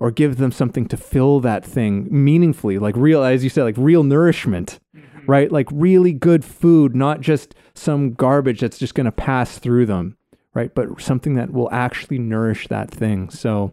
or 0.00 0.10
give 0.10 0.36
them 0.36 0.52
something 0.52 0.86
to 0.86 0.96
fill 0.96 1.40
that 1.40 1.64
thing 1.64 2.06
meaningfully 2.10 2.78
like 2.78 2.96
real 2.96 3.22
as 3.22 3.44
you 3.44 3.50
said 3.50 3.64
like 3.64 3.76
real 3.76 4.02
nourishment 4.02 4.78
mm-hmm. 4.96 5.30
right 5.30 5.52
like 5.52 5.68
really 5.72 6.12
good 6.12 6.44
food 6.44 6.96
not 6.96 7.20
just 7.20 7.54
some 7.74 8.12
garbage 8.12 8.60
that's 8.60 8.78
just 8.78 8.94
going 8.94 9.04
to 9.04 9.12
pass 9.12 9.58
through 9.58 9.86
them 9.86 10.16
right 10.54 10.74
but 10.74 11.00
something 11.00 11.34
that 11.34 11.52
will 11.52 11.70
actually 11.70 12.18
nourish 12.18 12.68
that 12.68 12.90
thing 12.90 13.28
so 13.28 13.72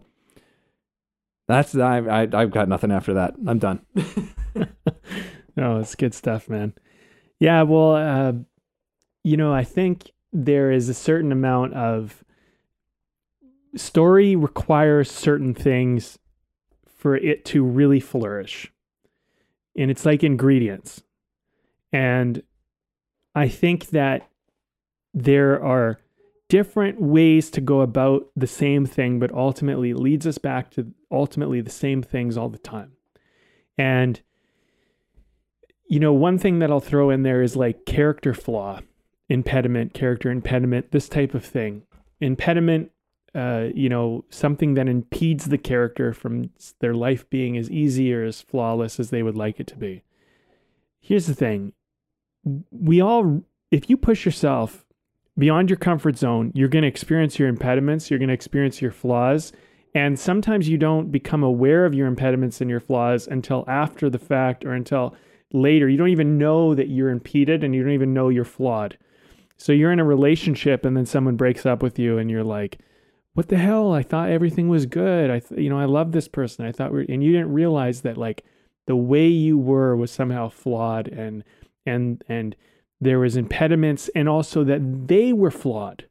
that's 1.46 1.76
I, 1.76 1.98
I 1.98 2.28
I've 2.32 2.50
got 2.50 2.68
nothing 2.68 2.92
after 2.92 3.14
that. 3.14 3.34
I'm 3.46 3.58
done. 3.58 3.80
no, 5.56 5.78
it's 5.78 5.94
good 5.94 6.14
stuff, 6.14 6.48
man. 6.48 6.74
Yeah, 7.38 7.62
well, 7.62 7.94
uh, 7.96 8.32
you 9.22 9.36
know, 9.36 9.52
I 9.52 9.64
think 9.64 10.10
there 10.32 10.70
is 10.70 10.88
a 10.88 10.94
certain 10.94 11.32
amount 11.32 11.74
of 11.74 12.24
story 13.76 14.36
requires 14.36 15.10
certain 15.10 15.54
things 15.54 16.18
for 16.86 17.16
it 17.16 17.44
to 17.46 17.62
really 17.62 18.00
flourish. 18.00 18.72
And 19.76 19.90
it's 19.90 20.06
like 20.06 20.24
ingredients. 20.24 21.02
And 21.92 22.42
I 23.34 23.48
think 23.48 23.90
that 23.90 24.28
there 25.12 25.62
are 25.62 26.00
different 26.48 27.00
ways 27.00 27.50
to 27.50 27.60
go 27.60 27.80
about 27.80 28.26
the 28.34 28.46
same 28.46 28.86
thing, 28.86 29.18
but 29.18 29.32
ultimately 29.32 29.92
leads 29.92 30.26
us 30.26 30.38
back 30.38 30.70
to 30.72 30.92
ultimately 31.10 31.60
the 31.60 31.70
same 31.70 32.02
things 32.02 32.36
all 32.36 32.48
the 32.48 32.58
time. 32.58 32.92
And, 33.78 34.20
you 35.86 36.00
know, 36.00 36.12
one 36.12 36.38
thing 36.38 36.58
that 36.60 36.70
I'll 36.70 36.80
throw 36.80 37.10
in 37.10 37.22
there 37.22 37.42
is 37.42 37.56
like 37.56 37.86
character 37.86 38.34
flaw, 38.34 38.80
impediment, 39.28 39.94
character 39.94 40.30
impediment, 40.30 40.92
this 40.92 41.08
type 41.08 41.34
of 41.34 41.44
thing. 41.44 41.82
Impediment 42.20 42.90
uh, 43.36 43.68
you 43.74 43.90
know, 43.90 44.24
something 44.30 44.74
that 44.74 44.88
impedes 44.88 45.44
the 45.44 45.58
character 45.58 46.14
from 46.14 46.48
their 46.80 46.94
life 46.94 47.28
being 47.28 47.58
as 47.58 47.70
easy 47.70 48.12
or 48.14 48.24
as 48.24 48.40
flawless 48.40 48.98
as 48.98 49.10
they 49.10 49.22
would 49.22 49.36
like 49.36 49.60
it 49.60 49.66
to 49.66 49.76
be. 49.76 50.02
Here's 51.00 51.26
the 51.26 51.34
thing 51.34 51.74
we 52.70 53.00
all, 53.02 53.42
if 53.70 53.90
you 53.90 53.98
push 53.98 54.24
yourself 54.24 54.86
beyond 55.36 55.68
your 55.68 55.76
comfort 55.76 56.16
zone, 56.16 56.50
you're 56.54 56.68
going 56.68 56.82
to 56.82 56.88
experience 56.88 57.38
your 57.38 57.48
impediments, 57.48 58.10
you're 58.10 58.18
going 58.18 58.28
to 58.28 58.34
experience 58.34 58.80
your 58.80 58.90
flaws. 58.90 59.52
And 59.96 60.18
sometimes 60.18 60.68
you 60.68 60.76
don't 60.76 61.10
become 61.10 61.42
aware 61.42 61.86
of 61.86 61.94
your 61.94 62.06
impediments 62.06 62.60
and 62.60 62.68
your 62.68 62.80
flaws 62.80 63.26
until 63.26 63.64
after 63.66 64.10
the 64.10 64.18
fact 64.18 64.62
or 64.62 64.74
until 64.74 65.14
later. 65.54 65.88
You 65.88 65.96
don't 65.96 66.10
even 66.10 66.36
know 66.36 66.74
that 66.74 66.90
you're 66.90 67.08
impeded 67.08 67.64
and 67.64 67.74
you 67.74 67.82
don't 67.82 67.94
even 67.94 68.12
know 68.12 68.28
you're 68.28 68.44
flawed. 68.44 68.98
So 69.56 69.72
you're 69.72 69.92
in 69.92 69.98
a 69.98 70.04
relationship 70.04 70.84
and 70.84 70.94
then 70.94 71.06
someone 71.06 71.36
breaks 71.36 71.64
up 71.64 71.82
with 71.82 71.98
you 71.98 72.18
and 72.18 72.30
you're 72.30 72.44
like, 72.44 72.78
what 73.32 73.48
the 73.48 73.56
hell? 73.56 73.94
I 73.94 74.02
thought 74.02 74.28
everything 74.28 74.68
was 74.68 74.84
good. 74.84 75.30
I, 75.30 75.38
th- 75.38 75.58
you 75.58 75.70
know, 75.70 75.78
I 75.78 75.86
love 75.86 76.12
this 76.12 76.28
person. 76.28 76.66
I 76.66 76.72
thought 76.72 76.92
we 76.92 77.00
are 77.00 77.06
and 77.08 77.24
you 77.24 77.32
didn't 77.32 77.54
realize 77.54 78.02
that 78.02 78.18
like 78.18 78.44
the 78.84 78.96
way 78.96 79.26
you 79.26 79.56
were 79.56 79.96
was 79.96 80.10
somehow 80.10 80.50
flawed 80.50 81.08
and, 81.08 81.42
and, 81.86 82.22
and 82.28 82.54
there 83.00 83.18
was 83.18 83.34
impediments 83.34 84.10
and 84.14 84.28
also 84.28 84.62
that 84.62 85.08
they 85.08 85.32
were 85.32 85.50
flawed 85.50 86.04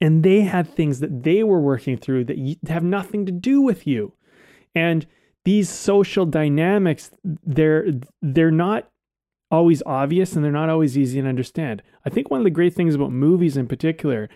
and 0.00 0.22
they 0.22 0.42
had 0.42 0.68
things 0.68 1.00
that 1.00 1.22
they 1.22 1.42
were 1.42 1.60
working 1.60 1.96
through 1.96 2.24
that 2.24 2.56
have 2.68 2.84
nothing 2.84 3.26
to 3.26 3.32
do 3.32 3.60
with 3.60 3.86
you. 3.86 4.12
And 4.74 5.06
these 5.44 5.68
social 5.68 6.26
dynamics, 6.26 7.10
they're, 7.22 7.86
they're 8.22 8.50
not 8.50 8.88
always 9.50 9.82
obvious 9.86 10.34
and 10.34 10.44
they're 10.44 10.52
not 10.52 10.70
always 10.70 10.96
easy 10.96 11.20
to 11.20 11.28
understand. 11.28 11.82
I 12.04 12.10
think 12.10 12.30
one 12.30 12.40
of 12.40 12.44
the 12.44 12.50
great 12.50 12.74
things 12.74 12.94
about 12.94 13.12
movies 13.12 13.56
in 13.56 13.68
particular 13.68 14.28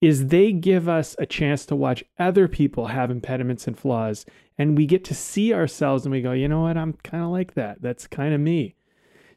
is 0.00 0.26
they 0.26 0.52
give 0.52 0.88
us 0.88 1.16
a 1.18 1.26
chance 1.26 1.64
to 1.66 1.76
watch 1.76 2.04
other 2.18 2.48
people 2.48 2.88
have 2.88 3.10
impediments 3.10 3.66
and 3.66 3.78
flaws 3.78 4.26
and 4.58 4.76
we 4.76 4.86
get 4.86 5.04
to 5.04 5.14
see 5.14 5.52
ourselves 5.52 6.04
and 6.04 6.12
we 6.12 6.22
go, 6.22 6.32
you 6.32 6.48
know 6.48 6.62
what, 6.62 6.76
I'm 6.76 6.94
kind 6.94 7.22
of 7.22 7.30
like 7.30 7.54
that. 7.54 7.80
That's 7.80 8.06
kind 8.06 8.34
of 8.34 8.40
me. 8.40 8.74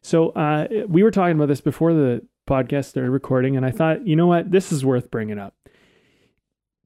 So 0.02 0.30
uh, 0.30 0.68
we 0.88 1.04
were 1.04 1.12
talking 1.12 1.36
about 1.36 1.50
this 1.50 1.62
before 1.62 1.94
the 1.94 2.26
podcast 2.48 2.86
started 2.86 3.12
recording, 3.12 3.58
and 3.58 3.66
I 3.66 3.72
thought, 3.72 4.08
you 4.08 4.16
know 4.16 4.28
what, 4.28 4.50
this 4.50 4.72
is 4.72 4.86
worth 4.86 5.12
bringing 5.12 5.38
up. 5.38 5.54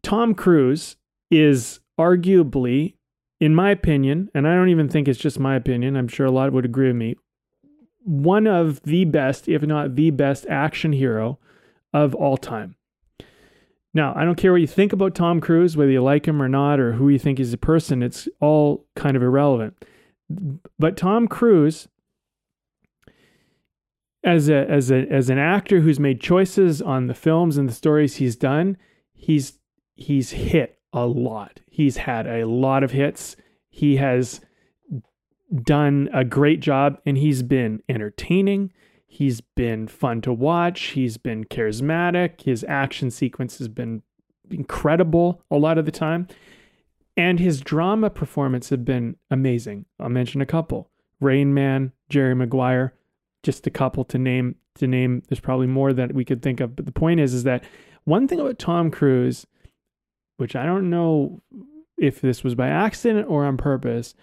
Tom 0.03 0.35
Cruise 0.35 0.97
is 1.31 1.79
arguably, 1.99 2.95
in 3.39 3.55
my 3.55 3.71
opinion, 3.71 4.29
and 4.35 4.47
I 4.47 4.55
don't 4.55 4.69
even 4.69 4.89
think 4.89 5.07
it's 5.07 5.19
just 5.19 5.39
my 5.39 5.55
opinion, 5.55 5.95
I'm 5.95 6.07
sure 6.07 6.25
a 6.25 6.31
lot 6.31 6.53
would 6.53 6.65
agree 6.65 6.87
with 6.87 6.95
me, 6.97 7.15
one 8.03 8.45
of 8.45 8.81
the 8.83 9.05
best, 9.05 9.47
if 9.47 9.63
not 9.63 9.95
the 9.95 10.11
best, 10.11 10.45
action 10.47 10.91
hero 10.91 11.39
of 11.93 12.13
all 12.13 12.37
time. 12.37 12.75
Now, 13.93 14.13
I 14.15 14.25
don't 14.25 14.35
care 14.35 14.51
what 14.51 14.61
you 14.61 14.67
think 14.67 14.91
about 14.91 15.15
Tom 15.15 15.39
Cruise, 15.39 15.77
whether 15.77 15.91
you 15.91 16.01
like 16.01 16.27
him 16.27 16.41
or 16.41 16.49
not, 16.49 16.79
or 16.79 16.93
who 16.93 17.09
you 17.09 17.19
think 17.19 17.37
he's 17.37 17.53
a 17.53 17.57
person, 17.57 18.01
it's 18.01 18.27
all 18.41 18.85
kind 18.95 19.15
of 19.15 19.23
irrelevant. 19.23 19.85
But 20.79 20.97
Tom 20.97 21.27
Cruise, 21.27 21.87
as 24.23 24.49
a 24.49 24.67
as 24.69 24.89
a 24.89 25.05
as 25.11 25.29
an 25.29 25.37
actor 25.37 25.81
who's 25.81 25.99
made 25.99 26.21
choices 26.21 26.81
on 26.81 27.07
the 27.07 27.13
films 27.13 27.57
and 27.57 27.69
the 27.69 27.73
stories 27.73 28.15
he's 28.15 28.35
done, 28.35 28.77
he's 29.13 29.59
he's 29.95 30.31
hit 30.31 30.79
a 30.91 31.05
lot. 31.05 31.61
He's 31.69 31.97
had 31.97 32.27
a 32.27 32.45
lot 32.45 32.83
of 32.83 32.91
hits. 32.91 33.35
He 33.69 33.97
has 33.97 34.41
done 35.53 36.09
a 36.13 36.23
great 36.23 36.59
job 36.59 36.99
and 37.05 37.17
he's 37.17 37.43
been 37.43 37.81
entertaining. 37.89 38.71
He's 39.05 39.41
been 39.41 39.87
fun 39.87 40.21
to 40.21 40.33
watch. 40.33 40.81
He's 40.87 41.17
been 41.17 41.45
charismatic. 41.45 42.41
His 42.41 42.65
action 42.67 43.11
sequence 43.11 43.59
has 43.59 43.67
been 43.67 44.01
incredible 44.49 45.41
a 45.51 45.57
lot 45.57 45.77
of 45.77 45.85
the 45.85 45.91
time. 45.91 46.27
And 47.15 47.39
his 47.39 47.61
drama 47.61 48.09
performance 48.09 48.69
have 48.69 48.83
been 48.83 49.17
amazing. 49.29 49.85
I'll 49.99 50.09
mention 50.09 50.41
a 50.41 50.47
couple. 50.47 50.89
Rain 51.19 51.53
Man, 51.53 51.91
Jerry 52.09 52.33
Maguire, 52.33 52.95
just 53.43 53.67
a 53.67 53.71
couple 53.71 54.03
to 54.05 54.17
name 54.17 54.55
to 54.75 54.87
name. 54.87 55.21
There's 55.27 55.39
probably 55.39 55.67
more 55.67 55.93
that 55.93 56.13
we 56.13 56.25
could 56.25 56.41
think 56.41 56.59
of. 56.59 56.75
But 56.75 56.87
the 56.87 56.91
point 56.91 57.19
is 57.19 57.33
is 57.33 57.43
that 57.43 57.63
one 58.05 58.27
thing 58.27 58.39
about 58.39 58.57
Tom 58.57 58.89
Cruise, 58.89 59.45
which 60.43 60.57
I 60.57 60.65
don't 60.65 60.89
know 60.89 61.41
if 61.97 62.19
this 62.19 62.43
was 62.43 62.53
by 62.53 62.67
accident 62.67 63.29
or 63.29 63.45
on 63.45 63.55
purpose, 63.55 64.13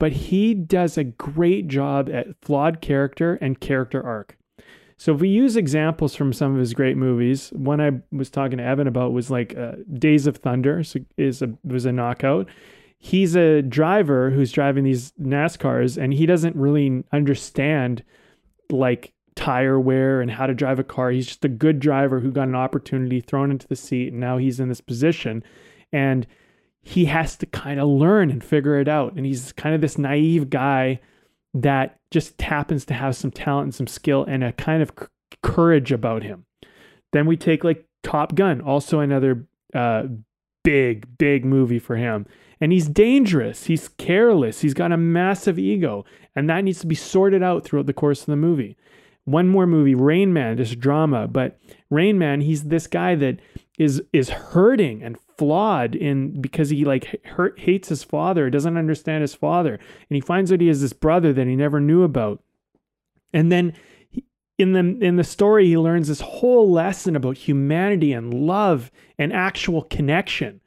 but 0.00 0.10
he 0.10 0.52
does 0.52 0.98
a 0.98 1.04
great 1.04 1.68
job 1.68 2.10
at 2.10 2.26
flawed 2.42 2.80
character 2.80 3.38
and 3.40 3.60
character 3.60 4.02
arc. 4.02 4.36
So 4.96 5.14
if 5.14 5.20
we 5.20 5.28
use 5.28 5.54
examples 5.54 6.16
from 6.16 6.32
some 6.32 6.54
of 6.54 6.58
his 6.58 6.74
great 6.74 6.96
movies, 6.96 7.50
one 7.50 7.80
I 7.80 8.00
was 8.10 8.30
talking 8.30 8.58
to 8.58 8.64
Evan 8.64 8.88
about 8.88 9.12
was 9.12 9.30
like 9.30 9.56
uh, 9.56 9.74
Days 9.92 10.26
of 10.26 10.38
Thunder 10.38 10.82
is 11.16 11.40
a 11.40 11.56
was 11.62 11.86
a 11.86 11.92
knockout. 11.92 12.48
He's 12.98 13.36
a 13.36 13.62
driver 13.62 14.30
who's 14.30 14.50
driving 14.50 14.82
these 14.82 15.12
NASCARs 15.22 16.02
and 16.02 16.12
he 16.12 16.26
doesn't 16.26 16.56
really 16.56 17.04
understand 17.12 18.02
like 18.70 19.12
tire 19.34 19.78
wear 19.78 20.20
and 20.20 20.30
how 20.30 20.46
to 20.46 20.54
drive 20.54 20.78
a 20.78 20.84
car. 20.84 21.10
He's 21.10 21.26
just 21.26 21.44
a 21.44 21.48
good 21.48 21.80
driver 21.80 22.20
who 22.20 22.30
got 22.30 22.48
an 22.48 22.54
opportunity 22.54 23.20
thrown 23.20 23.50
into 23.50 23.66
the 23.66 23.76
seat 23.76 24.12
and 24.12 24.20
now 24.20 24.38
he's 24.38 24.60
in 24.60 24.68
this 24.68 24.80
position. 24.80 25.42
And 25.92 26.26
he 26.82 27.06
has 27.06 27.36
to 27.36 27.46
kind 27.46 27.78
of 27.78 27.88
learn 27.88 28.30
and 28.30 28.42
figure 28.42 28.78
it 28.78 28.88
out. 28.88 29.14
And 29.14 29.26
he's 29.26 29.52
kind 29.52 29.74
of 29.74 29.80
this 29.80 29.98
naive 29.98 30.50
guy 30.50 31.00
that 31.54 31.98
just 32.10 32.40
happens 32.40 32.84
to 32.86 32.94
have 32.94 33.16
some 33.16 33.30
talent 33.30 33.64
and 33.64 33.74
some 33.74 33.86
skill 33.86 34.24
and 34.24 34.42
a 34.42 34.52
kind 34.52 34.82
of 34.82 34.92
c- 34.98 35.06
courage 35.42 35.92
about 35.92 36.22
him. 36.22 36.46
Then 37.12 37.26
we 37.26 37.36
take 37.36 37.64
like 37.64 37.86
Top 38.02 38.34
Gun, 38.34 38.60
also 38.60 39.00
another 39.00 39.46
uh, 39.74 40.04
big, 40.64 41.18
big 41.18 41.44
movie 41.44 41.78
for 41.78 41.96
him. 41.96 42.26
And 42.60 42.72
he's 42.72 42.88
dangerous. 42.88 43.64
He's 43.64 43.88
careless. 43.88 44.60
He's 44.60 44.74
got 44.74 44.92
a 44.92 44.96
massive 44.96 45.58
ego. 45.58 46.04
And 46.36 46.48
that 46.48 46.62
needs 46.62 46.80
to 46.80 46.86
be 46.86 46.94
sorted 46.94 47.42
out 47.42 47.64
throughout 47.64 47.86
the 47.86 47.92
course 47.92 48.20
of 48.20 48.26
the 48.26 48.36
movie. 48.36 48.76
One 49.30 49.48
more 49.48 49.66
movie, 49.66 49.94
Rain 49.94 50.32
Man, 50.32 50.56
just 50.56 50.80
drama. 50.80 51.28
But 51.28 51.58
Rain 51.88 52.18
Man, 52.18 52.40
he's 52.40 52.64
this 52.64 52.86
guy 52.86 53.14
that 53.16 53.40
is 53.78 54.02
is 54.12 54.30
hurting 54.30 55.02
and 55.02 55.16
flawed 55.38 55.94
in 55.94 56.40
because 56.40 56.70
he 56.70 56.84
like 56.84 57.24
hurt, 57.24 57.58
hates 57.58 57.88
his 57.88 58.02
father, 58.02 58.50
doesn't 58.50 58.76
understand 58.76 59.22
his 59.22 59.34
father, 59.34 59.74
and 59.74 60.14
he 60.16 60.20
finds 60.20 60.52
out 60.52 60.60
he 60.60 60.68
has 60.68 60.80
this 60.80 60.92
brother 60.92 61.32
that 61.32 61.46
he 61.46 61.56
never 61.56 61.80
knew 61.80 62.02
about. 62.02 62.42
And 63.32 63.50
then 63.52 63.74
in 64.58 64.72
the 64.72 65.06
in 65.06 65.16
the 65.16 65.24
story 65.24 65.66
he 65.66 65.78
learns 65.78 66.08
this 66.08 66.20
whole 66.20 66.70
lesson 66.70 67.16
about 67.16 67.38
humanity 67.38 68.12
and 68.12 68.34
love 68.34 68.90
and 69.18 69.32
actual 69.32 69.82
connection 69.82 70.60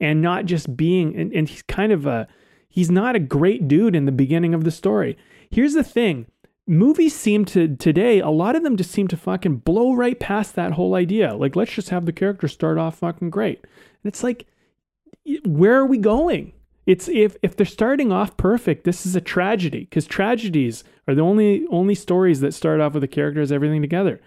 and 0.00 0.22
not 0.22 0.46
just 0.46 0.76
being 0.76 1.14
and, 1.16 1.32
and 1.34 1.48
he's 1.48 1.62
kind 1.62 1.92
of 1.92 2.06
a 2.06 2.26
he's 2.68 2.90
not 2.90 3.16
a 3.16 3.20
great 3.20 3.68
dude 3.68 3.94
in 3.94 4.06
the 4.06 4.12
beginning 4.12 4.54
of 4.54 4.64
the 4.64 4.70
story. 4.70 5.18
Here's 5.50 5.74
the 5.74 5.84
thing 5.84 6.26
movies 6.66 7.14
seem 7.14 7.44
to 7.44 7.76
today 7.76 8.20
a 8.20 8.30
lot 8.30 8.56
of 8.56 8.62
them 8.62 8.76
just 8.76 8.90
seem 8.90 9.06
to 9.08 9.16
fucking 9.16 9.56
blow 9.56 9.92
right 9.92 10.18
past 10.18 10.54
that 10.54 10.72
whole 10.72 10.94
idea. 10.94 11.34
Like 11.34 11.56
let's 11.56 11.72
just 11.72 11.90
have 11.90 12.06
the 12.06 12.12
character 12.12 12.48
start 12.48 12.78
off 12.78 12.98
fucking 12.98 13.30
great. 13.30 13.60
And 13.62 14.04
it's 14.04 14.22
like 14.22 14.46
where 15.44 15.76
are 15.76 15.86
we 15.86 15.98
going? 15.98 16.52
It's 16.86 17.08
if 17.08 17.36
if 17.42 17.56
they're 17.56 17.66
starting 17.66 18.12
off 18.12 18.36
perfect 18.36 18.84
this 18.84 19.06
is 19.06 19.14
a 19.14 19.20
tragedy 19.20 19.80
because 19.80 20.06
tragedies 20.06 20.84
are 21.06 21.14
the 21.14 21.22
only 21.22 21.66
only 21.70 21.94
stories 21.94 22.40
that 22.40 22.54
start 22.54 22.80
off 22.80 22.94
with 22.94 23.02
the 23.02 23.08
characters 23.08 23.52
everything 23.52 23.82
together. 23.82 24.20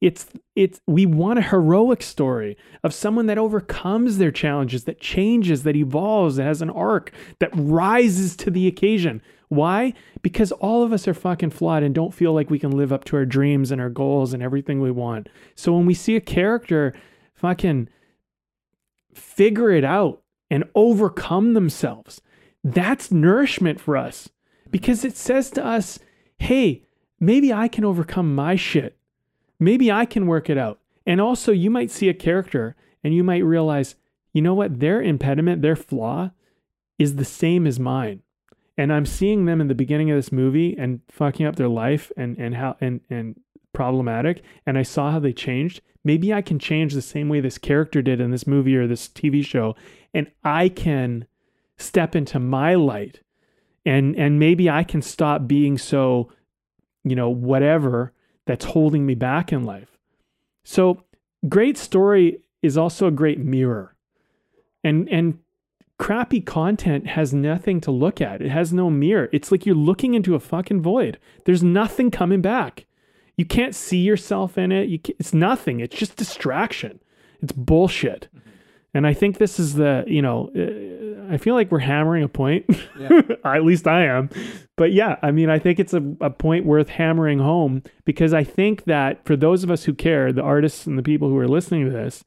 It's 0.00 0.26
it's 0.56 0.80
we 0.86 1.06
want 1.06 1.38
a 1.38 1.42
heroic 1.42 2.02
story 2.02 2.56
of 2.82 2.92
someone 2.92 3.26
that 3.26 3.38
overcomes 3.38 4.18
their 4.18 4.30
challenges 4.30 4.84
that 4.84 5.00
changes 5.00 5.62
that 5.62 5.76
evolves 5.76 6.36
that 6.36 6.44
has 6.44 6.62
an 6.62 6.70
arc 6.70 7.12
that 7.38 7.50
rises 7.54 8.36
to 8.36 8.50
the 8.50 8.66
occasion 8.66 9.22
why? 9.56 9.94
Because 10.22 10.52
all 10.52 10.82
of 10.82 10.92
us 10.92 11.06
are 11.08 11.14
fucking 11.14 11.50
flawed 11.50 11.82
and 11.82 11.94
don't 11.94 12.14
feel 12.14 12.32
like 12.32 12.50
we 12.50 12.58
can 12.58 12.70
live 12.70 12.92
up 12.92 13.04
to 13.04 13.16
our 13.16 13.24
dreams 13.24 13.70
and 13.70 13.80
our 13.80 13.90
goals 13.90 14.32
and 14.32 14.42
everything 14.42 14.80
we 14.80 14.90
want. 14.90 15.28
So 15.54 15.74
when 15.74 15.86
we 15.86 15.94
see 15.94 16.16
a 16.16 16.20
character 16.20 16.94
fucking 17.34 17.88
figure 19.14 19.70
it 19.70 19.84
out 19.84 20.22
and 20.50 20.64
overcome 20.74 21.54
themselves, 21.54 22.20
that's 22.62 23.12
nourishment 23.12 23.80
for 23.80 23.96
us 23.96 24.28
because 24.70 25.04
it 25.04 25.16
says 25.16 25.50
to 25.52 25.64
us, 25.64 25.98
hey, 26.38 26.82
maybe 27.20 27.52
I 27.52 27.68
can 27.68 27.84
overcome 27.84 28.34
my 28.34 28.56
shit. 28.56 28.96
Maybe 29.60 29.92
I 29.92 30.06
can 30.06 30.26
work 30.26 30.50
it 30.50 30.58
out. 30.58 30.80
And 31.06 31.20
also, 31.20 31.52
you 31.52 31.70
might 31.70 31.90
see 31.90 32.08
a 32.08 32.14
character 32.14 32.74
and 33.02 33.14
you 33.14 33.22
might 33.22 33.44
realize, 33.44 33.94
you 34.32 34.42
know 34.42 34.54
what? 34.54 34.80
Their 34.80 35.00
impediment, 35.02 35.62
their 35.62 35.76
flaw 35.76 36.30
is 36.98 37.16
the 37.16 37.24
same 37.24 37.66
as 37.66 37.78
mine 37.78 38.22
and 38.76 38.92
I'm 38.92 39.06
seeing 39.06 39.44
them 39.44 39.60
in 39.60 39.68
the 39.68 39.74
beginning 39.74 40.10
of 40.10 40.16
this 40.16 40.32
movie 40.32 40.76
and 40.76 41.00
fucking 41.10 41.46
up 41.46 41.56
their 41.56 41.68
life 41.68 42.10
and 42.16 42.36
and 42.38 42.54
how 42.54 42.76
and 42.80 43.00
and 43.10 43.38
problematic 43.72 44.42
and 44.66 44.78
I 44.78 44.82
saw 44.82 45.12
how 45.12 45.18
they 45.18 45.32
changed. 45.32 45.80
Maybe 46.04 46.32
I 46.32 46.42
can 46.42 46.58
change 46.58 46.92
the 46.92 47.02
same 47.02 47.28
way 47.28 47.40
this 47.40 47.58
character 47.58 48.02
did 48.02 48.20
in 48.20 48.30
this 48.30 48.46
movie 48.46 48.76
or 48.76 48.86
this 48.86 49.08
TV 49.08 49.44
show 49.44 49.74
and 50.12 50.30
I 50.42 50.68
can 50.68 51.26
step 51.76 52.14
into 52.14 52.38
my 52.38 52.74
light 52.74 53.20
and 53.86 54.16
and 54.16 54.38
maybe 54.38 54.70
I 54.70 54.84
can 54.84 55.02
stop 55.02 55.46
being 55.46 55.78
so 55.78 56.30
you 57.04 57.16
know 57.16 57.28
whatever 57.28 58.12
that's 58.46 58.64
holding 58.64 59.06
me 59.06 59.14
back 59.14 59.52
in 59.52 59.64
life. 59.64 59.98
So 60.64 61.04
great 61.48 61.76
story 61.76 62.40
is 62.62 62.76
also 62.76 63.06
a 63.06 63.12
great 63.12 63.38
mirror. 63.38 63.94
And 64.82 65.08
and 65.08 65.38
crappy 65.98 66.40
content 66.40 67.06
has 67.06 67.32
nothing 67.32 67.80
to 67.82 67.90
look 67.90 68.20
at. 68.20 68.42
It 68.42 68.50
has 68.50 68.72
no 68.72 68.90
mirror. 68.90 69.28
It's 69.32 69.52
like 69.52 69.64
you're 69.64 69.74
looking 69.74 70.14
into 70.14 70.34
a 70.34 70.40
fucking 70.40 70.82
void. 70.82 71.18
There's 71.44 71.62
nothing 71.62 72.10
coming 72.10 72.42
back. 72.42 72.86
You 73.36 73.44
can't 73.44 73.74
see 73.74 73.98
yourself 73.98 74.58
in 74.58 74.72
it. 74.72 74.88
You 74.88 74.98
it's 75.18 75.34
nothing. 75.34 75.80
It's 75.80 75.96
just 75.96 76.16
distraction. 76.16 77.00
It's 77.42 77.52
bullshit. 77.52 78.28
Mm-hmm. 78.34 78.50
And 78.96 79.06
I 79.08 79.14
think 79.14 79.38
this 79.38 79.58
is 79.58 79.74
the, 79.74 80.04
you 80.06 80.22
know, 80.22 80.50
uh, 80.56 81.32
I 81.32 81.36
feel 81.36 81.54
like 81.54 81.72
we're 81.72 81.80
hammering 81.80 82.22
a 82.22 82.28
point. 82.28 82.64
Yeah. 82.98 83.22
At 83.44 83.64
least 83.64 83.88
I 83.88 84.06
am. 84.06 84.30
But 84.76 84.92
yeah, 84.92 85.16
I 85.20 85.32
mean, 85.32 85.50
I 85.50 85.58
think 85.58 85.80
it's 85.80 85.94
a, 85.94 86.02
a 86.20 86.30
point 86.30 86.64
worth 86.64 86.88
hammering 86.90 87.40
home 87.40 87.82
because 88.04 88.32
I 88.32 88.44
think 88.44 88.84
that 88.84 89.24
for 89.24 89.34
those 89.36 89.64
of 89.64 89.70
us 89.70 89.84
who 89.84 89.94
care, 89.94 90.32
the 90.32 90.42
artists 90.42 90.86
and 90.86 90.96
the 90.96 91.02
people 91.02 91.28
who 91.28 91.38
are 91.38 91.48
listening 91.48 91.86
to 91.86 91.90
this, 91.90 92.24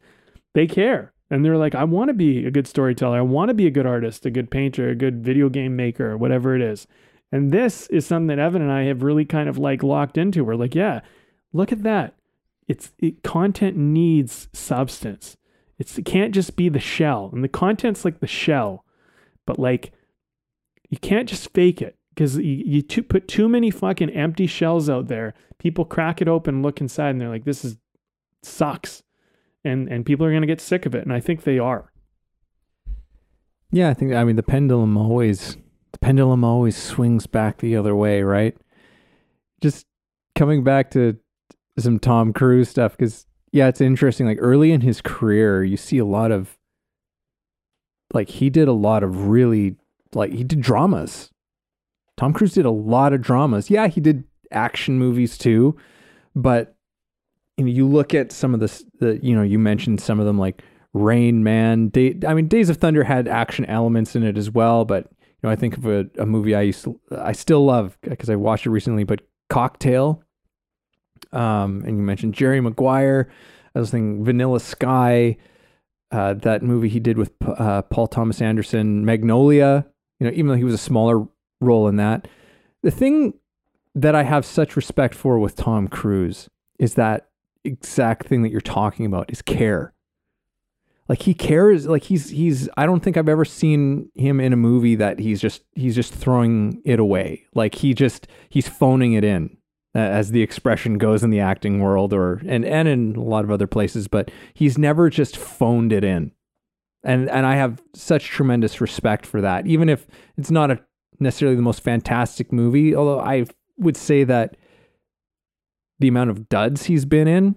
they 0.54 0.68
care 0.68 1.14
and 1.30 1.44
they're 1.44 1.58
like, 1.58 1.76
I 1.76 1.84
want 1.84 2.10
to 2.10 2.14
be 2.14 2.46
a 2.46 2.52
good 2.52 2.68
storyteller. 2.68 3.18
I 3.18 3.22
want 3.22 3.50
to 3.50 3.54
be 3.54 3.68
a 3.68 3.72
good 3.72 3.86
artist, 3.86 4.26
a 4.26 4.32
good 4.32 4.50
painter, 4.50 4.90
a 4.90 4.96
good 4.96 5.24
video 5.24 5.50
game 5.50 5.76
maker, 5.76 6.18
whatever 6.18 6.56
it 6.56 6.62
is. 6.62 6.88
And 7.32 7.52
this 7.52 7.88
is 7.88 8.06
something 8.06 8.28
that 8.28 8.40
Evan 8.40 8.62
and 8.62 8.72
I 8.72 8.84
have 8.84 9.04
really 9.04 9.26
kind 9.26 9.50
of 9.50 9.58
like 9.58 9.84
locked 9.84 10.18
into. 10.18 10.46
We're 10.46 10.56
like, 10.56 10.76
yeah, 10.76 11.02
look 11.52 11.72
at 11.74 11.84
that. 11.84 12.16
It's 12.68 12.94
it, 13.00 13.24
content 13.24 13.76
needs 13.76 14.48
substance. 14.54 15.36
It's 15.78 15.98
it 15.98 16.06
can't 16.06 16.34
just 16.34 16.56
be 16.56 16.70
the 16.70 16.80
shell, 16.80 17.30
and 17.34 17.44
the 17.44 17.50
content's 17.50 18.04
like 18.04 18.20
the 18.20 18.28
shell, 18.28 18.84
but 19.46 19.60
like 19.60 19.92
you 20.90 20.98
can't 20.98 21.30
just 21.30 21.54
fake 21.54 21.82
it. 21.82 21.98
because 22.18 22.36
you, 22.38 22.64
you 22.66 22.82
too, 22.82 23.04
put 23.04 23.28
too 23.28 23.48
many 23.48 23.70
fucking 23.70 24.10
empty 24.10 24.48
shells 24.48 24.90
out 24.90 25.08
there. 25.08 25.36
People 25.60 25.86
crack 25.86 26.20
it 26.20 26.28
open, 26.28 26.64
look 26.64 26.82
inside, 26.82 27.12
and 27.12 27.22
they're 27.22 27.30
like, 27.30 27.46
"This 27.46 27.64
is 27.64 27.78
sucks," 28.42 29.04
and 29.68 29.88
and 29.88 30.06
people 30.06 30.26
are 30.26 30.34
gonna 30.34 30.48
get 30.48 30.62
sick 30.62 30.86
of 30.86 30.96
it, 30.96 31.04
and 31.04 31.14
I 31.14 31.20
think 31.20 31.44
they 31.44 31.60
are. 31.60 31.92
Yeah, 33.72 33.90
I 33.90 33.94
think 33.94 34.14
I 34.14 34.24
mean 34.24 34.36
the 34.36 34.44
pendulum 34.44 34.98
always 34.98 35.58
the 35.92 36.00
pendulum 36.00 36.44
always 36.44 36.78
swings 36.78 37.28
back 37.28 37.60
the 37.60 37.76
other 37.76 37.96
way, 37.96 38.24
right? 38.24 38.56
Just 39.62 39.86
coming 40.36 40.64
back 40.64 40.92
to 40.92 41.18
some 41.78 42.00
Tom 42.00 42.34
Cruise 42.34 42.70
stuff 42.70 42.98
cuz 42.98 43.26
yeah, 43.52 43.68
it's 43.68 43.82
interesting 43.82 44.26
like 44.26 44.40
early 44.42 44.72
in 44.72 44.82
his 44.82 45.02
career, 45.02 45.64
you 45.64 45.78
see 45.78 45.98
a 45.98 46.06
lot 46.06 46.32
of 46.32 46.58
like 48.14 48.30
he 48.30 48.50
did 48.50 48.68
a 48.68 48.74
lot 48.74 49.04
of 49.04 49.28
really 49.28 49.76
like 50.14 50.32
he 50.32 50.44
did 50.44 50.62
dramas. 50.62 51.32
Tom 52.16 52.34
Cruise 52.34 52.54
did 52.54 52.66
a 52.66 52.72
lot 52.72 53.14
of 53.14 53.22
dramas. 53.22 53.70
Yeah, 53.70 53.88
he 53.88 54.02
did 54.02 54.24
action 54.52 54.98
movies 54.98 55.38
too, 55.38 55.76
but 56.36 56.77
you, 57.58 57.66
you 57.66 57.88
look 57.88 58.14
at 58.14 58.32
some 58.32 58.54
of 58.54 58.60
the 58.60 58.84
the 59.00 59.20
you 59.22 59.36
know, 59.36 59.44
you 59.44 59.60
mentioned 59.60 60.02
some 60.02 60.20
of 60.20 60.26
them 60.26 60.38
like 60.38 60.64
Rain 60.94 61.44
Man. 61.44 61.90
Day, 61.90 62.18
I 62.28 62.34
mean, 62.34 62.48
Days 62.48 62.70
of 62.70 62.78
Thunder 62.78 63.04
had 63.04 63.28
action 63.28 63.66
elements 63.66 64.16
in 64.16 64.24
it 64.24 64.38
as 64.38 64.50
well, 64.50 64.86
but 64.86 65.08
you 65.22 65.40
know, 65.44 65.50
I 65.50 65.56
think 65.56 65.78
of 65.78 65.86
a, 65.86 66.06
a 66.18 66.26
movie 66.26 66.56
I 66.56 66.62
used 66.62 66.84
to, 66.86 67.00
I 67.12 67.34
still 67.34 67.66
love 67.66 67.98
because 68.02 68.30
I 68.30 68.36
watched 68.36 68.66
it 68.66 68.72
recently, 68.72 69.04
but 69.04 69.22
Cocktail. 69.50 70.24
Um, 71.32 71.84
and 71.86 71.98
you 71.98 72.04
mentioned 72.04 72.34
Jerry 72.34 72.62
Maguire. 72.62 73.30
I 73.76 73.80
was 73.80 73.92
thinking 73.92 74.24
Vanilla 74.24 74.60
Sky, 74.60 75.38
uh, 76.12 76.34
that 76.36 76.64
movie 76.64 76.90
he 76.90 77.00
did 77.00 77.18
with 77.18 77.32
uh, 77.46 77.84
Paul 77.84 78.08
Thomas 78.08 78.42
Anderson, 78.42 79.06
Magnolia. 79.06 79.86
You 80.20 80.28
know, 80.28 80.34
even 80.34 80.48
though 80.48 80.56
he 80.56 80.64
was 80.64 80.74
a 80.74 80.80
smaller 80.80 81.28
role 81.62 81.88
in 81.88 81.98
that, 81.98 82.28
the 82.82 82.92
thing 82.92 83.34
that 83.94 84.16
I 84.16 84.24
have 84.24 84.46
such 84.46 84.76
respect 84.76 85.14
for 85.14 85.38
with 85.38 85.56
Tom 85.56 85.88
Cruise 85.88 86.50
is 86.80 86.96
that 86.96 87.30
exact 87.68 88.28
thing 88.28 88.42
that 88.44 88.52
you're 88.52 88.62
talking 88.62 89.06
about 89.06 89.32
is 89.32 89.42
care. 89.42 89.94
Like 91.10 91.22
he 91.22 91.34
cares 91.34 91.86
like 91.88 92.04
he's 92.04 92.30
he's 92.30 92.68
i 92.76 92.86
don't 92.86 93.02
think 93.02 93.16
i've 93.16 93.30
ever 93.30 93.46
seen 93.46 94.12
him 94.16 94.42
in 94.42 94.52
a 94.52 94.58
movie 94.58 94.96
that 94.96 95.20
he's 95.20 95.40
just 95.40 95.64
he's 95.74 95.96
just 95.96 96.14
throwing 96.14 96.82
it 96.84 97.00
away. 97.00 97.46
Like 97.54 97.76
he 97.76 97.94
just 97.94 98.28
he's 98.50 98.68
phoning 98.68 99.14
it 99.14 99.24
in 99.24 99.56
as 99.96 100.32
the 100.32 100.42
expression 100.42 100.98
goes 100.98 101.24
in 101.24 101.30
the 101.30 101.40
acting 101.40 101.80
world 101.80 102.14
or 102.14 102.42
and 102.46 102.66
and 102.66 102.88
in 102.88 103.16
a 103.16 103.24
lot 103.24 103.46
of 103.46 103.52
other 103.52 103.68
places 103.68 104.08
but 104.08 104.30
he's 104.54 104.78
never 104.78 105.10
just 105.10 105.38
phoned 105.38 105.94
it 105.94 106.04
in. 106.04 106.34
And 107.04 107.30
and 107.30 107.46
i 107.46 107.56
have 107.56 107.82
such 107.96 108.26
tremendous 108.26 108.82
respect 108.82 109.26
for 109.26 109.40
that. 109.40 109.66
Even 109.66 109.88
if 109.88 110.08
it's 110.38 110.52
not 110.52 110.72
a 110.72 110.80
necessarily 111.20 111.56
the 111.56 111.62
most 111.62 111.82
fantastic 111.82 112.52
movie 112.52 112.94
although 112.96 113.20
i 113.22 113.46
would 113.78 113.96
say 113.96 114.24
that 114.24 114.58
the 116.00 116.08
amount 116.08 116.30
of 116.30 116.50
duds 116.50 116.86
he's 116.86 117.06
been 117.06 117.28
in 117.28 117.56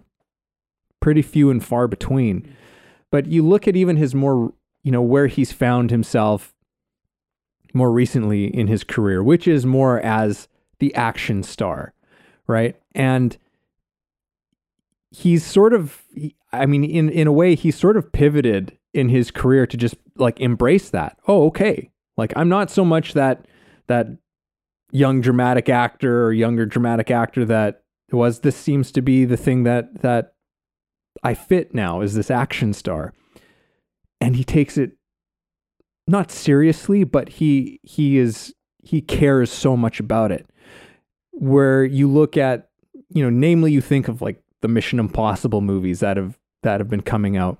pretty 1.00 1.22
few 1.22 1.50
and 1.50 1.64
far 1.64 1.88
between 1.88 2.54
but 3.10 3.26
you 3.26 3.46
look 3.46 3.66
at 3.66 3.76
even 3.76 3.96
his 3.96 4.14
more, 4.14 4.52
you 4.82 4.92
know, 4.92 5.02
where 5.02 5.26
he's 5.26 5.52
found 5.52 5.90
himself 5.90 6.54
more 7.74 7.90
recently 7.90 8.46
in 8.46 8.68
his 8.68 8.84
career, 8.84 9.22
which 9.22 9.46
is 9.46 9.66
more 9.66 10.00
as 10.00 10.48
the 10.78 10.94
action 10.94 11.42
star, 11.42 11.92
right? 12.46 12.76
And 12.94 13.36
he's 15.10 15.44
sort 15.44 15.72
of, 15.72 16.02
I 16.52 16.66
mean, 16.66 16.84
in, 16.84 17.08
in 17.08 17.26
a 17.26 17.32
way, 17.32 17.54
he's 17.54 17.78
sort 17.78 17.96
of 17.96 18.12
pivoted 18.12 18.78
in 18.94 19.08
his 19.08 19.30
career 19.30 19.66
to 19.66 19.76
just 19.76 19.96
like 20.16 20.40
embrace 20.40 20.90
that. 20.90 21.16
Oh, 21.28 21.46
okay. 21.46 21.90
Like 22.16 22.32
I'm 22.36 22.48
not 22.48 22.70
so 22.70 22.84
much 22.84 23.14
that, 23.14 23.46
that 23.86 24.06
young 24.92 25.20
dramatic 25.20 25.68
actor 25.68 26.26
or 26.26 26.32
younger 26.32 26.66
dramatic 26.66 27.10
actor 27.10 27.44
that 27.44 27.79
was 28.12 28.40
this 28.40 28.56
seems 28.56 28.92
to 28.92 29.02
be 29.02 29.24
the 29.24 29.36
thing 29.36 29.64
that 29.64 30.02
that 30.02 30.34
I 31.22 31.34
fit 31.34 31.74
now 31.74 32.00
is 32.00 32.14
this 32.14 32.30
action 32.30 32.72
star. 32.72 33.12
And 34.20 34.36
he 34.36 34.44
takes 34.44 34.76
it 34.76 34.92
not 36.06 36.30
seriously, 36.30 37.04
but 37.04 37.28
he 37.28 37.80
he 37.82 38.18
is 38.18 38.54
he 38.82 39.00
cares 39.00 39.50
so 39.50 39.76
much 39.76 40.00
about 40.00 40.32
it. 40.32 40.46
Where 41.32 41.84
you 41.84 42.08
look 42.08 42.36
at, 42.36 42.68
you 43.08 43.22
know, 43.22 43.30
namely 43.30 43.72
you 43.72 43.80
think 43.80 44.08
of 44.08 44.20
like 44.20 44.42
the 44.60 44.68
Mission 44.68 44.98
Impossible 44.98 45.60
movies 45.60 46.00
that 46.00 46.16
have 46.16 46.38
that 46.62 46.80
have 46.80 46.88
been 46.88 47.02
coming 47.02 47.36
out. 47.36 47.58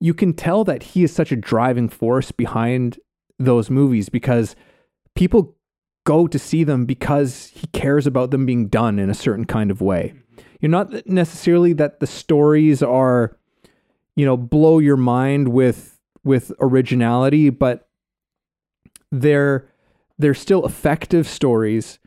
You 0.00 0.14
can 0.14 0.32
tell 0.32 0.64
that 0.64 0.82
he 0.82 1.04
is 1.04 1.12
such 1.12 1.30
a 1.30 1.36
driving 1.36 1.88
force 1.88 2.32
behind 2.32 2.98
those 3.38 3.70
movies 3.70 4.08
because 4.08 4.56
people 5.14 5.56
go 6.04 6.26
to 6.26 6.38
see 6.38 6.64
them 6.64 6.84
because 6.84 7.52
he 7.54 7.66
cares 7.68 8.06
about 8.06 8.30
them 8.30 8.46
being 8.46 8.68
done 8.68 8.98
in 8.98 9.10
a 9.10 9.14
certain 9.14 9.44
kind 9.44 9.70
of 9.70 9.80
way. 9.80 10.14
You're 10.60 10.70
not 10.70 11.06
necessarily 11.06 11.72
that 11.74 12.00
the 12.00 12.06
stories 12.06 12.82
are, 12.82 13.36
you 14.16 14.24
know, 14.24 14.36
blow 14.36 14.78
your 14.78 14.96
mind 14.96 15.48
with 15.48 15.98
with 16.24 16.52
originality, 16.60 17.50
but 17.50 17.88
they're 19.10 19.68
they're 20.18 20.34
still 20.34 20.64
effective 20.64 21.28
stories 21.28 21.98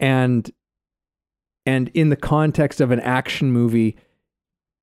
and 0.00 0.50
and 1.66 1.88
in 1.94 2.08
the 2.08 2.16
context 2.16 2.80
of 2.80 2.90
an 2.90 3.00
action 3.00 3.52
movie 3.52 3.96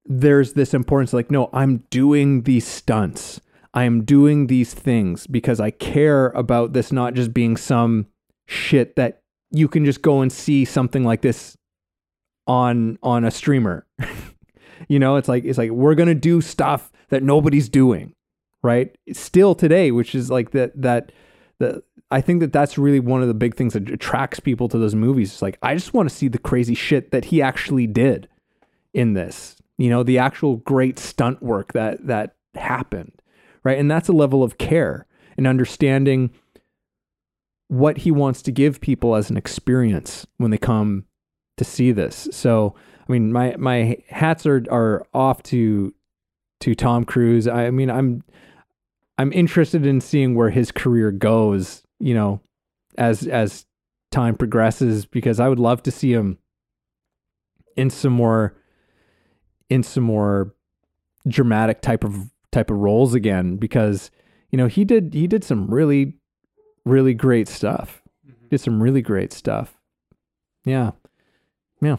there's 0.05 0.53
this 0.53 0.73
importance 0.73 1.13
like 1.13 1.31
no 1.31 1.49
i'm 1.53 1.77
doing 1.89 2.43
these 2.43 2.65
stunts 2.65 3.41
i 3.73 3.83
am 3.83 4.03
doing 4.03 4.47
these 4.47 4.73
things 4.73 5.25
because 5.27 5.59
i 5.59 5.71
care 5.71 6.27
about 6.29 6.73
this 6.73 6.91
not 6.91 7.13
just 7.13 7.33
being 7.33 7.57
some 7.57 8.05
shit 8.51 8.95
that 8.95 9.21
you 9.51 9.67
can 9.67 9.85
just 9.85 10.01
go 10.01 10.21
and 10.21 10.31
see 10.31 10.65
something 10.65 11.03
like 11.03 11.21
this 11.21 11.57
on 12.47 12.97
on 13.01 13.23
a 13.23 13.31
streamer. 13.31 13.85
you 14.87 14.99
know, 14.99 15.15
it's 15.15 15.27
like 15.27 15.43
it's 15.43 15.57
like 15.57 15.71
we're 15.71 15.95
gonna 15.95 16.15
do 16.15 16.41
stuff 16.41 16.91
that 17.09 17.23
nobody's 17.23 17.69
doing, 17.69 18.13
right? 18.63 18.95
Still 19.13 19.55
today, 19.55 19.91
which 19.91 20.15
is 20.15 20.29
like 20.29 20.51
that 20.51 20.79
that 20.81 21.11
the 21.59 21.83
I 22.09 22.19
think 22.21 22.41
that 22.41 22.51
that's 22.51 22.77
really 22.77 22.99
one 22.99 23.21
of 23.21 23.27
the 23.27 23.33
big 23.33 23.55
things 23.55 23.73
that 23.73 23.89
attracts 23.89 24.39
people 24.39 24.67
to 24.69 24.77
those 24.77 24.95
movies. 24.95 25.31
It's 25.31 25.41
like 25.41 25.57
I 25.61 25.73
just 25.75 25.93
want 25.93 26.09
to 26.09 26.15
see 26.15 26.27
the 26.27 26.37
crazy 26.37 26.75
shit 26.75 27.11
that 27.11 27.25
he 27.25 27.41
actually 27.41 27.87
did 27.87 28.27
in 28.93 29.13
this. 29.13 29.55
You 29.77 29.89
know, 29.89 30.03
the 30.03 30.17
actual 30.17 30.57
great 30.57 30.99
stunt 30.99 31.41
work 31.41 31.73
that 31.73 32.05
that 32.07 32.35
happened, 32.55 33.13
right? 33.63 33.79
And 33.79 33.89
that's 33.89 34.09
a 34.09 34.13
level 34.13 34.43
of 34.43 34.57
care 34.57 35.07
and 35.37 35.47
understanding 35.47 36.31
what 37.71 37.99
he 37.99 38.11
wants 38.11 38.41
to 38.41 38.51
give 38.51 38.81
people 38.81 39.15
as 39.15 39.29
an 39.29 39.37
experience 39.37 40.27
when 40.35 40.51
they 40.51 40.57
come 40.57 41.05
to 41.55 41.63
see 41.63 41.93
this. 41.93 42.27
So, 42.29 42.75
I 43.07 43.11
mean, 43.13 43.31
my 43.31 43.55
my 43.57 43.95
hats 44.09 44.45
are 44.45 44.65
are 44.69 45.07
off 45.13 45.41
to 45.43 45.93
to 46.59 46.75
Tom 46.75 47.05
Cruise. 47.05 47.47
I, 47.47 47.67
I 47.67 47.71
mean, 47.71 47.89
I'm 47.89 48.23
I'm 49.17 49.31
interested 49.31 49.85
in 49.85 50.01
seeing 50.01 50.35
where 50.35 50.49
his 50.49 50.69
career 50.69 51.13
goes. 51.13 51.83
You 51.97 52.13
know, 52.13 52.41
as 52.97 53.25
as 53.25 53.65
time 54.11 54.35
progresses, 54.35 55.05
because 55.05 55.39
I 55.39 55.47
would 55.47 55.59
love 55.59 55.81
to 55.83 55.91
see 55.91 56.11
him 56.11 56.39
in 57.77 57.89
some 57.89 58.11
more 58.11 58.53
in 59.69 59.81
some 59.81 60.03
more 60.03 60.53
dramatic 61.25 61.79
type 61.79 62.03
of 62.03 62.31
type 62.51 62.69
of 62.69 62.79
roles 62.79 63.13
again 63.13 63.55
because 63.55 64.11
you 64.49 64.57
know 64.57 64.67
he 64.67 64.83
did 64.83 65.13
he 65.13 65.25
did 65.25 65.45
some 65.45 65.73
really 65.73 66.17
really 66.85 67.13
great 67.13 67.47
stuff 67.47 68.01
mm-hmm. 68.27 68.47
did 68.49 68.59
some 68.59 68.81
really 68.81 69.01
great 69.01 69.33
stuff 69.33 69.77
yeah 70.65 70.91
yeah. 71.81 71.97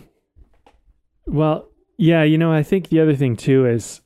Well, 1.26 1.68
yeah, 1.98 2.22
you 2.22 2.38
know, 2.38 2.52
I 2.52 2.62
think 2.62 2.88
the 2.88 3.00
other 3.00 3.14
thing 3.14 3.36
too 3.36 3.66
is 3.66 4.00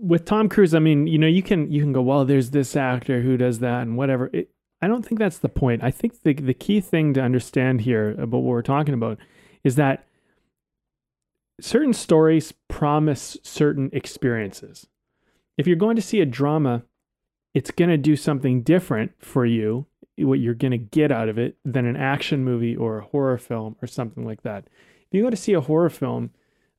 with 0.00 0.24
Tom 0.24 0.48
Cruise, 0.48 0.74
I 0.74 0.78
mean, 0.78 1.06
you 1.06 1.18
know, 1.18 1.26
you 1.26 1.42
can 1.42 1.70
you 1.70 1.80
can 1.80 1.92
go, 1.92 2.02
well, 2.02 2.24
there's 2.24 2.50
this 2.50 2.76
actor 2.76 3.22
who 3.22 3.36
does 3.36 3.58
that 3.58 3.82
and 3.82 3.96
whatever. 3.96 4.30
It, 4.32 4.50
I 4.80 4.88
don't 4.88 5.04
think 5.04 5.18
that's 5.18 5.38
the 5.38 5.48
point. 5.48 5.82
I 5.82 5.90
think 5.90 6.22
the 6.22 6.34
the 6.34 6.54
key 6.54 6.80
thing 6.80 7.14
to 7.14 7.20
understand 7.20 7.82
here 7.82 8.10
about 8.12 8.38
what 8.38 8.44
we're 8.44 8.62
talking 8.62 8.94
about 8.94 9.18
is 9.64 9.76
that 9.76 10.06
certain 11.60 11.92
stories 11.92 12.52
promise 12.68 13.36
certain 13.42 13.90
experiences. 13.92 14.86
If 15.56 15.66
you're 15.66 15.76
going 15.76 15.96
to 15.96 16.02
see 16.02 16.20
a 16.20 16.26
drama, 16.26 16.82
it's 17.54 17.70
going 17.70 17.90
to 17.90 17.96
do 17.96 18.16
something 18.16 18.62
different 18.62 19.12
for 19.18 19.44
you 19.44 19.86
what 20.18 20.38
you're 20.38 20.54
going 20.54 20.72
to 20.72 20.78
get 20.78 21.10
out 21.10 21.28
of 21.28 21.38
it 21.38 21.56
than 21.64 21.86
an 21.86 21.96
action 21.96 22.44
movie 22.44 22.76
or 22.76 22.98
a 22.98 23.04
horror 23.04 23.38
film 23.38 23.76
or 23.82 23.86
something 23.86 24.24
like 24.24 24.42
that. 24.42 24.64
If 24.66 25.16
you 25.16 25.22
go 25.22 25.30
to 25.30 25.36
see 25.36 25.52
a 25.52 25.60
horror 25.60 25.90
film, 25.90 26.30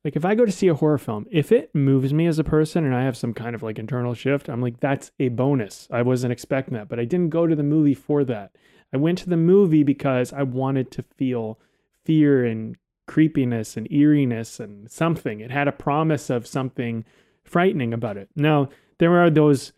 like 0.04 0.16
if 0.16 0.24
I 0.24 0.34
go 0.34 0.44
to 0.44 0.52
see 0.52 0.68
a 0.68 0.74
horror 0.74 0.98
film, 0.98 1.26
if 1.30 1.50
it 1.50 1.74
moves 1.74 2.12
me 2.12 2.26
as 2.26 2.38
a 2.38 2.44
person 2.44 2.84
and 2.84 2.94
I 2.94 3.04
have 3.04 3.16
some 3.16 3.34
kind 3.34 3.54
of 3.54 3.62
like 3.62 3.78
internal 3.78 4.14
shift, 4.14 4.48
I'm 4.48 4.60
like, 4.60 4.80
that's 4.80 5.10
a 5.18 5.28
bonus. 5.28 5.88
I 5.90 6.02
wasn't 6.02 6.32
expecting 6.32 6.74
that, 6.74 6.88
but 6.88 7.00
I 7.00 7.04
didn't 7.04 7.30
go 7.30 7.46
to 7.46 7.56
the 7.56 7.62
movie 7.62 7.94
for 7.94 8.24
that. 8.24 8.54
I 8.92 8.96
went 8.96 9.18
to 9.18 9.30
the 9.30 9.36
movie 9.36 9.82
because 9.82 10.32
I 10.32 10.42
wanted 10.42 10.90
to 10.92 11.02
feel 11.02 11.58
fear 12.04 12.44
and 12.44 12.76
creepiness 13.06 13.76
and 13.76 13.90
eeriness 13.90 14.60
and 14.60 14.90
something. 14.90 15.40
It 15.40 15.50
had 15.50 15.68
a 15.68 15.72
promise 15.72 16.30
of 16.30 16.46
something 16.46 17.04
frightening 17.42 17.92
about 17.92 18.16
it. 18.16 18.28
Now, 18.36 18.68
there 18.98 19.18
are 19.18 19.30
those 19.30 19.72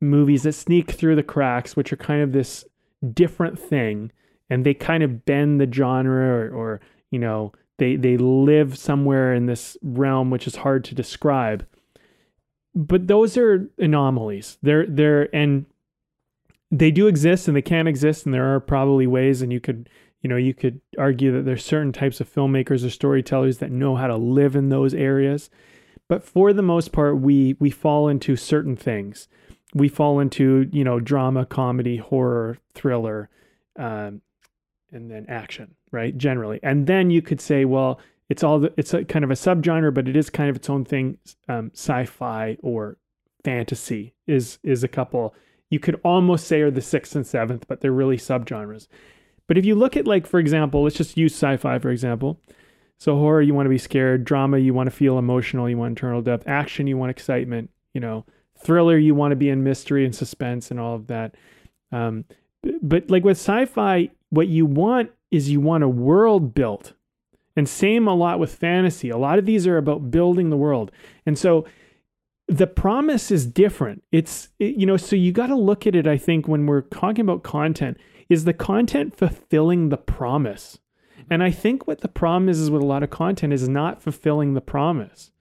movies 0.00 0.42
that 0.42 0.52
sneak 0.52 0.90
through 0.92 1.16
the 1.16 1.22
cracks, 1.22 1.76
which 1.76 1.92
are 1.92 1.96
kind 1.96 2.22
of 2.22 2.32
this 2.32 2.64
different 3.12 3.58
thing 3.58 4.10
and 4.48 4.64
they 4.64 4.74
kind 4.74 5.02
of 5.02 5.24
bend 5.24 5.60
the 5.60 5.70
genre 5.70 6.26
or, 6.26 6.50
or 6.50 6.80
you 7.10 7.18
know 7.18 7.52
they 7.78 7.96
they 7.96 8.16
live 8.16 8.78
somewhere 8.78 9.34
in 9.34 9.46
this 9.46 9.76
realm 9.82 10.30
which 10.30 10.46
is 10.46 10.56
hard 10.56 10.84
to 10.84 10.94
describe. 10.94 11.66
But 12.74 13.06
those 13.06 13.36
are 13.36 13.68
anomalies. 13.78 14.58
They're 14.62 14.86
they're 14.86 15.34
and 15.34 15.66
they 16.70 16.90
do 16.90 17.06
exist 17.06 17.48
and 17.48 17.56
they 17.56 17.62
can 17.62 17.86
exist 17.86 18.24
and 18.24 18.34
there 18.34 18.54
are 18.54 18.60
probably 18.60 19.06
ways 19.06 19.42
and 19.42 19.52
you 19.52 19.60
could 19.60 19.88
you 20.22 20.28
know 20.28 20.36
you 20.36 20.54
could 20.54 20.80
argue 20.98 21.32
that 21.32 21.44
there's 21.44 21.64
certain 21.64 21.92
types 21.92 22.20
of 22.20 22.32
filmmakers 22.32 22.84
or 22.84 22.90
storytellers 22.90 23.58
that 23.58 23.70
know 23.70 23.96
how 23.96 24.06
to 24.06 24.16
live 24.16 24.56
in 24.56 24.68
those 24.68 24.94
areas. 24.94 25.50
But 26.08 26.22
for 26.22 26.52
the 26.52 26.62
most 26.62 26.92
part 26.92 27.18
we 27.18 27.56
we 27.58 27.70
fall 27.70 28.08
into 28.08 28.36
certain 28.36 28.76
things 28.76 29.28
we 29.76 29.88
fall 29.88 30.20
into 30.20 30.68
you 30.72 30.82
know 30.82 30.98
drama 30.98 31.44
comedy 31.44 31.98
horror 31.98 32.58
thriller 32.74 33.28
um, 33.78 34.22
and 34.90 35.10
then 35.10 35.26
action 35.28 35.74
right 35.92 36.16
generally. 36.16 36.58
And 36.62 36.86
then 36.86 37.10
you 37.10 37.22
could 37.22 37.40
say 37.40 37.64
well 37.64 38.00
it's 38.28 38.42
all 38.42 38.58
the, 38.58 38.72
it's 38.76 38.92
a 38.92 39.04
kind 39.04 39.24
of 39.24 39.30
a 39.30 39.34
subgenre 39.34 39.92
but 39.92 40.08
it 40.08 40.16
is 40.16 40.30
kind 40.30 40.48
of 40.48 40.56
its 40.56 40.70
own 40.70 40.84
thing 40.84 41.18
um, 41.48 41.70
sci-fi 41.74 42.56
or 42.62 42.96
fantasy 43.44 44.14
is 44.26 44.58
is 44.62 44.82
a 44.82 44.88
couple. 44.88 45.34
You 45.68 45.78
could 45.78 46.00
almost 46.02 46.46
say 46.46 46.62
are 46.62 46.70
the 46.70 46.80
sixth 46.80 47.14
and 47.14 47.26
seventh 47.26 47.66
but 47.68 47.80
they're 47.80 47.92
really 47.92 48.16
subgenres. 48.16 48.88
But 49.46 49.58
if 49.58 49.66
you 49.66 49.74
look 49.74 49.96
at 49.96 50.06
like 50.06 50.26
for 50.26 50.40
example 50.40 50.84
let's 50.84 50.96
just 50.96 51.18
use 51.18 51.34
sci-fi 51.34 51.78
for 51.78 51.90
example. 51.90 52.40
So 52.98 53.18
horror 53.18 53.42
you 53.42 53.52
want 53.52 53.66
to 53.66 53.70
be 53.70 53.76
scared. 53.78 54.24
Drama 54.24 54.56
you 54.56 54.72
want 54.72 54.86
to 54.86 54.96
feel 54.96 55.18
emotional 55.18 55.68
you 55.68 55.76
want 55.76 55.90
internal 55.90 56.22
depth. 56.22 56.48
Action 56.48 56.86
you 56.86 56.96
want 56.96 57.10
excitement 57.10 57.68
you 57.92 58.00
know 58.00 58.24
thriller 58.58 58.98
you 58.98 59.14
want 59.14 59.32
to 59.32 59.36
be 59.36 59.48
in 59.48 59.62
mystery 59.62 60.04
and 60.04 60.14
suspense 60.14 60.70
and 60.70 60.80
all 60.80 60.94
of 60.94 61.06
that. 61.06 61.34
Um, 61.92 62.24
but 62.82 63.10
like 63.10 63.24
with 63.24 63.38
sci-fi 63.38 64.10
what 64.30 64.48
you 64.48 64.66
want 64.66 65.10
is 65.30 65.50
you 65.50 65.60
want 65.60 65.84
a 65.84 65.88
world 65.88 66.54
built. 66.54 66.92
And 67.56 67.68
same 67.68 68.06
a 68.06 68.14
lot 68.14 68.38
with 68.38 68.54
fantasy. 68.54 69.08
A 69.08 69.16
lot 69.16 69.38
of 69.38 69.46
these 69.46 69.66
are 69.66 69.78
about 69.78 70.10
building 70.10 70.50
the 70.50 70.56
world. 70.56 70.90
And 71.24 71.38
so 71.38 71.64
the 72.48 72.66
promise 72.66 73.30
is 73.30 73.46
different. 73.46 74.02
It's 74.12 74.48
you 74.58 74.86
know 74.86 74.96
so 74.96 75.16
you 75.16 75.32
got 75.32 75.48
to 75.48 75.56
look 75.56 75.86
at 75.86 75.96
it 75.96 76.06
i 76.06 76.16
think 76.16 76.46
when 76.46 76.66
we're 76.66 76.82
talking 76.82 77.22
about 77.22 77.42
content 77.42 77.98
is 78.28 78.44
the 78.44 78.52
content 78.52 79.16
fulfilling 79.16 79.88
the 79.88 79.96
promise? 79.96 80.78
And 81.28 81.42
i 81.42 81.50
think 81.50 81.86
what 81.86 82.02
the 82.02 82.08
problem 82.08 82.48
is, 82.48 82.60
is 82.60 82.70
with 82.70 82.82
a 82.82 82.86
lot 82.86 83.02
of 83.02 83.10
content 83.10 83.52
is 83.52 83.68
not 83.68 84.02
fulfilling 84.02 84.54
the 84.54 84.60
promise 84.60 85.32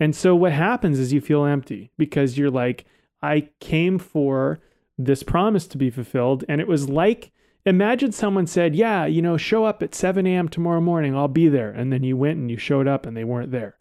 and 0.00 0.16
so 0.16 0.34
what 0.34 0.52
happens 0.52 0.98
is 0.98 1.12
you 1.12 1.20
feel 1.20 1.44
empty 1.44 1.92
because 1.98 2.38
you're 2.38 2.50
like, 2.50 2.86
I 3.22 3.50
came 3.60 3.98
for 3.98 4.60
this 4.96 5.22
promise 5.22 5.66
to 5.68 5.78
be 5.78 5.90
fulfilled. 5.90 6.44
And 6.48 6.60
it 6.60 6.66
was 6.66 6.88
like, 6.88 7.32
imagine 7.66 8.10
someone 8.10 8.46
said, 8.46 8.74
Yeah, 8.74 9.04
you 9.04 9.20
know, 9.20 9.36
show 9.36 9.64
up 9.64 9.82
at 9.82 9.94
7 9.94 10.26
a.m. 10.26 10.48
tomorrow 10.48 10.80
morning, 10.80 11.14
I'll 11.14 11.28
be 11.28 11.48
there. 11.48 11.70
And 11.70 11.92
then 11.92 12.02
you 12.02 12.16
went 12.16 12.38
and 12.38 12.50
you 12.50 12.56
showed 12.56 12.88
up 12.88 13.04
and 13.04 13.14
they 13.14 13.24
weren't 13.24 13.52
there. 13.52 13.76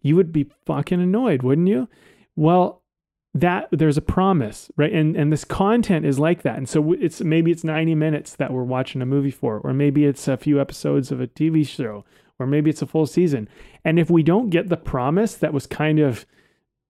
You 0.00 0.16
would 0.16 0.32
be 0.32 0.50
fucking 0.64 1.00
annoyed, 1.00 1.42
wouldn't 1.42 1.68
you? 1.68 1.88
Well, 2.34 2.82
that 3.34 3.68
there's 3.70 3.98
a 3.98 4.02
promise, 4.02 4.70
right? 4.76 4.92
And 4.92 5.16
and 5.16 5.30
this 5.30 5.44
content 5.44 6.06
is 6.06 6.18
like 6.18 6.42
that. 6.42 6.56
And 6.56 6.68
so 6.68 6.92
it's 6.94 7.20
maybe 7.20 7.50
it's 7.50 7.62
90 7.62 7.94
minutes 7.94 8.34
that 8.36 8.52
we're 8.52 8.62
watching 8.62 9.02
a 9.02 9.06
movie 9.06 9.30
for, 9.30 9.58
or 9.58 9.74
maybe 9.74 10.06
it's 10.06 10.28
a 10.28 10.38
few 10.38 10.60
episodes 10.60 11.12
of 11.12 11.20
a 11.20 11.26
TV 11.26 11.66
show, 11.66 12.04
or 12.38 12.46
maybe 12.46 12.70
it's 12.70 12.82
a 12.82 12.86
full 12.86 13.06
season. 13.06 13.48
And 13.84 13.98
if 13.98 14.10
we 14.10 14.22
don't 14.22 14.50
get 14.50 14.68
the 14.68 14.76
promise 14.76 15.34
that 15.34 15.52
was 15.52 15.66
kind 15.66 15.98
of 15.98 16.26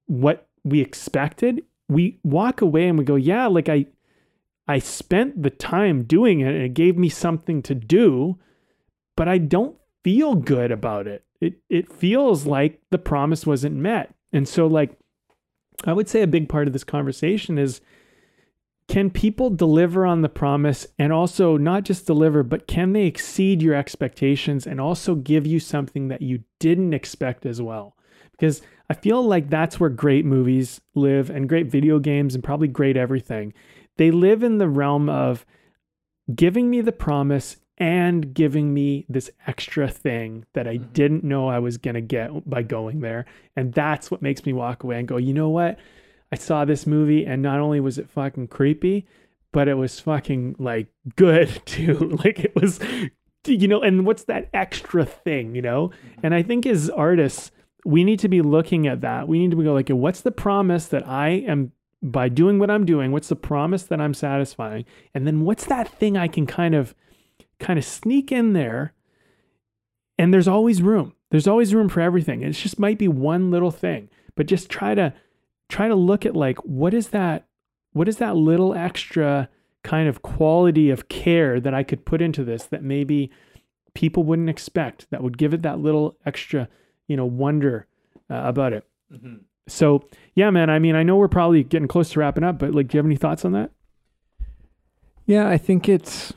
what 0.07 0.49
we 0.64 0.80
expected, 0.80 1.62
we 1.88 2.18
walk 2.22 2.61
away 2.61 2.88
and 2.88 2.99
we 2.99 3.05
go, 3.05 3.16
yeah, 3.16 3.46
like 3.46 3.68
I 3.68 3.86
I 4.66 4.78
spent 4.78 5.42
the 5.42 5.51
time 5.51 6.03
doing 6.03 6.40
it 6.40 6.55
and 6.55 6.62
it 6.62 6.74
gave 6.74 6.99
me 6.99 7.09
something 7.09 7.62
to 7.62 7.74
do, 7.74 8.38
but 9.16 9.26
I 9.26 9.38
don't 9.38 9.76
feel 10.05 10.34
good 10.34 10.70
about 10.70 11.07
it. 11.07 11.24
It 11.40 11.61
it 11.70 11.90
feels 11.90 12.46
like 12.46 12.80
the 12.90 12.99
promise 12.99 13.46
wasn't 13.46 13.76
met. 13.76 14.14
And 14.32 14.46
so 14.46 14.66
like 14.66 14.99
I 15.84 15.92
would 15.92 16.09
say 16.09 16.22
a 16.22 16.26
big 16.26 16.49
part 16.49 16.66
of 16.66 16.72
this 16.72 16.84
conversation 16.84 17.59
is 17.59 17.80
can 18.89 19.11
people 19.11 19.51
deliver 19.51 20.07
on 20.07 20.22
the 20.22 20.30
promise 20.30 20.86
and 20.99 21.12
also 21.12 21.59
not 21.59 21.84
just 21.84 22.07
deliver, 22.07 22.43
but 22.43 22.66
can 22.66 22.95
they 22.95 23.05
exceed 23.05 23.62
your 23.62 23.74
expectations 23.74 24.66
and 24.66 24.80
also 24.80 25.14
give 25.14 25.47
you 25.47 25.61
something 25.61 26.09
that 26.09 26.22
you 26.22 26.43
didn't 26.59 26.95
expect 26.95 27.45
as 27.45 27.61
well? 27.61 27.95
Because 28.32 28.62
I 28.89 28.95
feel 28.95 29.22
like 29.22 29.51
that's 29.51 29.78
where 29.78 29.91
great 29.91 30.24
movies 30.24 30.80
live 30.95 31.28
and 31.28 31.49
great 31.49 31.66
video 31.66 31.99
games 31.99 32.34
and 32.34 32.43
probably 32.43 32.68
great 32.68 32.97
everything. 32.97 33.53
They 33.99 34.11
live 34.11 34.43
in 34.43 34.57
the 34.57 34.68
realm 34.68 35.11
of 35.11 35.45
giving 36.34 36.70
me 36.70 36.80
the 36.80 36.93
promise 36.93 37.59
and 37.76 38.32
giving 38.32 38.72
me 38.72 39.05
this 39.09 39.30
extra 39.47 39.89
thing 39.89 40.47
that 40.55 40.66
I 40.66 40.78
mm-hmm. 40.78 40.93
didn't 40.93 41.24
know 41.24 41.49
I 41.49 41.59
was 41.59 41.76
going 41.76 41.95
to 41.95 42.01
get 42.01 42.49
by 42.49 42.62
going 42.62 43.01
there. 43.01 43.26
And 43.55 43.74
that's 43.74 44.11
what 44.11 44.22
makes 44.22 44.47
me 44.47 44.55
walk 44.55 44.82
away 44.82 44.99
and 44.99 45.07
go, 45.07 45.18
you 45.18 45.34
know 45.34 45.51
what? 45.51 45.78
I 46.32 46.36
saw 46.36 46.64
this 46.64 46.86
movie 46.86 47.24
and 47.24 47.42
not 47.42 47.60
only 47.60 47.80
was 47.80 47.98
it 47.98 48.10
fucking 48.10 48.48
creepy, 48.48 49.06
but 49.52 49.68
it 49.68 49.74
was 49.74 50.00
fucking 50.00 50.56
like 50.58 50.88
good 51.16 51.62
too. 51.64 52.18
like 52.24 52.40
it 52.40 52.54
was, 52.54 52.80
you 53.46 53.68
know, 53.68 53.82
and 53.82 54.06
what's 54.06 54.24
that 54.24 54.50
extra 54.52 55.04
thing, 55.04 55.54
you 55.54 55.62
know? 55.62 55.88
Mm-hmm. 55.88 56.20
And 56.24 56.34
I 56.34 56.42
think 56.42 56.66
as 56.66 56.90
artists, 56.90 57.50
we 57.84 58.04
need 58.04 58.18
to 58.20 58.28
be 58.28 58.42
looking 58.42 58.86
at 58.86 59.00
that. 59.00 59.28
We 59.28 59.38
need 59.38 59.50
to 59.52 59.56
be 59.56 59.64
go 59.64 59.72
like, 59.72 59.88
what's 59.88 60.20
the 60.20 60.30
promise 60.30 60.86
that 60.86 61.06
I 61.06 61.28
am 61.28 61.72
by 62.02 62.28
doing 62.28 62.58
what 62.58 62.70
I'm 62.70 62.84
doing? 62.84 63.12
What's 63.12 63.28
the 63.28 63.36
promise 63.36 63.84
that 63.84 64.00
I'm 64.00 64.14
satisfying? 64.14 64.84
And 65.14 65.26
then 65.26 65.42
what's 65.42 65.66
that 65.66 65.88
thing 65.88 66.16
I 66.16 66.28
can 66.28 66.46
kind 66.46 66.74
of, 66.74 66.94
kind 67.58 67.78
of 67.78 67.84
sneak 67.84 68.30
in 68.30 68.52
there? 68.52 68.92
And 70.18 70.34
there's 70.34 70.48
always 70.48 70.82
room. 70.82 71.14
There's 71.30 71.46
always 71.46 71.74
room 71.74 71.88
for 71.88 72.00
everything. 72.00 72.42
It 72.42 72.52
just 72.52 72.78
might 72.78 72.98
be 72.98 73.08
one 73.08 73.50
little 73.50 73.70
thing, 73.70 74.08
but 74.34 74.46
just 74.46 74.68
try 74.68 74.94
to 74.94 75.12
try 75.68 75.88
to 75.88 75.94
look 75.94 76.24
at 76.24 76.34
like 76.34 76.58
what 76.64 76.94
is 76.94 77.08
that 77.08 77.46
what 77.92 78.08
is 78.08 78.18
that 78.18 78.36
little 78.36 78.74
extra 78.74 79.48
kind 79.82 80.08
of 80.08 80.22
quality 80.22 80.90
of 80.90 81.08
care 81.08 81.60
that 81.60 81.74
I 81.74 81.82
could 81.82 82.04
put 82.04 82.20
into 82.20 82.44
this 82.44 82.64
that 82.64 82.82
maybe 82.82 83.30
people 83.94 84.22
wouldn't 84.22 84.50
expect 84.50 85.06
that 85.10 85.22
would 85.22 85.38
give 85.38 85.54
it 85.54 85.62
that 85.62 85.80
little 85.80 86.16
extra, 86.26 86.68
you 87.06 87.16
know, 87.16 87.26
wonder 87.26 87.86
uh, 88.30 88.42
about 88.44 88.72
it. 88.72 88.84
Mm-hmm. 89.12 89.36
So, 89.66 90.04
yeah, 90.34 90.50
man, 90.50 90.70
I 90.70 90.78
mean, 90.78 90.94
I 90.94 91.02
know 91.02 91.16
we're 91.16 91.28
probably 91.28 91.62
getting 91.64 91.88
close 91.88 92.10
to 92.10 92.20
wrapping 92.20 92.44
up, 92.44 92.58
but 92.58 92.74
like, 92.74 92.88
do 92.88 92.96
you 92.96 92.98
have 92.98 93.06
any 93.06 93.16
thoughts 93.16 93.44
on 93.44 93.52
that? 93.52 93.70
Yeah, 95.26 95.48
I 95.48 95.58
think 95.58 95.88
it's 95.88 96.32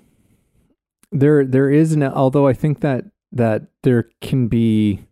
there, 1.12 1.46
there 1.46 1.70
is 1.70 1.94
an, 1.94 2.04
although 2.04 2.48
I 2.48 2.54
think 2.54 2.82
that, 2.82 3.06
that 3.32 3.64
there 3.84 4.10
can 4.22 4.48
be, 4.48 5.06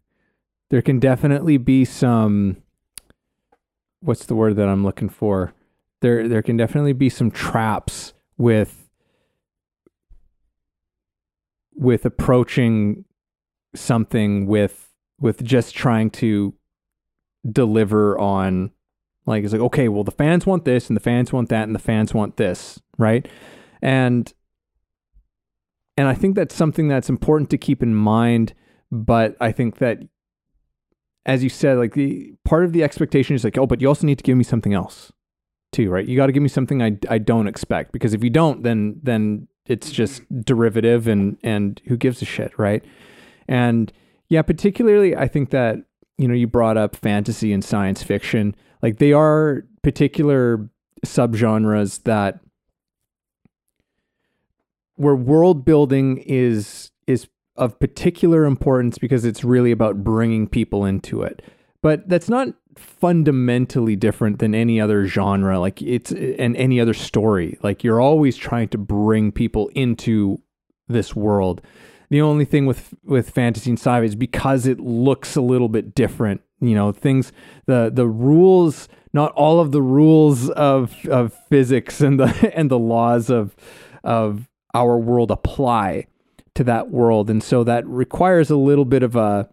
there 0.70 0.82
can 0.82 1.00
definitely 1.00 1.58
be 1.58 1.86
some, 1.86 2.58
what's 4.02 4.26
the 4.26 4.36
word 4.36 4.56
that 4.56 4.68
I'm 4.68 4.84
looking 4.84 5.10
for? 5.10 5.54
There 6.02 6.28
there 6.28 6.42
can 6.42 6.58
definitely 6.58 6.94
be 6.94 7.10
some 7.10 7.32
traps 7.32 8.14
with 8.38 8.90
with 11.76 12.06
approaching 12.06 13.06
something 13.76 14.46
with 14.46 14.90
with 15.20 15.44
just 15.44 15.76
trying 15.76 16.10
to 16.10 16.54
deliver 17.50 18.20
on 18.20 18.72
like 19.26 19.44
it's 19.44 19.54
like 19.54 19.62
okay 19.62 19.88
well 19.88 20.04
the 20.04 20.12
fans 20.12 20.46
want 20.46 20.66
this 20.66 20.90
and 20.90 20.98
the 20.98 21.02
fans 21.02 21.32
want 21.32 21.50
that 21.50 21.64
and 21.64 21.76
the 21.76 21.80
fans 21.80 22.14
want 22.14 22.36
this 22.38 22.82
right 22.98 23.28
and 23.82 24.34
and 25.96 26.08
i 26.08 26.14
think 26.14 26.36
that's 26.36 26.56
something 26.56 26.90
that's 26.90 27.10
important 27.10 27.50
to 27.50 27.58
keep 27.58 27.82
in 27.82 27.96
mind 27.96 28.54
but 28.92 29.38
i 29.40 29.52
think 29.52 29.78
that 29.78 30.00
as 31.26 31.44
you 31.44 31.50
said, 31.50 31.78
like 31.78 31.94
the 31.94 32.34
part 32.46 32.66
of 32.66 32.74
the 32.74 32.84
expectation 32.84 33.36
is 33.36 33.44
like, 33.44 33.58
oh, 33.58 33.68
but 33.68 33.82
you 33.82 33.88
also 33.88 34.06
need 34.06 34.18
to 34.18 34.24
give 34.24 34.38
me 34.38 34.44
something 34.44 34.74
else 34.74 35.12
too, 35.72 35.90
right? 35.90 36.08
You 36.08 36.16
got 36.16 36.28
to 36.28 36.32
give 36.32 36.44
me 36.44 36.50
something 36.50 36.82
I, 36.82 36.98
I 37.10 37.18
don't 37.18 37.48
expect 37.48 37.92
because 37.92 38.14
if 38.14 38.24
you 38.24 38.30
don't, 38.30 38.64
then 38.64 39.00
then 39.04 39.48
it's 39.66 39.88
mm-hmm. 39.88 39.96
just 39.96 40.46
derivative 40.46 41.08
and 41.08 41.38
and 41.44 41.82
who 41.88 41.98
gives 41.98 42.22
a 42.22 42.26
shit, 42.26 42.58
right? 42.58 42.84
And 43.48 43.92
yeah, 44.30 44.42
particularly 44.42 45.16
I 45.16 45.28
think 45.28 45.52
that 45.52 45.78
you 46.18 46.28
know 46.28 46.34
you 46.34 46.48
brought 46.48 46.78
up 46.78 46.96
fantasy 46.96 47.54
and 47.54 47.64
science 47.64 48.02
fiction, 48.02 48.56
like 48.82 48.98
they 48.98 49.14
are 49.14 49.66
particular 49.84 50.70
subgenres 51.06 52.04
that 52.04 52.40
where 54.96 55.16
world 55.16 55.64
building 55.64 56.18
is 56.18 56.92
is 57.08 57.28
of 57.60 57.78
particular 57.80 58.46
importance 58.46 58.98
because 58.98 59.26
it's 59.26 59.44
really 59.44 59.72
about 59.72 60.04
bringing 60.04 60.48
people 60.48 60.86
into 60.86 61.22
it. 61.22 61.42
But 61.82 62.08
that's 62.10 62.30
not 62.30 62.54
fundamentally 62.78 63.96
different 63.96 64.40
than 64.40 64.56
any 64.56 64.80
other 64.80 65.06
genre 65.06 65.60
like 65.60 65.82
it's 65.82 66.12
and 66.12 66.56
any 66.56 66.80
other 66.80 66.94
story. 66.94 67.58
Like 67.62 67.84
you're 67.84 68.02
always 68.02 68.38
trying 68.38 68.70
to 68.70 68.78
bring 68.78 69.32
people 69.32 69.70
into 69.76 70.42
this 70.88 71.16
world. 71.16 71.62
The 72.10 72.22
only 72.22 72.46
thing 72.46 72.66
with 72.66 72.94
with 73.04 73.30
fantasy 73.30 73.70
and 73.70 73.78
sci-fi 73.78 74.04
is 74.04 74.16
because 74.16 74.66
it 74.66 74.80
looks 74.80 75.36
a 75.36 75.42
little 75.42 75.70
bit 75.70 75.94
different. 75.94 76.42
You 76.62 76.76
know, 76.76 76.92
things 76.92 77.32
the 77.66 77.92
the 77.94 78.08
rules, 78.08 78.88
not 79.14 79.32
all 79.34 79.60
of 79.60 79.72
the 79.72 79.82
rules 79.82 80.50
of 80.50 80.96
of 81.08 81.34
physics 81.50 82.00
and 82.02 82.20
the 82.20 82.52
and 82.58 82.72
the 82.72 82.80
laws 82.80 83.30
of 83.30 83.56
of 84.04 84.48
our 84.74 84.98
world 84.98 85.32
apply 85.32 86.08
to 86.60 86.64
that 86.66 86.92
world. 86.92 87.30
And 87.30 87.42
so 87.42 87.64
that 87.64 87.88
requires 87.88 88.50
a 88.50 88.58
little 88.58 88.84
bit 88.84 89.02
of 89.02 89.16
a 89.16 89.48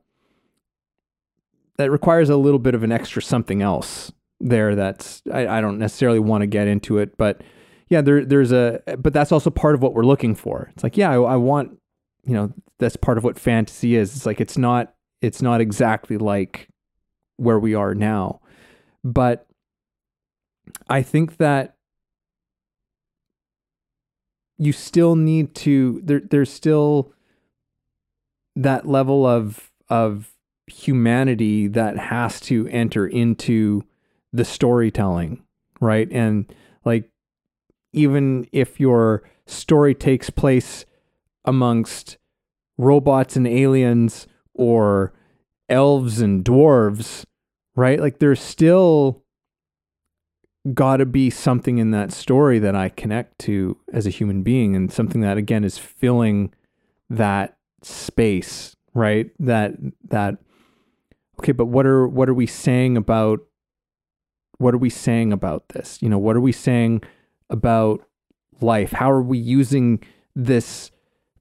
that 1.79 1.89
requires 1.89 2.29
a 2.29 2.37
little 2.37 2.59
bit 2.59 2.75
of 2.75 2.83
an 2.83 2.91
extra 2.91 3.23
something 3.23 3.63
else 3.63 4.11
there 4.41 4.75
that's 4.75 5.23
I, 5.33 5.47
I 5.47 5.61
don't 5.61 5.79
necessarily 5.79 6.19
want 6.19 6.43
to 6.43 6.49
get 6.49 6.67
into 6.67 6.99
it, 6.99 7.17
but 7.17 7.43
yeah, 7.89 8.01
there 8.01 8.25
there's 8.25 8.51
a 8.51 8.81
but 8.99 9.13
that's 9.13 9.31
also 9.31 9.51
part 9.51 9.77
of 9.77 9.83
what 9.83 9.95
we're 9.95 10.03
looking 10.03 10.35
for. 10.35 10.69
It's 10.75 10.83
like, 10.83 10.97
yeah, 10.97 11.13
I, 11.13 11.15
I 11.15 11.37
want 11.37 11.79
you 12.25 12.35
know, 12.35 12.53
that's 12.81 12.97
part 12.97 13.19
of 13.19 13.25
what 13.25 13.39
fantasy 13.39 13.95
is. 13.95 14.17
It's 14.17 14.27
like 14.27 14.41
it's 14.41 14.59
not 14.59 14.93
it's 15.23 15.41
not 15.41 15.61
exactly 15.61 16.19
like 16.19 16.69
where 17.37 17.61
we 17.61 17.73
are 17.77 17.95
now. 17.95 18.41
But 19.05 19.47
I 20.89 21.03
think 21.03 21.37
that 21.37 21.76
you 24.59 24.73
still 24.73 25.17
need 25.17 25.55
to 25.55 26.01
there 26.05 26.21
there's 26.21 26.51
still 26.51 27.13
that 28.55 28.87
level 28.87 29.27
of 29.27 29.71
of 29.89 30.33
humanity 30.67 31.69
that 31.69 31.97
has 31.97 32.41
to 32.41 32.67
enter 32.69 33.07
into 33.07 33.85
the 34.33 34.45
storytelling, 34.45 35.43
right? 35.81 36.09
And 36.11 36.53
like 36.85 37.11
even 37.93 38.49
if 38.53 38.81
your 38.81 39.23
story 39.47 39.95
takes 39.95 40.31
place 40.31 40.85
amongst 41.45 42.19
robots 42.77 43.37
and 43.37 43.47
aliens 43.47 44.27
or 44.55 45.13
elves 45.69 46.21
and 46.21 46.45
dwarves, 46.45 47.25
right? 47.75 48.01
Like 48.01 48.19
there's 48.19 48.41
still 48.41 49.23
got 50.75 50.99
to 50.99 51.07
be 51.07 51.31
something 51.31 51.79
in 51.79 51.91
that 51.93 52.13
story 52.13 52.59
that 52.59 52.75
I 52.75 52.89
connect 52.89 53.39
to 53.41 53.77
as 53.93 54.07
a 54.07 54.11
human 54.11 54.43
being 54.43 54.75
and 54.75 54.93
something 54.93 55.21
that 55.21 55.37
again 55.37 55.65
is 55.65 55.79
filling 55.79 56.53
that 57.11 57.57
space, 57.83 58.77
right? 58.95 59.31
That 59.39 59.75
that 60.09 60.39
okay, 61.41 61.53
but 61.53 61.67
what 61.67 61.87
are 61.87 62.09
what 62.09 62.29
are 62.29 62.35
we 62.35 62.47
saying 62.47 62.97
about 62.97 63.41
what 64.59 64.75
are 64.75 64.79
we 64.79 64.91
saying 64.91 65.33
about 65.33 65.69
this? 65.71 65.99
You 66.01 66.09
know, 66.09 66.19
what 66.19 66.37
are 66.37 66.41
we 66.41 66.53
saying 66.53 67.03
about 67.51 68.03
life? 68.61 68.93
How 68.93 69.11
are 69.11 69.23
we 69.23 69.39
using 69.39 70.03
this 70.35 70.91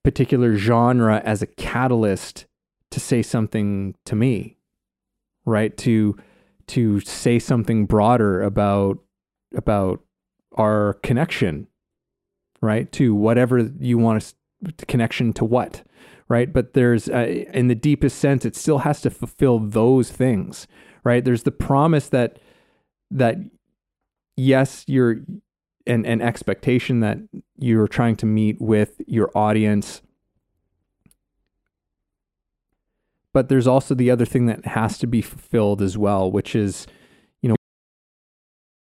particular 0.04 0.58
genre 0.58 1.22
as 1.24 1.42
a 1.42 1.48
catalyst 1.48 2.46
to 2.92 3.00
say 3.00 3.24
something 3.24 3.96
to 4.06 4.16
me? 4.16 4.58
Right? 5.46 5.76
To 5.78 6.18
to 6.68 7.00
say 7.02 7.40
something 7.40 7.86
broader 7.86 8.42
about 8.42 9.00
about 9.56 10.02
our 10.54 10.96
connection, 11.04 11.68
right? 12.62 12.92
To 12.94 13.14
whatever 13.16 13.60
you 13.80 13.98
want 13.98 14.34
to 14.78 14.86
connection 14.86 15.34
to 15.34 15.46
what, 15.46 15.84
right? 16.28 16.52
But 16.52 16.74
there's 16.74 17.10
uh, 17.10 17.44
in 17.54 17.68
the 17.68 17.76
deepest 17.76 18.18
sense, 18.18 18.46
it 18.46 18.56
still 18.56 18.80
has 18.80 19.02
to 19.02 19.10
fulfill 19.10 19.60
those 19.60 20.12
things, 20.12 20.68
right? 21.04 21.24
There's 21.24 21.44
the 21.44 21.52
promise 21.52 22.10
that 22.10 22.40
that 23.12 23.38
yes, 24.36 24.84
you're 24.88 25.18
an, 25.88 26.06
an 26.06 26.22
expectation 26.22 27.00
that 27.02 27.20
you're 27.58 27.88
trying 27.88 28.16
to 28.18 28.26
meet 28.26 28.60
with 28.60 29.02
your 29.08 29.32
audience. 29.36 30.02
But 33.34 33.50
there's 33.50 33.68
also 33.68 33.94
the 33.94 34.10
other 34.10 34.26
thing 34.26 34.46
that 34.46 34.66
has 34.66 34.98
to 35.00 35.08
be 35.08 35.22
fulfilled 35.22 35.82
as 35.82 35.98
well, 35.98 36.32
which 36.32 36.56
is 36.56 36.88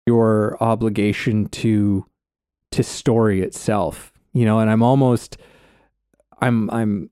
your 0.08 0.56
obligation 0.62 1.46
to 1.48 2.06
to 2.70 2.82
story 2.82 3.42
itself 3.42 4.10
you 4.32 4.46
know 4.46 4.58
and 4.58 4.70
i'm 4.70 4.82
almost 4.82 5.36
i'm 6.40 6.70
i'm 6.70 7.10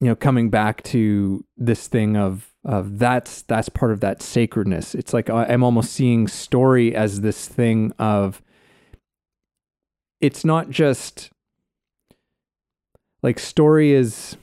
you 0.00 0.08
know 0.08 0.16
coming 0.16 0.48
back 0.48 0.82
to 0.82 1.44
this 1.58 1.86
thing 1.86 2.16
of 2.16 2.54
of 2.64 2.98
that's 2.98 3.42
that's 3.42 3.68
part 3.68 3.92
of 3.92 4.00
that 4.00 4.22
sacredness 4.22 4.94
it's 4.94 5.12
like 5.12 5.28
uh, 5.28 5.44
i'm 5.50 5.62
almost 5.62 5.92
seeing 5.92 6.26
story 6.26 6.94
as 6.94 7.20
this 7.20 7.46
thing 7.46 7.92
of 7.98 8.40
it's 10.20 10.42
not 10.42 10.70
just 10.70 11.30
like 13.22 13.38
story 13.38 13.92
is 13.92 14.36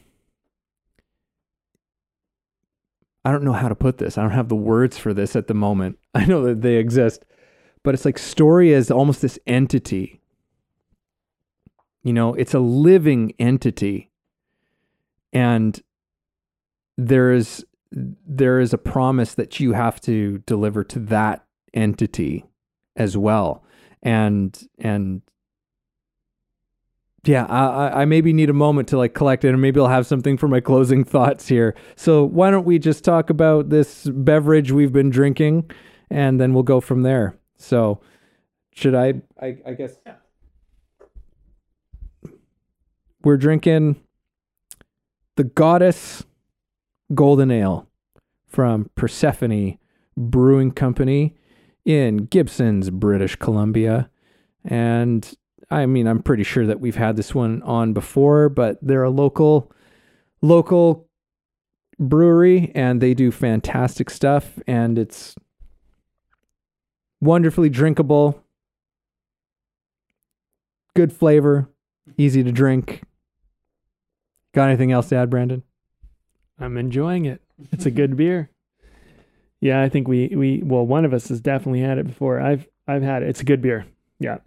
I 3.28 3.32
don't 3.32 3.44
know 3.44 3.52
how 3.52 3.68
to 3.68 3.76
put 3.76 3.98
this. 3.98 4.18
I 4.18 4.22
don't 4.22 4.32
have 4.32 4.48
the 4.48 4.56
words 4.56 4.98
for 4.98 5.14
this 5.14 5.36
at 5.36 5.48
the 5.48 5.54
moment. 5.54 6.00
I 6.16 6.24
know 6.24 6.44
that 6.44 6.62
they 6.62 6.76
exist 6.76 7.26
but 7.88 7.94
it's 7.94 8.04
like 8.04 8.20
story 8.20 8.74
is 8.74 8.92
almost 8.92 9.22
this 9.22 9.40
entity. 9.48 10.20
You 12.04 12.12
know, 12.12 12.34
it's 12.34 12.54
a 12.54 12.60
living 12.60 13.32
entity. 13.40 14.12
And 15.32 15.82
there 16.98 17.32
is 17.32 17.66
there 17.90 18.60
is 18.60 18.74
a 18.74 18.78
promise 18.78 19.36
that 19.36 19.62
you 19.62 19.72
have 19.72 20.02
to 20.02 20.40
deliver 20.40 20.84
to 20.84 21.00
that 21.00 21.46
entity 21.74 22.44
as 22.98 23.16
well. 23.16 23.64
And 24.04 24.62
and 24.80 25.22
yeah, 27.24 27.46
I, 27.46 28.02
I 28.02 28.04
maybe 28.04 28.34
need 28.34 28.50
a 28.50 28.54
moment 28.54 28.90
to 28.90 28.98
like 28.98 29.14
collect 29.14 29.46
it, 29.46 29.54
and 29.54 29.62
maybe 29.62 29.80
I'll 29.80 29.88
have 29.88 30.08
something 30.08 30.36
for 30.36 30.50
my 30.50 30.60
closing 30.60 31.06
thoughts 31.06 31.48
here. 31.48 31.74
So 31.96 32.26
why 32.26 32.52
don't 32.52 32.66
we 32.66 32.80
just 32.80 33.06
talk 33.06 33.30
about 33.30 33.70
this 33.70 34.10
beverage 34.10 34.74
we've 34.74 34.92
been 34.92 35.10
drinking, 35.10 35.72
and 36.10 36.38
then 36.38 36.54
we'll 36.54 36.64
go 36.64 36.82
from 36.82 37.04
there. 37.04 37.38
So, 37.58 38.02
should 38.74 38.96
I? 38.96 39.22
I, 39.42 39.58
I 39.66 39.74
guess 39.74 39.96
yeah. 40.06 40.16
we're 43.24 43.38
drinking 43.38 44.02
the 45.36 45.44
Goddess 45.44 46.24
Golden 47.14 47.52
Ale 47.52 47.88
from 48.48 48.90
Persephone 48.96 49.78
Brewing 50.16 50.72
Company 50.72 51.36
in 51.86 52.26
Gibsons, 52.26 52.90
British 52.90 53.36
Columbia. 53.36 54.10
And 54.64 55.32
I 55.70 55.86
mean, 55.86 56.08
I'm 56.08 56.22
pretty 56.22 56.44
sure 56.44 56.66
that 56.66 56.80
we've 56.80 56.96
had 56.96 57.16
this 57.16 57.36
one 57.36 57.62
on 57.64 57.94
before, 57.94 58.50
but 58.50 58.78
they're 58.82 59.04
a 59.04 59.10
local 59.10 59.72
local 60.42 61.08
brewery 62.00 62.72
and 62.76 63.02
they 63.02 63.14
do 63.14 63.32
fantastic 63.32 64.10
stuff 64.10 64.60
and 64.68 65.00
it's 65.00 65.36
wonderfully 67.22 67.70
drinkable, 67.70 68.44
good 70.96 71.12
flavor, 71.14 71.70
easy 72.18 72.44
to 72.44 72.52
drink. 72.52 73.04
Got 74.54 74.70
anything 74.70 74.92
else 74.92 75.10
to 75.10 75.16
add, 75.16 75.30
Brandon? 75.30 75.64
I'm 76.60 76.78
enjoying 76.78 77.26
it. 77.26 77.42
It's 77.72 77.86
a 77.86 77.92
good 78.00 78.18
beer. 78.18 78.50
Yeah, 79.60 79.82
I 79.82 79.90
think 79.90 80.08
we 80.08 80.28
we 80.36 80.62
well 80.64 80.86
one 80.86 81.06
of 81.06 81.14
us 81.14 81.30
has 81.30 81.42
definitely 81.42 81.82
had 81.82 81.98
it 81.98 82.06
before. 82.08 82.40
I've 82.40 82.68
I've 82.88 83.02
had 83.02 83.24
it. 83.24 83.30
It's 83.30 83.42
a 83.42 83.46
good 83.46 83.62
beer. 83.62 83.86
Yeah. 84.20 84.38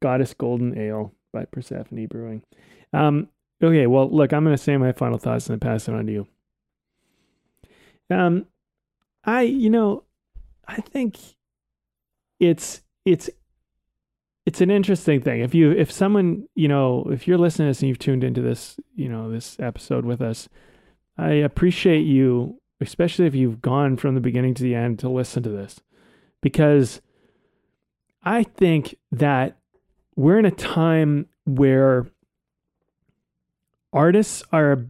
Goddess 0.00 0.34
Golden 0.34 0.76
Ale 0.78 1.12
by 1.32 1.44
Persephone 1.44 2.06
Brewing. 2.06 2.42
Um 2.92 3.28
okay, 3.62 3.86
well 3.86 4.08
look, 4.10 4.32
I'm 4.32 4.44
gonna 4.44 4.56
say 4.56 4.76
my 4.76 4.92
final 4.92 5.18
thoughts 5.18 5.48
and 5.48 5.54
then 5.54 5.68
pass 5.68 5.88
it 5.88 5.94
on 5.94 6.06
to 6.06 6.12
you. 6.12 6.26
Um 8.10 8.46
I 9.24 9.42
you 9.42 9.70
know, 9.70 10.04
I 10.68 10.80
think 10.80 11.18
it's 12.40 12.82
it's 13.04 13.30
it's 14.46 14.60
an 14.60 14.70
interesting 14.70 15.20
thing. 15.20 15.40
If 15.40 15.54
you 15.54 15.70
if 15.72 15.90
someone, 15.90 16.46
you 16.54 16.68
know, 16.68 17.06
if 17.10 17.26
you're 17.26 17.38
listening 17.38 17.66
to 17.66 17.70
this 17.70 17.80
and 17.80 17.88
you've 17.88 17.98
tuned 17.98 18.24
into 18.24 18.42
this, 18.42 18.78
you 18.94 19.08
know, 19.08 19.30
this 19.30 19.58
episode 19.58 20.04
with 20.04 20.20
us, 20.20 20.48
I 21.16 21.32
appreciate 21.32 22.02
you, 22.02 22.60
especially 22.80 23.26
if 23.26 23.34
you've 23.34 23.62
gone 23.62 23.96
from 23.96 24.14
the 24.14 24.20
beginning 24.20 24.54
to 24.54 24.62
the 24.62 24.74
end 24.74 24.98
to 25.00 25.08
listen 25.08 25.42
to 25.44 25.50
this. 25.50 25.80
Because 26.42 27.00
I 28.22 28.42
think 28.42 28.96
that 29.12 29.56
we're 30.16 30.38
in 30.38 30.44
a 30.44 30.50
time 30.50 31.26
where 31.46 32.06
artists 33.92 34.42
are 34.52 34.84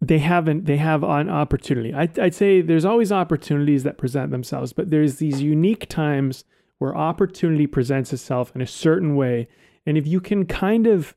they 0.00 0.18
haven't 0.18 0.64
they 0.64 0.78
have 0.78 1.02
an 1.02 1.28
opportunity. 1.28 1.92
I, 1.92 2.08
I'd 2.18 2.34
say 2.34 2.62
there's 2.62 2.86
always 2.86 3.12
opportunities 3.12 3.82
that 3.82 3.98
present 3.98 4.30
themselves, 4.30 4.72
but 4.72 4.88
there's 4.88 5.16
these 5.16 5.42
unique 5.42 5.86
times 5.88 6.44
where 6.80 6.96
opportunity 6.96 7.66
presents 7.66 8.10
itself 8.10 8.50
in 8.54 8.62
a 8.62 8.66
certain 8.66 9.14
way. 9.14 9.46
And 9.84 9.98
if 9.98 10.06
you 10.06 10.18
can 10.18 10.46
kind 10.46 10.86
of 10.86 11.14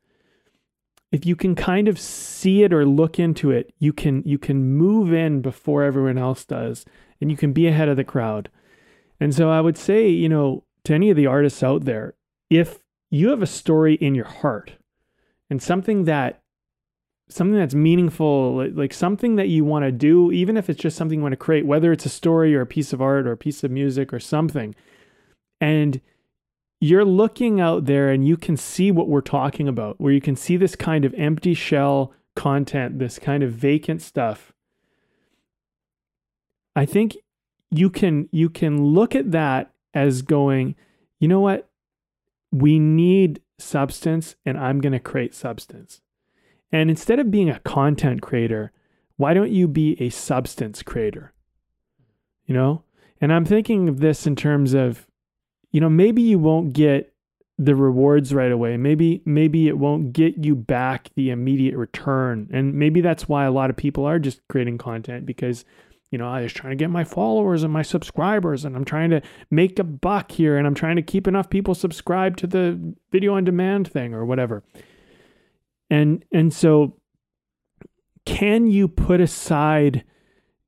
if 1.11 1.25
you 1.25 1.35
can 1.35 1.55
kind 1.55 1.87
of 1.87 1.99
see 1.99 2.63
it 2.63 2.73
or 2.73 2.85
look 2.85 3.17
into 3.17 3.49
it, 3.49 3.73
you 3.79 3.93
can 3.93 4.23
you 4.25 4.37
can 4.37 4.73
move 4.75 5.13
in 5.13 5.41
before 5.41 5.83
everyone 5.83 6.17
else 6.17 6.43
does 6.43 6.85
and 7.21 7.31
you 7.31 7.37
can 7.37 7.53
be 7.53 7.65
ahead 7.65 7.87
of 7.87 7.95
the 7.95 8.03
crowd. 8.03 8.49
And 9.21 9.33
so 9.33 9.49
I 9.49 9.61
would 9.61 9.77
say, 9.77 10.09
you 10.09 10.27
know, 10.27 10.65
to 10.83 10.93
any 10.93 11.09
of 11.09 11.15
the 11.15 11.27
artists 11.27 11.63
out 11.63 11.85
there, 11.85 12.13
if 12.49 12.79
you 13.09 13.29
have 13.29 13.41
a 13.41 13.47
story 13.47 13.95
in 13.95 14.15
your 14.15 14.25
heart 14.25 14.73
and 15.49 15.63
something 15.63 16.03
that 16.03 16.41
something 17.29 17.57
that's 17.57 17.73
meaningful, 17.73 18.69
like 18.73 18.93
something 18.93 19.37
that 19.37 19.47
you 19.47 19.63
want 19.63 19.85
to 19.85 19.93
do, 19.93 20.29
even 20.33 20.57
if 20.57 20.69
it's 20.69 20.81
just 20.81 20.97
something 20.97 21.19
you 21.19 21.23
want 21.23 21.31
to 21.31 21.37
create, 21.37 21.65
whether 21.65 21.93
it's 21.93 22.05
a 22.05 22.09
story 22.09 22.53
or 22.53 22.59
a 22.59 22.65
piece 22.65 22.91
of 22.91 23.01
art 23.01 23.25
or 23.25 23.31
a 23.31 23.37
piece 23.37 23.63
of 23.63 23.71
music 23.71 24.11
or 24.11 24.19
something, 24.19 24.75
and 25.63 26.01
you're 26.81 27.05
looking 27.05 27.61
out 27.61 27.85
there 27.85 28.11
and 28.11 28.27
you 28.27 28.35
can 28.35 28.57
see 28.57 28.91
what 28.91 29.07
we're 29.07 29.21
talking 29.21 29.69
about, 29.69 30.01
where 30.01 30.11
you 30.11 30.19
can 30.19 30.35
see 30.35 30.57
this 30.57 30.75
kind 30.75 31.05
of 31.05 31.13
empty 31.13 31.53
shell 31.53 32.11
content, 32.35 32.99
this 32.99 33.17
kind 33.17 33.43
of 33.43 33.53
vacant 33.53 34.01
stuff. 34.01 34.51
I 36.75 36.85
think 36.85 37.15
you 37.71 37.89
can 37.89 38.27
you 38.33 38.49
can 38.49 38.83
look 38.83 39.15
at 39.15 39.31
that 39.31 39.71
as 39.93 40.21
going, 40.21 40.75
you 41.19 41.29
know 41.29 41.39
what? 41.39 41.69
We 42.51 42.77
need 42.77 43.41
substance 43.57 44.35
and 44.45 44.57
I'm 44.57 44.81
going 44.81 44.91
to 44.91 44.99
create 44.99 45.33
substance. 45.33 46.01
And 46.73 46.89
instead 46.89 47.19
of 47.19 47.31
being 47.31 47.49
a 47.49 47.59
content 47.61 48.21
creator, 48.21 48.73
why 49.15 49.33
don't 49.33 49.51
you 49.51 49.69
be 49.69 49.95
a 50.01 50.09
substance 50.09 50.83
creator? 50.83 51.31
You 52.45 52.53
know? 52.53 52.83
And 53.21 53.31
I'm 53.31 53.45
thinking 53.45 53.87
of 53.87 54.01
this 54.01 54.27
in 54.27 54.35
terms 54.35 54.73
of, 54.73 55.07
you 55.73 55.81
know, 55.81 55.89
maybe 55.89 56.21
you 56.21 56.39
won't 56.39 56.71
get 56.71 57.13
the 57.57 57.75
rewards 57.75 58.33
right 58.33 58.51
away. 58.51 58.77
Maybe 58.77 59.21
maybe 59.25 59.67
it 59.67 59.77
won't 59.77 60.13
get 60.13 60.43
you 60.43 60.55
back 60.55 61.09
the 61.15 61.29
immediate 61.29 61.75
return. 61.75 62.49
And 62.53 62.73
maybe 62.73 63.01
that's 63.01 63.27
why 63.27 63.45
a 63.45 63.51
lot 63.51 63.69
of 63.69 63.75
people 63.75 64.05
are 64.05 64.19
just 64.19 64.41
creating 64.47 64.77
content 64.77 65.25
because 65.25 65.65
you 66.11 66.19
know, 66.19 66.29
I 66.29 66.41
was 66.41 66.53
trying 66.53 66.69
to 66.69 66.75
get 66.75 66.91
my 66.91 67.03
followers 67.03 67.63
and 67.63 67.73
my 67.73 67.81
subscribers 67.81 68.65
and 68.65 68.75
I'm 68.75 68.85
trying 68.85 69.09
to 69.09 69.21
make 69.49 69.79
a 69.79 69.83
buck 69.83 70.31
here 70.31 70.59
and 70.59 70.67
I'm 70.67 70.75
trying 70.75 70.95
to 70.95 71.01
keep 71.01 71.27
enough 71.27 71.49
people 71.49 71.73
subscribed 71.73 72.37
to 72.39 72.47
the 72.47 72.95
video 73.11 73.33
on 73.33 73.45
demand 73.45 73.87
thing 73.87 74.13
or 74.13 74.23
whatever. 74.23 74.63
And 75.89 76.23
and 76.31 76.53
so 76.53 76.97
can 78.25 78.67
you 78.67 78.87
put 78.87 79.21
aside 79.21 80.03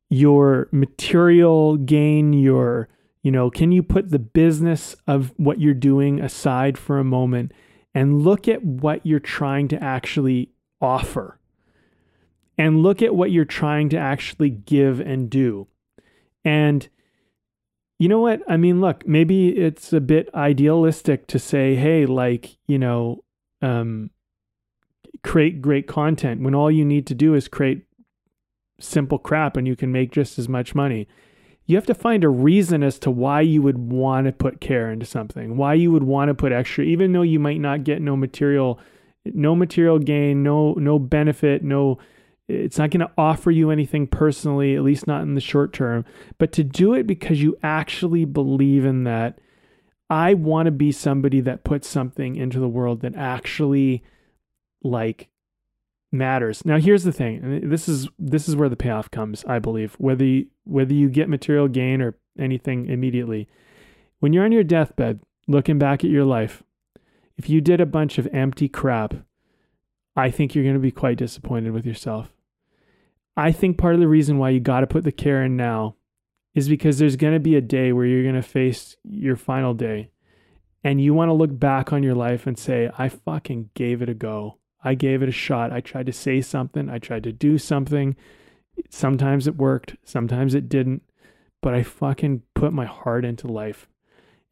your 0.09 0.67
material 0.71 1.77
gain, 1.77 2.33
your 2.33 2.89
you 3.25 3.31
know, 3.31 3.49
can 3.49 3.73
you 3.73 3.81
put 3.81 4.11
the 4.11 4.19
business 4.19 4.95
of 5.07 5.33
what 5.37 5.59
you're 5.59 5.73
doing 5.73 6.21
aside 6.21 6.77
for 6.77 6.99
a 6.99 7.03
moment 7.03 7.51
and 7.93 8.21
look 8.21 8.47
at 8.47 8.63
what 8.63 9.05
you're 9.05 9.19
trying 9.19 9.67
to 9.69 9.83
actually 9.83 10.51
offer? 10.79 11.39
and 12.57 12.81
look 12.81 13.01
at 13.01 13.15
what 13.15 13.31
you're 13.31 13.45
trying 13.45 13.89
to 13.89 13.97
actually 13.97 14.49
give 14.49 14.99
and 14.99 15.29
do. 15.29 15.67
And 16.43 16.87
you 17.99 18.07
know 18.07 18.19
what? 18.19 18.41
I 18.47 18.57
mean, 18.57 18.81
look, 18.81 19.07
maybe 19.07 19.49
it's 19.49 19.93
a 19.93 20.01
bit 20.01 20.29
idealistic 20.33 21.27
to 21.27 21.39
say, 21.39 21.75
hey, 21.75 22.05
like, 22.05 22.57
you 22.67 22.77
know, 22.77 23.23
um, 23.61 24.11
create 25.23 25.61
great 25.61 25.87
content 25.87 26.41
when 26.41 26.55
all 26.55 26.69
you 26.69 26.85
need 26.85 27.07
to 27.07 27.15
do 27.15 27.33
is 27.33 27.47
create 27.47 27.85
simple 28.79 29.17
crap 29.17 29.57
and 29.57 29.67
you 29.67 29.75
can 29.75 29.91
make 29.91 30.11
just 30.11 30.37
as 30.37 30.47
much 30.47 30.75
money. 30.75 31.07
You 31.65 31.75
have 31.77 31.85
to 31.87 31.95
find 31.95 32.23
a 32.23 32.29
reason 32.29 32.83
as 32.83 32.99
to 32.99 33.11
why 33.11 33.41
you 33.41 33.61
would 33.61 33.77
want 33.77 34.27
to 34.27 34.31
put 34.31 34.61
care 34.61 34.91
into 34.91 35.05
something, 35.05 35.57
why 35.57 35.73
you 35.73 35.91
would 35.91 36.03
want 36.03 36.29
to 36.29 36.35
put 36.35 36.51
extra, 36.51 36.83
even 36.83 37.11
though 37.11 37.23
you 37.23 37.39
might 37.39 37.59
not 37.59 37.83
get 37.83 38.01
no 38.01 38.15
material, 38.15 38.79
no 39.25 39.55
material 39.55 39.97
gain, 39.97 40.43
no 40.43 40.73
no 40.73 40.99
benefit, 40.99 41.63
no 41.63 41.97
it's 42.47 42.77
not 42.77 42.91
going 42.91 42.99
to 42.99 43.11
offer 43.17 43.49
you 43.49 43.71
anything 43.71 44.05
personally, 44.05 44.75
at 44.75 44.83
least 44.83 45.07
not 45.07 45.23
in 45.23 45.33
the 45.33 45.41
short 45.41 45.73
term, 45.73 46.05
but 46.37 46.51
to 46.51 46.63
do 46.63 46.93
it 46.93 47.07
because 47.07 47.41
you 47.41 47.57
actually 47.63 48.25
believe 48.25 48.85
in 48.85 49.03
that. 49.05 49.39
I 50.07 50.35
want 50.35 50.67
to 50.67 50.71
be 50.71 50.91
somebody 50.91 51.41
that 51.41 51.63
puts 51.63 51.87
something 51.87 52.35
into 52.35 52.59
the 52.59 52.67
world 52.67 53.01
that 53.01 53.15
actually 53.15 54.03
like 54.83 55.29
matters. 56.17 56.65
Now 56.65 56.77
here's 56.77 57.03
the 57.03 57.11
thing, 57.11 57.43
and 57.43 57.71
this 57.71 57.87
is 57.87 58.07
this 58.17 58.47
is 58.47 58.55
where 58.55 58.69
the 58.69 58.75
payoff 58.75 59.11
comes, 59.11 59.43
I 59.45 59.59
believe. 59.59 59.95
Whether 59.97 60.25
you, 60.25 60.47
whether 60.63 60.93
you 60.93 61.09
get 61.09 61.29
material 61.29 61.67
gain 61.67 62.01
or 62.01 62.17
anything 62.37 62.87
immediately. 62.87 63.47
When 64.19 64.33
you're 64.33 64.45
on 64.45 64.51
your 64.51 64.63
deathbed, 64.63 65.19
looking 65.47 65.77
back 65.77 66.03
at 66.03 66.09
your 66.09 66.25
life, 66.25 66.63
if 67.37 67.49
you 67.49 67.61
did 67.61 67.81
a 67.81 67.85
bunch 67.85 68.17
of 68.17 68.27
empty 68.33 68.67
crap, 68.67 69.13
I 70.15 70.31
think 70.31 70.55
you're 70.55 70.63
going 70.63 70.75
to 70.75 70.79
be 70.79 70.91
quite 70.91 71.17
disappointed 71.17 71.71
with 71.71 71.85
yourself. 71.85 72.29
I 73.37 73.51
think 73.51 73.77
part 73.77 73.95
of 73.95 73.99
the 73.99 74.07
reason 74.07 74.37
why 74.37 74.49
you 74.49 74.59
got 74.59 74.79
to 74.79 74.87
put 74.87 75.03
the 75.03 75.11
care 75.11 75.43
in 75.43 75.57
now 75.57 75.95
is 76.53 76.69
because 76.69 76.97
there's 76.97 77.17
going 77.17 77.33
to 77.33 77.39
be 77.39 77.55
a 77.55 77.61
day 77.61 77.91
where 77.91 78.05
you're 78.05 78.23
going 78.23 78.35
to 78.35 78.41
face 78.41 78.95
your 79.03 79.35
final 79.35 79.73
day 79.73 80.09
and 80.85 81.01
you 81.01 81.13
want 81.13 81.27
to 81.29 81.33
look 81.33 81.59
back 81.59 81.91
on 81.91 82.01
your 82.01 82.15
life 82.15 82.47
and 82.47 82.57
say, 82.57 82.89
I 82.97 83.09
fucking 83.09 83.71
gave 83.73 84.01
it 84.01 84.07
a 84.07 84.13
go. 84.13 84.59
I 84.85 84.93
gave 84.93 85.23
it 85.23 85.29
a 85.29 85.33
shot. 85.33 85.73
I 85.73 85.81
tried 85.81 86.05
to 86.05 86.13
say 86.13 86.39
something. 86.41 86.89
I 86.89 86.99
tried 86.99 87.23
to 87.23 87.31
do 87.31 87.57
something. 87.57 88.15
Sometimes 88.89 89.47
it 89.47 89.57
worked, 89.57 89.95
sometimes 90.03 90.53
it 90.53 90.69
didn't, 90.69 91.01
but 91.61 91.73
I 91.73 91.81
fucking 91.81 92.43
put 92.53 92.73
my 92.73 92.85
heart 92.85 93.25
into 93.25 93.47
life. 93.47 93.87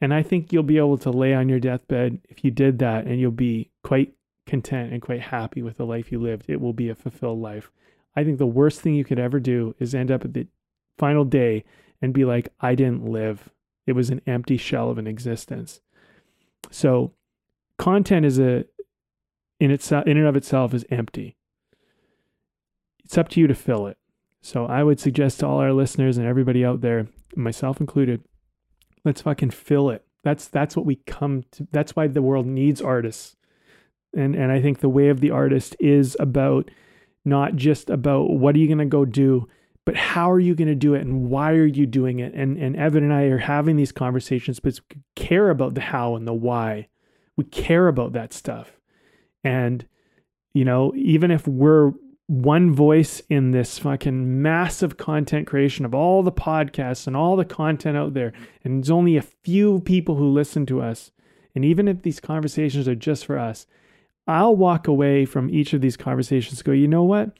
And 0.01 0.13
I 0.13 0.23
think 0.23 0.51
you'll 0.51 0.63
be 0.63 0.77
able 0.77 0.97
to 0.99 1.11
lay 1.11 1.33
on 1.33 1.49
your 1.49 1.59
deathbed 1.59 2.19
if 2.29 2.43
you 2.43 2.51
did 2.51 2.79
that 2.79 3.05
and 3.05 3.19
you'll 3.19 3.31
be 3.31 3.69
quite 3.83 4.13
content 4.47 4.91
and 4.91 5.01
quite 5.01 5.21
happy 5.21 5.61
with 5.61 5.77
the 5.77 5.85
life 5.85 6.11
you 6.11 6.19
lived. 6.19 6.45
It 6.47 6.59
will 6.59 6.73
be 6.73 6.89
a 6.89 6.95
fulfilled 6.95 7.39
life. 7.39 7.71
I 8.15 8.23
think 8.23 8.37
the 8.37 8.45
worst 8.45 8.81
thing 8.81 8.95
you 8.95 9.05
could 9.05 9.19
ever 9.19 9.39
do 9.39 9.75
is 9.79 9.93
end 9.93 10.11
up 10.11 10.25
at 10.25 10.33
the 10.33 10.47
final 10.97 11.25
day 11.25 11.63
and 12.01 12.13
be 12.13 12.25
like, 12.25 12.49
I 12.59 12.75
didn't 12.75 13.05
live. 13.05 13.49
It 13.87 13.93
was 13.93 14.09
an 14.09 14.21
empty 14.27 14.57
shell 14.57 14.89
of 14.89 14.97
an 14.97 15.07
existence. 15.07 15.81
So 16.69 17.13
content 17.77 18.25
is 18.25 18.39
a 18.39 18.65
in 19.63 19.71
itself 19.71 20.05
in 20.05 20.17
and 20.17 20.27
of 20.27 20.35
itself 20.35 20.73
is 20.73 20.85
empty. 20.89 21.37
It's 23.05 23.17
up 23.17 23.29
to 23.29 23.39
you 23.39 23.47
to 23.47 23.55
fill 23.55 23.87
it. 23.87 23.97
So 24.41 24.65
I 24.65 24.83
would 24.83 24.99
suggest 24.99 25.39
to 25.39 25.47
all 25.47 25.59
our 25.59 25.71
listeners 25.71 26.17
and 26.17 26.27
everybody 26.27 26.65
out 26.65 26.81
there, 26.81 27.07
myself 27.33 27.79
included, 27.79 28.25
let's 29.05 29.21
fucking 29.21 29.51
fill 29.51 29.89
it. 29.89 30.05
That's 30.21 30.49
that's 30.49 30.75
what 30.75 30.85
we 30.85 30.97
come 31.07 31.45
to 31.51 31.65
that's 31.71 31.95
why 31.95 32.07
the 32.07 32.21
world 32.21 32.45
needs 32.45 32.81
artists. 32.81 33.37
And 34.13 34.35
and 34.35 34.51
I 34.51 34.61
think 34.61 34.79
the 34.79 34.89
way 34.89 35.07
of 35.07 35.21
the 35.21 35.31
artist 35.31 35.77
is 35.79 36.17
about 36.19 36.69
not 37.23 37.55
just 37.55 37.89
about 37.89 38.31
what 38.31 38.55
are 38.55 38.59
you 38.59 38.67
going 38.67 38.79
to 38.79 38.85
go 38.85 39.05
do, 39.05 39.47
but 39.85 39.95
how 39.95 40.29
are 40.29 40.41
you 40.41 40.55
going 40.55 40.67
to 40.67 40.75
do 40.75 40.93
it 40.93 41.05
and 41.05 41.29
why 41.29 41.53
are 41.53 41.65
you 41.65 41.85
doing 41.85 42.19
it? 42.19 42.33
And 42.33 42.57
and 42.57 42.75
Evan 42.75 43.05
and 43.05 43.13
I 43.13 43.23
are 43.23 43.37
having 43.37 43.77
these 43.77 43.93
conversations, 43.93 44.59
but 44.59 44.77
care 45.15 45.49
about 45.49 45.73
the 45.73 45.81
how 45.81 46.17
and 46.17 46.27
the 46.27 46.33
why. 46.33 46.89
We 47.37 47.45
care 47.45 47.87
about 47.87 48.11
that 48.11 48.33
stuff. 48.33 48.77
And 49.43 49.85
you 50.53 50.65
know, 50.65 50.93
even 50.95 51.31
if 51.31 51.47
we're 51.47 51.93
one 52.27 52.73
voice 52.73 53.21
in 53.29 53.51
this 53.51 53.77
fucking 53.79 54.41
massive 54.41 54.97
content 54.97 55.45
creation 55.47 55.83
of 55.83 55.93
all 55.93 56.23
the 56.23 56.31
podcasts 56.31 57.05
and 57.05 57.17
all 57.17 57.35
the 57.35 57.45
content 57.45 57.97
out 57.97 58.13
there, 58.13 58.33
and 58.63 58.77
there's 58.77 58.91
only 58.91 59.17
a 59.17 59.21
few 59.21 59.81
people 59.81 60.15
who 60.15 60.29
listen 60.29 60.65
to 60.67 60.81
us, 60.81 61.11
and 61.55 61.65
even 61.65 61.87
if 61.87 62.01
these 62.01 62.19
conversations 62.19 62.87
are 62.87 62.95
just 62.95 63.25
for 63.25 63.37
us, 63.37 63.67
I'll 64.25 64.55
walk 64.55 64.87
away 64.87 65.25
from 65.25 65.49
each 65.49 65.73
of 65.73 65.81
these 65.81 65.97
conversations 65.97 66.61
go, 66.61 66.71
you 66.71 66.87
know 66.87 67.03
what? 67.03 67.37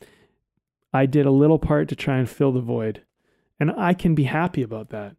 I 0.94 1.06
did 1.06 1.26
a 1.26 1.32
little 1.32 1.60
part 1.60 1.88
to 1.90 1.96
try 1.96 2.18
and 2.18 2.30
fill 2.30 2.52
the 2.52 2.60
void. 2.60 3.02
And 3.60 3.72
I 3.72 3.94
can 3.94 4.16
be 4.16 4.24
happy 4.24 4.62
about 4.62 4.90
that, 4.90 5.16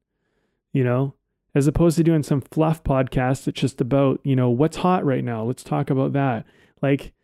you 0.72 0.84
know, 0.84 1.14
as 1.54 1.66
opposed 1.66 1.96
to 1.96 2.04
doing 2.04 2.22
some 2.22 2.42
fluff 2.42 2.84
podcast 2.84 3.44
that's 3.44 3.60
just 3.60 3.80
about, 3.80 4.20
you 4.24 4.36
know, 4.36 4.50
what's 4.50 4.76
hot 4.76 5.04
right 5.04 5.24
now. 5.24 5.42
Let's 5.42 5.64
talk 5.64 5.88
about 5.88 6.12
that. 6.12 6.44
Like, 6.84 7.14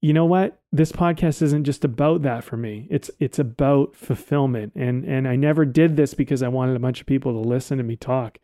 you 0.00 0.14
know 0.14 0.24
what? 0.24 0.58
This 0.72 0.90
podcast 0.90 1.42
isn't 1.42 1.64
just 1.64 1.84
about 1.84 2.22
that 2.22 2.44
for 2.44 2.56
me. 2.56 2.86
It's 2.90 3.10
it's 3.20 3.38
about 3.38 3.94
fulfillment. 3.94 4.72
And 4.74 5.04
and 5.04 5.28
I 5.28 5.36
never 5.36 5.66
did 5.66 5.96
this 5.96 6.14
because 6.14 6.42
I 6.42 6.48
wanted 6.48 6.76
a 6.76 6.80
bunch 6.80 7.02
of 7.02 7.06
people 7.06 7.32
to 7.32 7.46
listen 7.46 7.76
to 7.76 7.84
me 7.84 7.96
talk. 7.96 8.38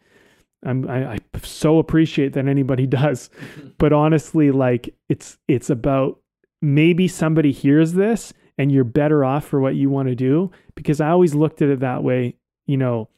I'm, 0.65 0.89
I, 0.89 1.15
I 1.15 1.19
so 1.43 1.79
appreciate 1.79 2.35
that 2.35 2.47
anybody 2.47 2.87
does, 3.03 3.31
but 3.79 3.95
honestly, 3.95 4.51
like 4.51 4.95
it's 5.09 5.39
it's 5.49 5.71
about 5.71 6.21
maybe 6.61 7.09
somebody 7.09 7.51
hears 7.51 7.95
this 7.95 8.35
and 8.59 8.71
you're 8.71 8.85
better 8.85 9.25
off 9.25 9.47
for 9.47 9.59
what 9.59 9.75
you 9.75 9.89
want 9.89 10.09
to 10.09 10.15
do 10.15 10.51
because 10.75 11.01
I 11.01 11.09
always 11.09 11.35
looked 11.35 11.63
at 11.63 11.71
it 11.71 11.81
that 11.81 12.05
way. 12.05 12.37
You 12.67 12.77
know, 12.77 13.09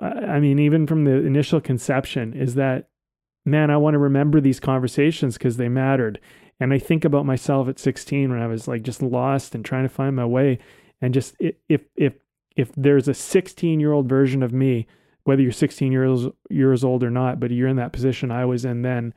I 0.00 0.40
mean, 0.40 0.58
even 0.58 0.86
from 0.86 1.04
the 1.04 1.16
initial 1.26 1.60
conception, 1.60 2.32
is 2.32 2.54
that 2.54 2.88
man, 3.44 3.70
I 3.70 3.76
want 3.76 3.94
to 3.94 3.98
remember 3.98 4.40
these 4.40 4.60
conversations 4.60 5.36
because 5.36 5.56
they 5.56 5.68
mattered. 5.68 6.20
And 6.60 6.72
I 6.72 6.78
think 6.78 7.04
about 7.04 7.26
myself 7.26 7.68
at 7.68 7.78
16 7.78 8.30
when 8.30 8.40
I 8.40 8.46
was 8.46 8.68
like 8.68 8.82
just 8.82 9.02
lost 9.02 9.54
and 9.54 9.64
trying 9.64 9.82
to 9.84 9.88
find 9.88 10.14
my 10.14 10.26
way, 10.26 10.58
and 11.00 11.12
just 11.12 11.36
if 11.40 11.82
if 11.96 12.14
if 12.54 12.70
there's 12.76 13.08
a 13.08 13.14
16 13.14 13.80
year 13.80 13.92
old 13.92 14.08
version 14.08 14.42
of 14.42 14.52
me 14.52 14.86
whether 15.24 15.42
you're 15.42 15.52
16 15.52 15.92
years 15.92 16.26
years 16.50 16.84
old 16.84 17.02
or 17.02 17.10
not, 17.10 17.40
but 17.40 17.50
you're 17.50 17.68
in 17.68 17.76
that 17.76 17.92
position 17.92 18.30
I 18.30 18.44
was 18.44 18.64
in 18.64 18.82
then. 18.82 19.14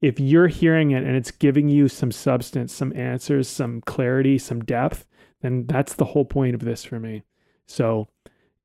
If 0.00 0.20
you're 0.20 0.48
hearing 0.48 0.92
it 0.92 1.02
and 1.04 1.16
it's 1.16 1.30
giving 1.30 1.68
you 1.68 1.88
some 1.88 2.12
substance, 2.12 2.72
some 2.72 2.92
answers, 2.94 3.48
some 3.48 3.80
clarity, 3.80 4.38
some 4.38 4.64
depth, 4.64 5.06
then 5.40 5.66
that's 5.66 5.94
the 5.94 6.04
whole 6.04 6.24
point 6.24 6.54
of 6.54 6.60
this 6.60 6.84
for 6.84 7.00
me. 7.00 7.24
So 7.66 8.08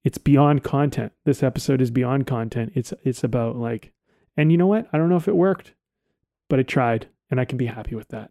it's 0.03 0.17
beyond 0.17 0.63
content. 0.63 1.11
This 1.23 1.41
episode 1.41 1.81
is 1.81 1.89
beyond 1.89 2.27
content. 2.27 2.73
It's 2.75 2.93
it's 3.03 3.23
about 3.23 3.55
like, 3.55 3.93
and 4.37 4.51
you 4.51 4.57
know 4.57 4.67
what? 4.67 4.87
I 4.93 4.97
don't 4.97 5.09
know 5.09 5.17
if 5.17 5.27
it 5.27 5.35
worked, 5.35 5.73
but 6.49 6.59
I 6.59 6.63
tried, 6.63 7.07
and 7.33 7.41
I 7.41 7.45
can 7.45 7.57
be 7.57 7.65
happy 7.65 7.95
with 7.95 8.09
that. 8.09 8.29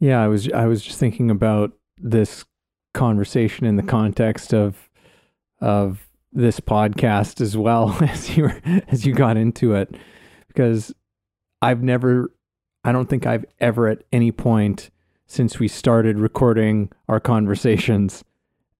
Yeah, 0.00 0.20
I 0.20 0.26
was 0.26 0.50
I 0.50 0.66
was 0.66 0.82
just 0.82 0.98
thinking 0.98 1.30
about 1.30 1.70
this 1.96 2.44
conversation 2.94 3.64
in 3.64 3.76
the 3.76 3.82
mm-hmm. 3.82 3.90
context 3.90 4.52
of 4.52 4.90
of 5.60 6.08
this 6.32 6.58
podcast 6.58 7.40
as 7.40 7.56
well 7.56 7.96
as 8.02 8.36
you 8.36 8.42
were, 8.42 8.60
as 8.88 9.06
you 9.06 9.14
got 9.14 9.36
into 9.36 9.72
it 9.72 9.94
because 10.48 10.92
I've 11.62 11.80
never 11.80 12.32
I 12.82 12.90
don't 12.90 13.08
think 13.08 13.24
I've 13.24 13.44
ever 13.60 13.86
at 13.86 14.02
any 14.10 14.32
point 14.32 14.90
since 15.28 15.60
we 15.60 15.68
started 15.68 16.18
recording 16.18 16.90
our 17.06 17.20
conversations 17.20 18.24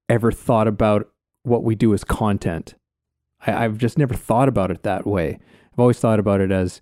ever 0.09 0.33
thought 0.33 0.67
about 0.67 1.09
what 1.45 1.63
we 1.63 1.77
do 1.77 1.95
as 1.95 2.03
content. 2.03 2.75
I, 3.47 3.65
I've 3.65 3.79
just 3.79 3.99
never 3.99 4.15
thought 4.15 4.49
about 4.49 4.73
it 4.73 4.83
that 4.83 5.07
way. 5.07 5.39
I've 5.73 5.79
always 5.79 6.01
thought 6.01 6.19
about 6.19 6.41
it 6.41 6.51
as 6.51 6.81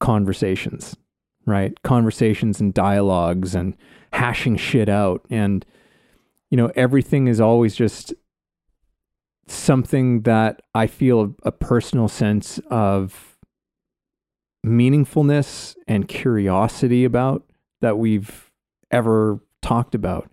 conversations, 0.00 0.96
right? 1.46 1.80
Conversations 1.82 2.60
and 2.60 2.72
dialogues 2.72 3.54
and 3.54 3.76
hashing 4.12 4.56
shit 4.56 4.88
out. 4.88 5.24
And, 5.30 5.64
you 6.50 6.56
know, 6.56 6.70
everything 6.74 7.28
is 7.28 7.40
always 7.40 7.74
just 7.74 8.14
something 9.46 10.22
that 10.22 10.62
I 10.74 10.86
feel 10.86 11.34
a, 11.42 11.52
personal 11.52 12.08
sense 12.08 12.60
of 12.70 13.36
meaningfulness 14.64 15.74
and 15.86 16.06
curiosity 16.06 17.04
about 17.04 17.44
that 17.80 17.98
we've 17.98 18.50
ever 18.90 19.40
talked 19.62 19.94
about 19.94 20.30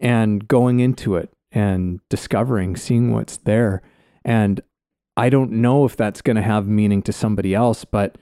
and 0.00 0.46
going 0.48 0.80
into 0.80 1.16
it 1.16 1.32
and 1.52 2.00
discovering, 2.08 2.76
seeing 2.76 3.12
what's 3.12 3.36
there. 3.38 3.82
And 4.24 4.60
I 5.16 5.28
don't 5.30 5.52
know 5.52 5.84
if 5.84 5.96
that's 5.96 6.22
going 6.22 6.36
to 6.36 6.42
have 6.42 6.66
meaning 6.66 7.02
to 7.02 7.12
somebody 7.12 7.54
else, 7.54 7.84
but 7.84 8.16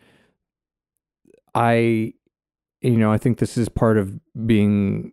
I, 1.54 2.14
you 2.80 2.96
know, 2.96 3.12
I 3.12 3.18
think 3.18 3.38
this 3.38 3.56
is 3.56 3.68
part 3.68 3.98
of 3.98 4.18
being 4.46 5.12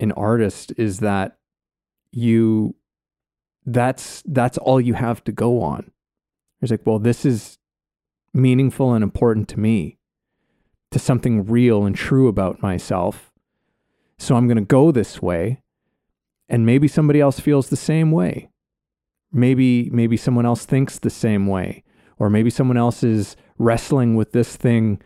an 0.00 0.12
artist 0.12 0.72
is 0.76 1.00
that 1.00 1.38
you, 2.10 2.74
that's, 3.64 4.22
that's 4.26 4.58
all 4.58 4.80
you 4.80 4.94
have 4.94 5.22
to 5.24 5.32
go 5.32 5.62
on. 5.62 5.90
It's 6.60 6.70
like, 6.70 6.86
well, 6.86 6.98
this 6.98 7.24
is 7.24 7.58
meaningful 8.32 8.94
and 8.94 9.02
important 9.02 9.48
to 9.50 9.60
me, 9.60 9.98
to 10.90 10.98
something 10.98 11.44
real 11.44 11.84
and 11.84 11.94
true 11.94 12.28
about 12.28 12.62
myself. 12.62 13.32
So 14.18 14.36
I'm 14.36 14.46
going 14.46 14.56
to 14.56 14.62
go 14.62 14.92
this 14.92 15.20
way. 15.20 15.62
And 16.48 16.66
maybe 16.66 16.86
somebody 16.86 17.20
else 17.20 17.40
feels 17.40 17.68
the 17.68 17.76
same 17.76 18.10
way. 18.10 18.50
Maybe, 19.32 19.88
maybe 19.90 20.16
someone 20.16 20.44
else 20.44 20.66
thinks 20.66 20.98
the 20.98 21.10
same 21.10 21.46
way. 21.46 21.82
Or 22.18 22.28
maybe 22.28 22.50
someone 22.50 22.76
else 22.76 23.02
is 23.02 23.36
wrestling 23.58 24.16
with 24.16 24.32
this 24.32 24.54
thing 24.56 25.00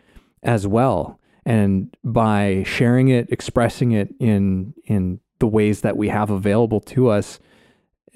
as 0.47 0.65
well. 0.65 1.19
And 1.45 1.95
by 2.03 2.63
sharing 2.65 3.09
it, 3.09 3.31
expressing 3.31 3.91
it 3.91 4.13
in, 4.19 4.73
in 4.85 5.19
the 5.39 5.47
ways 5.47 5.81
that 5.81 5.95
we 5.95 6.09
have 6.09 6.29
available 6.29 6.81
to 6.81 7.09
us, 7.09 7.39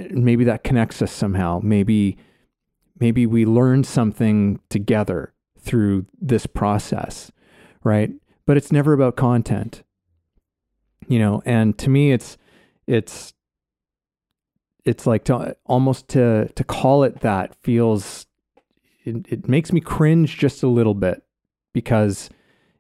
maybe 0.10 0.44
that 0.46 0.64
connects 0.64 1.02
us 1.02 1.12
somehow. 1.12 1.60
Maybe 1.62 2.18
maybe 3.00 3.26
we 3.26 3.46
learn 3.46 3.84
something 3.84 4.60
together 4.70 5.34
through 5.60 6.06
this 6.20 6.46
process, 6.46 7.32
right? 7.84 8.12
But 8.46 8.58
it's 8.58 8.72
never 8.72 8.94
about 8.94 9.16
content. 9.16 9.84
You 11.08 11.20
know, 11.20 11.42
and 11.46 11.78
to 11.80 11.90
me 11.90 12.12
it's 12.12 12.38
it's 12.88 13.34
it's 14.86 15.06
like 15.06 15.24
to 15.26 15.56
almost 15.66 16.08
to 16.10 16.48
to 16.50 16.64
call 16.64 17.04
it 17.04 17.22
that 17.22 17.56
feels 17.62 18.26
it, 19.04 19.26
it 19.30 19.48
makes 19.48 19.72
me 19.72 19.82
cringe 19.82 20.38
just 20.38 20.64
a 20.64 20.68
little 20.68 20.94
bit 20.94 21.24
because 21.74 22.30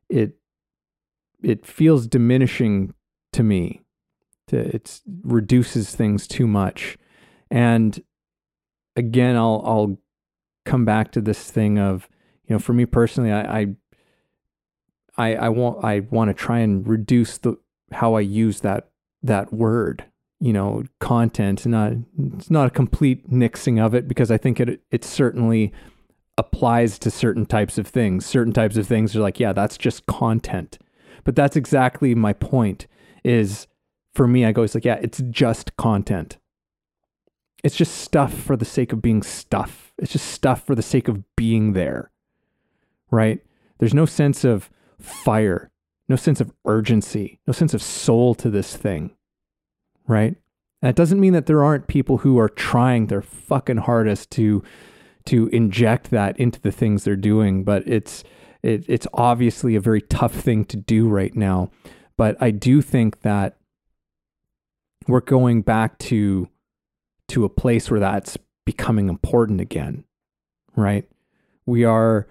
it 0.09 0.35
it 1.43 1.65
feels 1.65 2.07
diminishing 2.07 2.93
to 3.33 3.43
me. 3.43 3.81
It 4.51 5.01
reduces 5.23 5.95
things 5.95 6.27
too 6.27 6.45
much. 6.45 6.97
And 7.49 8.03
again 8.95 9.35
i'll 9.35 9.61
i'll 9.65 9.97
come 10.65 10.85
back 10.85 11.11
to 11.11 11.21
this 11.21 11.49
thing 11.49 11.79
of 11.79 12.09
you 12.47 12.55
know 12.55 12.59
for 12.59 12.73
me 12.73 12.85
personally 12.85 13.31
i 13.31 13.67
i 15.17 15.35
i, 15.35 15.49
want 15.49 15.83
i 15.83 15.99
want 16.11 16.29
to 16.29 16.33
try 16.33 16.59
and 16.59 16.87
reduce 16.87 17.37
the 17.37 17.57
how 17.91 18.13
i 18.13 18.19
use 18.19 18.61
that 18.61 18.89
that 19.23 19.51
word 19.53 20.05
you 20.39 20.53
know 20.53 20.83
content 20.99 21.65
not 21.65 21.93
it's 22.33 22.51
not 22.51 22.67
a 22.67 22.71
complete 22.71 23.29
nixing 23.29 23.83
of 23.83 23.93
it 23.93 24.07
because 24.07 24.29
i 24.29 24.37
think 24.37 24.59
it 24.59 24.81
it 24.91 25.03
certainly 25.03 25.71
applies 26.37 26.97
to 26.97 27.11
certain 27.11 27.45
types 27.45 27.77
of 27.77 27.87
things 27.87 28.25
certain 28.25 28.53
types 28.53 28.77
of 28.77 28.87
things 28.87 29.15
are 29.15 29.21
like 29.21 29.39
yeah 29.39 29.53
that's 29.53 29.77
just 29.77 30.05
content 30.05 30.79
but 31.23 31.35
that's 31.35 31.55
exactly 31.55 32.15
my 32.15 32.33
point 32.33 32.87
is 33.23 33.67
for 34.13 34.27
me 34.27 34.45
i 34.45 34.51
go 34.51 34.63
it's 34.63 34.73
like 34.73 34.85
yeah 34.85 34.99
it's 35.01 35.21
just 35.29 35.75
content 35.77 36.37
it's 37.63 37.75
just 37.75 37.95
stuff 37.95 38.33
for 38.33 38.55
the 38.55 38.65
sake 38.65 38.91
of 38.91 39.01
being 39.01 39.21
stuff. 39.21 39.93
It's 39.97 40.11
just 40.11 40.27
stuff 40.27 40.65
for 40.65 40.75
the 40.75 40.81
sake 40.81 41.07
of 41.07 41.23
being 41.35 41.73
there. 41.73 42.11
Right? 43.11 43.41
There's 43.77 43.93
no 43.93 44.05
sense 44.05 44.43
of 44.43 44.69
fire, 44.99 45.71
no 46.07 46.15
sense 46.15 46.41
of 46.41 46.53
urgency, 46.65 47.39
no 47.45 47.53
sense 47.53 47.73
of 47.73 47.81
soul 47.81 48.33
to 48.35 48.49
this 48.49 48.75
thing. 48.75 49.11
Right? 50.07 50.35
And 50.81 50.89
it 50.89 50.95
doesn't 50.95 51.19
mean 51.19 51.33
that 51.33 51.45
there 51.45 51.63
aren't 51.63 51.87
people 51.87 52.19
who 52.19 52.39
are 52.39 52.49
trying 52.49 53.07
their 53.07 53.21
fucking 53.21 53.77
hardest 53.77 54.31
to 54.31 54.63
to 55.25 55.47
inject 55.47 56.09
that 56.11 56.39
into 56.39 56.59
the 56.59 56.71
things 56.71 57.03
they're 57.03 57.15
doing, 57.15 57.63
but 57.63 57.87
it's 57.87 58.23
it, 58.63 58.85
it's 58.87 59.07
obviously 59.13 59.75
a 59.75 59.81
very 59.81 60.01
tough 60.01 60.33
thing 60.33 60.65
to 60.65 60.77
do 60.77 61.07
right 61.07 61.35
now. 61.35 61.71
But 62.17 62.37
I 62.39 62.51
do 62.51 62.81
think 62.81 63.21
that 63.21 63.57
we're 65.07 65.21
going 65.21 65.61
back 65.61 65.97
to 65.99 66.47
to 67.29 67.45
a 67.45 67.49
place 67.49 67.89
where 67.89 67.99
that's 67.99 68.37
becoming 68.65 69.09
important 69.09 69.61
again, 69.61 70.03
right? 70.75 71.07
We 71.65 71.83
are, 71.85 72.27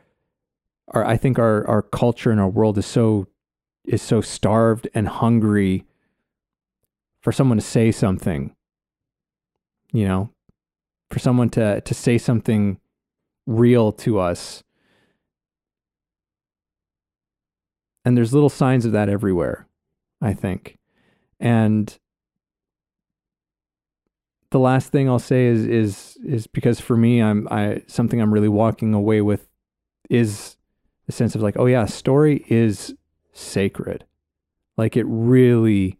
our, 0.88 1.04
I 1.04 1.16
think 1.16 1.38
our, 1.38 1.66
our 1.66 1.82
culture 1.82 2.30
and 2.30 2.40
our 2.40 2.48
world 2.48 2.76
is 2.76 2.86
so, 2.86 3.28
is 3.84 4.02
so 4.02 4.20
starved 4.20 4.88
and 4.94 5.08
hungry 5.08 5.86
for 7.22 7.32
someone 7.32 7.58
to 7.58 7.64
say 7.64 7.90
something, 7.92 8.54
you 9.92 10.06
know, 10.06 10.30
for 11.10 11.18
someone 11.18 11.50
to, 11.50 11.80
to 11.80 11.94
say 11.94 12.18
something 12.18 12.78
real 13.46 13.92
to 13.92 14.18
us. 14.18 14.62
And 18.04 18.16
there's 18.16 18.32
little 18.32 18.48
signs 18.48 18.86
of 18.86 18.92
that 18.92 19.08
everywhere, 19.08 19.66
I 20.22 20.32
think. 20.32 20.78
And 21.38 21.98
the 24.50 24.58
last 24.58 24.90
thing 24.90 25.08
I'll 25.08 25.18
say 25.18 25.46
is 25.46 25.64
is 25.66 26.18
is 26.24 26.46
because 26.46 26.80
for 26.80 26.96
me, 26.96 27.22
I'm 27.22 27.46
I 27.50 27.82
something 27.86 28.20
I'm 28.20 28.32
really 28.32 28.48
walking 28.48 28.94
away 28.94 29.20
with 29.20 29.48
is 30.08 30.56
the 31.06 31.12
sense 31.12 31.34
of 31.34 31.42
like, 31.42 31.56
oh 31.58 31.66
yeah, 31.66 31.86
story 31.86 32.44
is 32.48 32.94
sacred. 33.32 34.04
Like 34.76 34.96
it 34.96 35.04
really, 35.06 35.98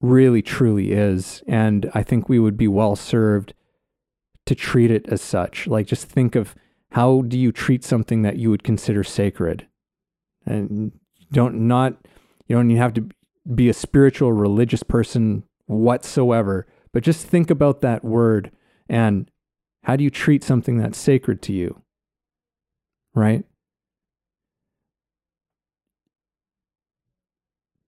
really 0.00 0.42
truly 0.42 0.92
is. 0.92 1.42
And 1.46 1.90
I 1.94 2.02
think 2.02 2.28
we 2.28 2.38
would 2.38 2.56
be 2.56 2.68
well 2.68 2.96
served 2.96 3.54
to 4.46 4.54
treat 4.54 4.90
it 4.90 5.06
as 5.08 5.22
such. 5.22 5.66
Like 5.66 5.86
just 5.86 6.06
think 6.06 6.34
of 6.34 6.54
how 6.92 7.22
do 7.22 7.38
you 7.38 7.52
treat 7.52 7.84
something 7.84 8.22
that 8.22 8.36
you 8.36 8.50
would 8.50 8.62
consider 8.62 9.02
sacred? 9.02 9.66
And 10.46 10.92
don't 11.32 11.66
not 11.66 11.96
you 12.46 12.56
don't 12.56 12.70
have 12.70 12.94
to 12.94 13.08
be 13.54 13.68
a 13.68 13.74
spiritual 13.74 14.32
religious 14.32 14.82
person 14.82 15.44
whatsoever 15.66 16.66
but 16.94 17.02
just 17.02 17.26
think 17.26 17.50
about 17.50 17.80
that 17.80 18.04
word 18.04 18.52
and 18.88 19.28
how 19.82 19.96
do 19.96 20.04
you 20.04 20.10
treat 20.10 20.44
something 20.44 20.78
that's 20.78 20.98
sacred 20.98 21.42
to 21.42 21.52
you? 21.52 21.82
Right? 23.14 23.44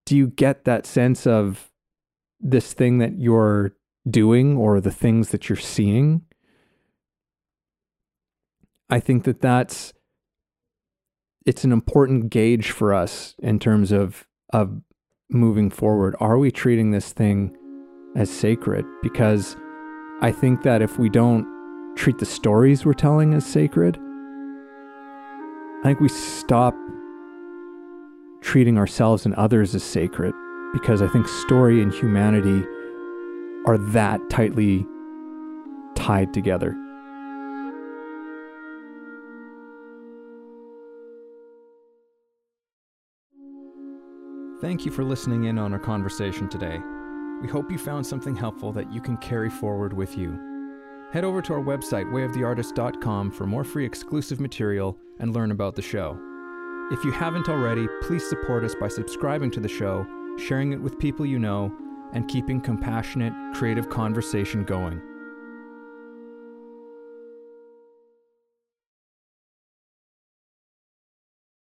Do 0.05 0.15
you 0.15 0.27
get 0.27 0.65
that 0.65 0.85
sense 0.85 1.25
of 1.25 1.71
this 2.39 2.73
thing 2.73 2.99
that 2.99 3.17
you're 3.17 3.75
doing 4.09 4.55
or 4.55 4.79
the 4.79 4.91
things 4.91 5.29
that 5.29 5.49
you're 5.49 5.55
seeing? 5.55 6.21
I 8.89 8.99
think 8.99 9.25
that 9.25 9.41
that's 9.41 9.93
it's 11.45 11.63
an 11.63 11.71
important 11.71 12.29
gauge 12.29 12.71
for 12.71 12.93
us 12.93 13.35
in 13.39 13.59
terms 13.59 13.91
of 13.91 14.25
of 14.53 14.81
moving 15.29 15.69
forward. 15.69 16.15
Are 16.19 16.37
we 16.37 16.51
treating 16.51 16.91
this 16.91 17.11
thing 17.11 17.55
as 18.15 18.29
sacred 18.29 18.85
because 19.03 19.55
I 20.21 20.31
think 20.31 20.63
that 20.63 20.81
if 20.81 20.97
we 20.97 21.09
don't 21.09 21.45
treat 21.95 22.17
the 22.19 22.25
stories 22.25 22.85
we're 22.85 22.93
telling 22.93 23.33
as 23.33 23.45
sacred, 23.45 23.97
I 25.81 25.89
think 25.89 25.99
we 25.99 26.09
stop 26.09 26.73
treating 28.41 28.77
ourselves 28.77 29.25
and 29.25 29.35
others 29.35 29.75
as 29.75 29.83
sacred 29.83 30.33
because 30.73 31.01
I 31.01 31.07
think 31.07 31.27
story 31.27 31.81
and 31.81 31.93
humanity 31.93 32.63
are 33.65 33.77
that 33.77 34.21
tightly 34.29 34.85
tied 35.95 36.33
together. 36.33 36.75
Thank 44.59 44.85
you 44.85 44.91
for 44.91 45.03
listening 45.03 45.43
in 45.43 45.59
on 45.59 45.71
our 45.71 45.77
conversation 45.77 46.49
today. 46.49 46.79
We 47.43 47.47
hope 47.47 47.71
you 47.71 47.77
found 47.77 48.07
something 48.07 48.35
helpful 48.35 48.71
that 48.71 48.91
you 48.91 48.99
can 48.99 49.15
carry 49.17 49.51
forward 49.51 49.93
with 49.93 50.17
you. 50.17 50.39
Head 51.13 51.23
over 51.23 51.43
to 51.43 51.53
our 51.53 51.61
website, 51.61 52.05
wayoftheartist.com, 52.05 53.29
for 53.29 53.45
more 53.45 53.63
free 53.63 53.85
exclusive 53.85 54.39
material 54.39 54.97
and 55.19 55.35
learn 55.35 55.51
about 55.51 55.75
the 55.75 55.83
show. 55.83 56.17
If 56.91 57.05
you 57.05 57.11
haven't 57.11 57.49
already, 57.49 57.87
please 58.01 58.27
support 58.27 58.63
us 58.63 58.73
by 58.73 58.87
subscribing 58.87 59.51
to 59.51 59.59
the 59.59 59.67
show, 59.67 60.07
sharing 60.39 60.73
it 60.73 60.81
with 60.81 60.97
people 60.97 61.23
you 61.23 61.37
know, 61.37 61.71
and 62.13 62.27
keeping 62.27 62.59
compassionate, 62.59 63.33
creative 63.53 63.89
conversation 63.89 64.63
going. 64.63 64.99